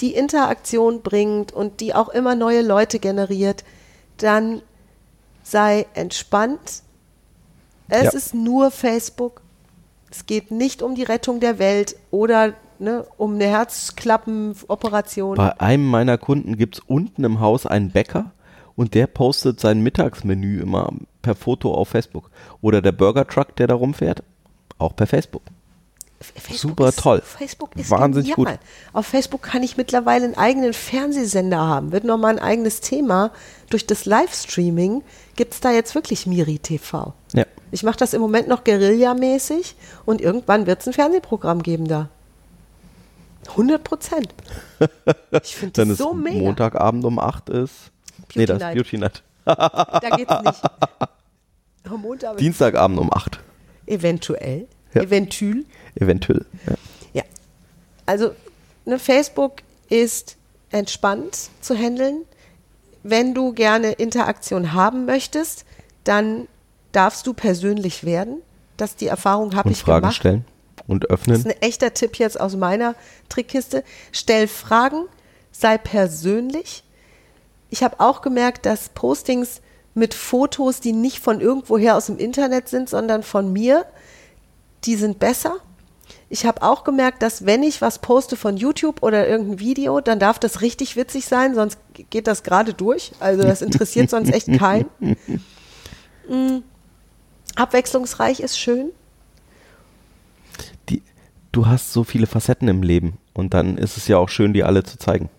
die 0.00 0.14
Interaktion 0.14 1.02
bringt 1.02 1.52
und 1.52 1.80
die 1.80 1.94
auch 1.94 2.08
immer 2.08 2.34
neue 2.34 2.62
Leute 2.62 2.98
generiert, 2.98 3.64
dann 4.16 4.62
sei 5.42 5.86
entspannt. 5.94 6.82
Es 7.88 8.04
Ja. 8.04 8.10
ist 8.10 8.34
nur 8.34 8.70
Facebook. 8.70 9.42
Es 10.10 10.26
geht 10.26 10.50
nicht 10.50 10.82
um 10.82 10.94
die 10.94 11.02
Rettung 11.02 11.40
der 11.40 11.58
Welt 11.58 11.96
oder 12.10 12.54
ne, 12.78 13.04
um 13.16 13.34
eine 13.34 13.46
Herzklappenoperation. 13.46 15.36
Bei 15.36 15.60
einem 15.60 15.86
meiner 15.86 16.18
Kunden 16.18 16.56
gibt 16.56 16.76
es 16.78 16.82
unten 16.86 17.24
im 17.24 17.40
Haus 17.40 17.66
einen 17.66 17.90
Bäcker 17.90 18.32
und 18.76 18.94
der 18.94 19.06
postet 19.06 19.60
sein 19.60 19.82
Mittagsmenü 19.82 20.60
immer 20.60 20.90
per 21.22 21.34
Foto 21.34 21.74
auf 21.74 21.88
Facebook. 21.88 22.30
Oder 22.60 22.80
der 22.80 22.92
Burger 22.92 23.26
Truck, 23.26 23.54
der 23.56 23.66
da 23.66 23.74
rumfährt, 23.74 24.22
auch 24.80 24.94
per 24.96 25.06
Facebook. 25.06 25.42
Facebook 26.22 26.58
super 26.58 26.88
ist, 26.88 26.98
toll. 26.98 27.22
Facebook 27.24 27.74
ist 27.76 27.90
Wahnsinnig 27.90 28.34
genial. 28.34 28.58
Auf 28.92 29.06
Facebook 29.06 29.40
kann 29.42 29.62
ich 29.62 29.78
mittlerweile 29.78 30.26
einen 30.26 30.36
eigenen 30.36 30.74
Fernsehsender 30.74 31.58
haben. 31.58 31.92
Wird 31.92 32.04
nochmal 32.04 32.32
ein 32.32 32.38
eigenes 32.38 32.80
Thema. 32.82 33.30
Durch 33.70 33.86
das 33.86 34.04
Livestreaming 34.04 35.02
gibt 35.36 35.54
es 35.54 35.60
da 35.60 35.70
jetzt 35.70 35.94
wirklich 35.94 36.26
Miri 36.26 36.58
TV. 36.58 37.14
Ja. 37.32 37.46
Ich 37.70 37.82
mache 37.84 37.96
das 37.96 38.12
im 38.12 38.20
Moment 38.20 38.48
noch 38.48 38.64
Guerilla-mäßig 38.64 39.76
und 40.04 40.20
irgendwann 40.20 40.66
wird 40.66 40.80
es 40.80 40.88
ein 40.88 40.92
Fernsehprogramm 40.92 41.62
geben 41.62 41.88
da. 41.88 42.08
100 43.48 43.82
Prozent. 43.82 44.34
Ich 45.42 45.54
finde 45.56 45.72
das 45.84 45.88
ist 45.90 45.98
so 45.98 46.12
mega. 46.12 46.38
Montagabend 46.38 47.04
um 47.04 47.18
8 47.18 47.48
ist. 47.50 47.74
nee, 48.34 48.46
das 48.46 48.56
ist 48.56 48.62
Night. 48.62 48.74
Beauty 48.74 48.98
Night. 48.98 49.22
Da 49.44 50.16
geht's 50.16 50.32
nicht. 50.42 50.62
Montag 52.02 52.36
Dienstagabend 52.38 52.98
um 52.98 53.12
8. 53.12 53.40
eventuell. 53.90 54.66
Ja. 54.94 55.02
Eventuell. 55.02 55.64
Eventuell. 55.94 56.46
Ja. 56.66 56.74
Ja. 57.12 57.22
Also, 58.06 58.32
ne, 58.84 58.98
Facebook 58.98 59.62
ist 59.88 60.36
entspannt 60.70 61.50
zu 61.60 61.76
handeln. 61.76 62.22
Wenn 63.02 63.34
du 63.34 63.52
gerne 63.52 63.92
Interaktion 63.92 64.72
haben 64.72 65.04
möchtest, 65.06 65.64
dann 66.04 66.48
darfst 66.92 67.26
du 67.26 67.34
persönlich 67.34 68.04
werden. 68.04 68.42
Das 68.76 68.96
die 68.96 69.06
Erfahrung 69.06 69.54
habe 69.54 69.70
ich 69.70 69.78
Fragen 69.82 70.02
gemacht. 70.02 70.16
stellen 70.16 70.44
und 70.86 71.04
Das 71.04 71.10
öffnen. 71.10 71.36
ist 71.36 71.46
ein 71.46 71.62
echter 71.62 71.92
Tipp 71.94 72.16
jetzt 72.16 72.40
aus 72.40 72.56
meiner 72.56 72.94
Trickkiste. 73.28 73.84
Stell 74.12 74.48
Fragen, 74.48 75.04
sei 75.52 75.78
persönlich. 75.78 76.82
Ich 77.68 77.82
habe 77.82 78.00
auch 78.00 78.22
gemerkt, 78.22 78.66
dass 78.66 78.88
Postings 78.90 79.60
mit 79.94 80.14
Fotos, 80.14 80.80
die 80.80 80.92
nicht 80.92 81.18
von 81.18 81.40
irgendwoher 81.40 81.96
aus 81.96 82.06
dem 82.06 82.18
Internet 82.18 82.68
sind, 82.68 82.88
sondern 82.88 83.22
von 83.22 83.52
mir, 83.52 83.84
die 84.84 84.94
sind 84.94 85.18
besser. 85.18 85.56
Ich 86.28 86.46
habe 86.46 86.62
auch 86.62 86.84
gemerkt, 86.84 87.22
dass 87.22 87.44
wenn 87.44 87.62
ich 87.62 87.82
was 87.82 87.98
poste 87.98 88.36
von 88.36 88.56
YouTube 88.56 89.02
oder 89.02 89.26
irgendein 89.28 89.58
Video, 89.58 90.00
dann 90.00 90.20
darf 90.20 90.38
das 90.38 90.60
richtig 90.60 90.96
witzig 90.96 91.26
sein, 91.26 91.54
sonst 91.54 91.78
geht 92.10 92.26
das 92.26 92.42
gerade 92.44 92.72
durch. 92.72 93.12
Also 93.18 93.42
das 93.42 93.62
interessiert 93.62 94.10
sonst 94.10 94.32
echt 94.32 94.46
keinen. 94.58 94.88
Mm. 96.28 96.62
Abwechslungsreich 97.56 98.40
ist 98.40 98.58
schön. 98.58 98.90
Die, 100.88 101.02
du 101.50 101.66
hast 101.66 101.92
so 101.92 102.04
viele 102.04 102.28
Facetten 102.28 102.68
im 102.68 102.84
Leben 102.84 103.18
und 103.34 103.54
dann 103.54 103.76
ist 103.76 103.96
es 103.96 104.06
ja 104.06 104.18
auch 104.18 104.28
schön, 104.28 104.52
die 104.52 104.62
alle 104.62 104.84
zu 104.84 104.98
zeigen. 104.98 105.30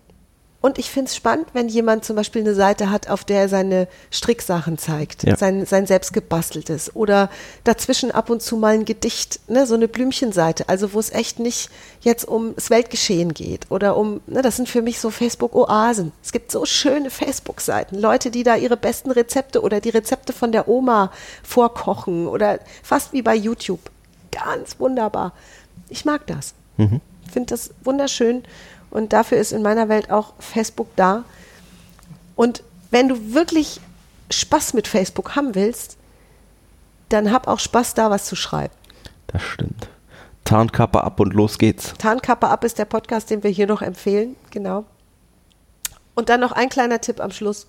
Und 0.62 0.78
ich 0.78 0.90
finde 0.90 1.08
es 1.08 1.16
spannend, 1.16 1.48
wenn 1.52 1.68
jemand 1.68 2.04
zum 2.04 2.14
Beispiel 2.16 2.40
eine 2.42 2.54
Seite 2.54 2.88
hat, 2.90 3.10
auf 3.10 3.24
der 3.24 3.40
er 3.40 3.48
seine 3.48 3.88
Stricksachen 4.12 4.78
zeigt, 4.78 5.24
Ja. 5.24 5.36
sein, 5.36 5.66
sein 5.66 5.86
selbst 5.86 6.12
gebasteltes 6.12 6.94
oder 6.94 7.28
dazwischen 7.64 8.12
ab 8.12 8.30
und 8.30 8.40
zu 8.42 8.56
mal 8.56 8.74
ein 8.74 8.84
Gedicht, 8.84 9.40
ne, 9.50 9.66
so 9.66 9.74
eine 9.74 9.88
Blümchenseite, 9.88 10.68
also 10.68 10.94
wo 10.94 11.00
es 11.00 11.10
echt 11.10 11.40
nicht 11.40 11.68
jetzt 12.00 12.26
um 12.26 12.54
das 12.54 12.70
Weltgeschehen 12.70 13.34
geht 13.34 13.70
oder 13.70 13.96
um, 13.96 14.20
ne, 14.28 14.40
das 14.40 14.54
sind 14.56 14.68
für 14.68 14.82
mich 14.82 15.00
so 15.00 15.10
Facebook-Oasen. 15.10 16.12
Es 16.22 16.30
gibt 16.30 16.52
so 16.52 16.64
schöne 16.64 17.10
Facebook-Seiten, 17.10 17.98
Leute, 17.98 18.30
die 18.30 18.44
da 18.44 18.54
ihre 18.54 18.76
besten 18.76 19.10
Rezepte 19.10 19.62
oder 19.62 19.80
die 19.80 19.90
Rezepte 19.90 20.32
von 20.32 20.52
der 20.52 20.68
Oma 20.68 21.10
vorkochen 21.42 22.28
oder 22.28 22.60
fast 22.84 23.12
wie 23.12 23.22
bei 23.22 23.34
YouTube. 23.34 23.90
Ganz 24.30 24.78
wunderbar. 24.78 25.32
Ich 25.88 26.04
mag 26.04 26.26
das. 26.28 26.54
Ich 26.78 27.32
finde 27.32 27.50
das 27.50 27.70
wunderschön 27.84 28.44
und 28.92 29.12
dafür 29.12 29.38
ist 29.38 29.52
in 29.52 29.62
meiner 29.62 29.88
Welt 29.88 30.10
auch 30.10 30.34
Facebook 30.38 30.88
da. 30.96 31.24
Und 32.36 32.62
wenn 32.90 33.08
du 33.08 33.34
wirklich 33.34 33.80
Spaß 34.30 34.74
mit 34.74 34.86
Facebook 34.86 35.34
haben 35.34 35.54
willst, 35.54 35.96
dann 37.08 37.32
hab 37.32 37.48
auch 37.48 37.58
Spaß 37.58 37.94
da, 37.94 38.10
was 38.10 38.26
zu 38.26 38.36
schreiben. 38.36 38.74
Das 39.26 39.42
stimmt. 39.42 39.88
Tarnkappe 40.44 41.02
ab 41.02 41.20
und 41.20 41.32
los 41.32 41.58
geht's. 41.58 41.94
Tarnkappe 41.98 42.48
ab 42.48 42.64
ist 42.64 42.78
der 42.78 42.84
Podcast, 42.84 43.30
den 43.30 43.42
wir 43.42 43.50
hier 43.50 43.66
noch 43.66 43.80
empfehlen. 43.80 44.36
Genau. 44.50 44.84
Und 46.14 46.28
dann 46.28 46.40
noch 46.40 46.52
ein 46.52 46.68
kleiner 46.68 47.00
Tipp 47.00 47.20
am 47.20 47.30
Schluss. 47.30 47.66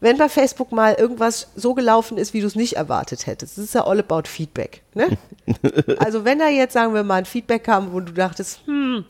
Wenn 0.00 0.18
bei 0.18 0.28
Facebook 0.28 0.70
mal 0.70 0.94
irgendwas 0.94 1.48
so 1.56 1.74
gelaufen 1.74 2.18
ist, 2.18 2.34
wie 2.34 2.40
du 2.40 2.46
es 2.46 2.54
nicht 2.54 2.74
erwartet 2.74 3.26
hättest, 3.26 3.58
das 3.58 3.64
ist 3.64 3.74
ja 3.74 3.84
all 3.84 3.98
about 3.98 4.28
Feedback. 4.28 4.82
Ne? 4.94 5.16
also 5.98 6.24
wenn 6.24 6.38
da 6.38 6.48
jetzt, 6.48 6.74
sagen 6.74 6.94
wir 6.94 7.02
mal, 7.02 7.16
ein 7.16 7.24
Feedback 7.24 7.64
kam, 7.64 7.92
wo 7.92 8.00
du 8.00 8.12
dachtest, 8.12 8.60
hm, 8.66 9.04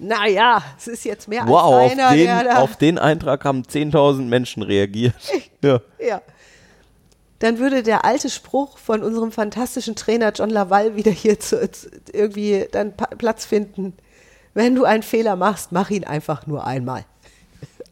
naja, 0.00 0.62
es 0.78 0.88
ist 0.88 1.04
jetzt 1.04 1.28
mehr 1.28 1.46
Wow, 1.46 1.74
als 1.74 1.92
auf 1.92 1.98
einer, 1.98 2.10
den, 2.10 2.24
der 2.26 2.44
da. 2.44 2.56
auf 2.58 2.76
den 2.76 2.98
Eintrag 2.98 3.44
haben 3.44 3.62
10.000 3.62 4.22
Menschen 4.22 4.62
reagiert. 4.62 5.14
Ja. 5.62 5.78
ja. 5.98 6.22
Dann 7.40 7.58
würde 7.58 7.82
der 7.82 8.06
alte 8.06 8.30
Spruch 8.30 8.78
von 8.78 9.02
unserem 9.02 9.30
fantastischen 9.30 9.94
Trainer 9.94 10.32
John 10.34 10.48
Laval 10.48 10.96
wieder 10.96 11.10
hier 11.10 11.38
zu, 11.38 11.60
irgendwie 12.14 12.66
dann 12.72 12.94
Platz 13.18 13.44
finden. 13.44 13.92
Wenn 14.54 14.74
du 14.74 14.84
einen 14.84 15.02
Fehler 15.02 15.36
machst, 15.36 15.70
mach 15.70 15.90
ihn 15.90 16.04
einfach 16.04 16.46
nur 16.46 16.66
einmal. 16.66 17.04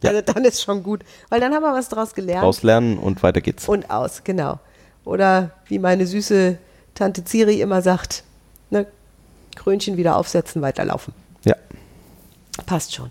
Ja. 0.02 0.10
Also 0.10 0.22
dann 0.22 0.46
ist 0.46 0.62
schon 0.62 0.82
gut, 0.82 1.02
weil 1.28 1.40
dann 1.40 1.52
haben 1.52 1.62
wir 1.62 1.74
was 1.74 1.90
draus 1.90 2.14
gelernt. 2.14 2.44
Rauslernen 2.44 2.98
und 2.98 3.22
weiter 3.22 3.42
geht's. 3.42 3.68
Und 3.68 3.90
aus, 3.90 4.22
genau. 4.24 4.60
Oder 5.04 5.50
wie 5.66 5.78
meine 5.78 6.06
süße 6.06 6.56
Tante 6.94 7.24
Ziri 7.24 7.60
immer 7.60 7.82
sagt, 7.82 8.24
ne, 8.70 8.86
Krönchen 9.56 9.96
wieder 9.96 10.16
aufsetzen, 10.16 10.62
weiterlaufen. 10.62 11.12
Ja. 11.44 11.56
Passt 12.66 12.94
schon. 12.94 13.10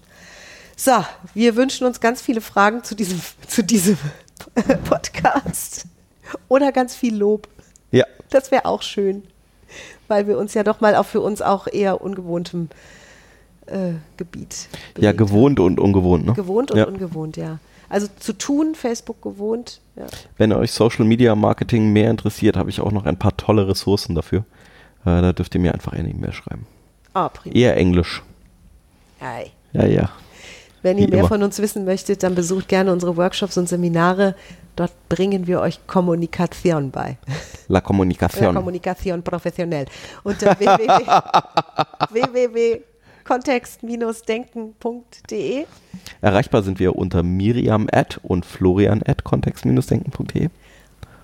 So, 0.76 1.04
wir 1.34 1.56
wünschen 1.56 1.88
uns 1.88 2.00
ganz 2.00 2.22
viele 2.22 2.42
Fragen 2.42 2.84
zu 2.84 2.96
diesem, 2.96 3.22
zu 3.48 3.64
diesem 3.64 3.98
Podcast. 4.86 5.86
Oder 6.48 6.72
ganz 6.72 6.96
viel 6.96 7.16
Lob. 7.16 7.48
Ja. 7.92 8.06
Das 8.30 8.52
wäre 8.52 8.66
auch 8.66 8.82
schön. 8.82 9.24
Weil 10.08 10.28
wir 10.28 10.38
uns 10.38 10.54
ja 10.54 10.64
doch 10.64 10.80
mal 10.80 10.96
auch 10.96 11.06
für 11.06 11.20
uns 11.22 11.42
auch 11.42 11.68
eher 11.68 12.02
ungewohntem 12.02 12.70
äh, 13.66 13.94
Gebiet 14.16 14.70
Ja, 14.98 15.12
gewohnt 15.12 15.60
und 15.60 15.80
ungewohnt, 15.80 16.26
ne? 16.26 16.34
Gewohnt 16.34 16.72
und 16.72 16.78
ja. 16.78 16.86
ungewohnt, 16.86 17.38
ja. 17.38 17.60
Also 17.90 18.08
zu 18.20 18.34
tun, 18.34 18.76
Facebook 18.76 19.22
gewohnt. 19.22 19.82
Ja. 19.96 20.06
Wenn 20.38 20.52
euch 20.54 20.72
Social 20.72 21.06
Media 21.06 21.36
Marketing 21.36 21.92
mehr 21.94 22.12
interessiert, 22.12 22.58
habe 22.58 22.70
ich 22.70 22.82
auch 22.82 22.92
noch 22.92 23.06
ein 23.06 23.18
paar 23.18 23.36
tolle 23.38 23.68
Ressourcen 23.68 24.16
dafür. 24.16 24.40
Äh, 25.02 25.22
da 25.22 25.34
dürft 25.34 25.56
ihr 25.56 25.62
mir 25.62 25.74
einfach 25.74 25.94
eine 25.94 26.10
E-Mail 26.10 26.34
schreiben. 26.34 26.68
Ah, 27.14 27.30
prima. 27.30 27.56
Eher 27.56 27.78
Englisch. 27.78 28.24
Ei. 29.20 29.52
Ja, 29.74 29.86
ja. 29.86 30.10
Wenn 30.82 30.98
ihr 30.98 31.08
Wie 31.08 31.12
mehr 31.12 31.20
immer. 31.20 31.28
von 31.28 31.44
uns 31.44 31.60
wissen 31.60 31.86
möchtet, 31.86 32.24
dann 32.24 32.36
besucht 32.36 32.68
gerne 32.68 32.92
unsere 32.92 33.18
Workshops 33.18 33.58
und 33.58 33.68
Seminare. 33.68 34.36
Dort 34.76 34.92
bringen 35.10 35.48
wir 35.48 35.60
euch 35.60 35.86
Kommunikation 35.88 36.92
bei. 36.92 37.18
La 37.68 37.82
Kommunikation. 37.82 38.56
Kommunikation 38.56 39.24
professionell. 39.24 39.86
Unter 40.24 40.58
www 40.60 41.04
www.kontext-denken.de 43.28 45.66
Erreichbar 46.22 46.64
sind 46.64 46.80
wir 46.80 46.96
unter 46.96 47.24
Miriam 47.24 47.88
und 48.24 48.46
Florian 48.46 49.02
at 49.06 49.24
kontext-denken.de. 49.24 50.50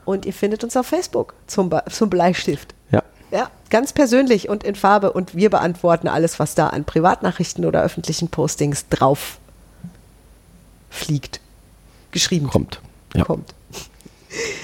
und 0.06 0.26
ihr 0.26 0.34
findet 0.34 0.64
uns 0.64 0.76
auf 0.76 0.88
Facebook 0.88 1.36
zum, 1.48 1.70
zum 1.90 2.10
Bleistift. 2.10 2.74
Ganz 3.74 3.92
persönlich 3.92 4.50
und 4.50 4.64
in 4.64 4.76
Farbe 4.76 5.12
und 5.14 5.34
wir 5.34 5.50
beantworten 5.50 6.08
alles, 6.08 6.38
was 6.38 6.54
da 6.54 6.68
an 6.68 6.84
Privatnachrichten 6.84 7.66
oder 7.66 7.82
öffentlichen 7.82 8.28
Postings 8.28 8.88
drauf 8.88 9.40
fliegt. 10.92 11.40
Geschrieben 12.12 12.46
Kommt. 12.46 12.80
Ja. 13.16 13.24
kommt. 13.24 13.56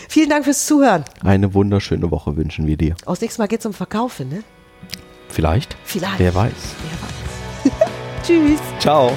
Vielen 0.08 0.30
Dank 0.30 0.44
fürs 0.44 0.68
Zuhören. 0.68 1.06
Eine 1.24 1.56
wunderschöne 1.56 2.12
Woche 2.12 2.38
wünschen 2.38 2.68
wir 2.68 2.78
dir. 2.78 2.94
Aus 3.08 3.20
nächstes 3.20 3.40
Mal 3.40 3.48
geht 3.48 3.62
es 3.62 3.66
um 3.66 3.74
Verkaufen, 3.74 4.30
ne? 4.30 4.44
Vielleicht? 5.30 5.76
Vielleicht. 5.86 6.20
Wer 6.20 6.36
weiß. 6.36 6.54
Wer 7.64 7.72
weiß. 7.72 7.90
Tschüss. 8.24 8.60
Ciao. 8.78 9.12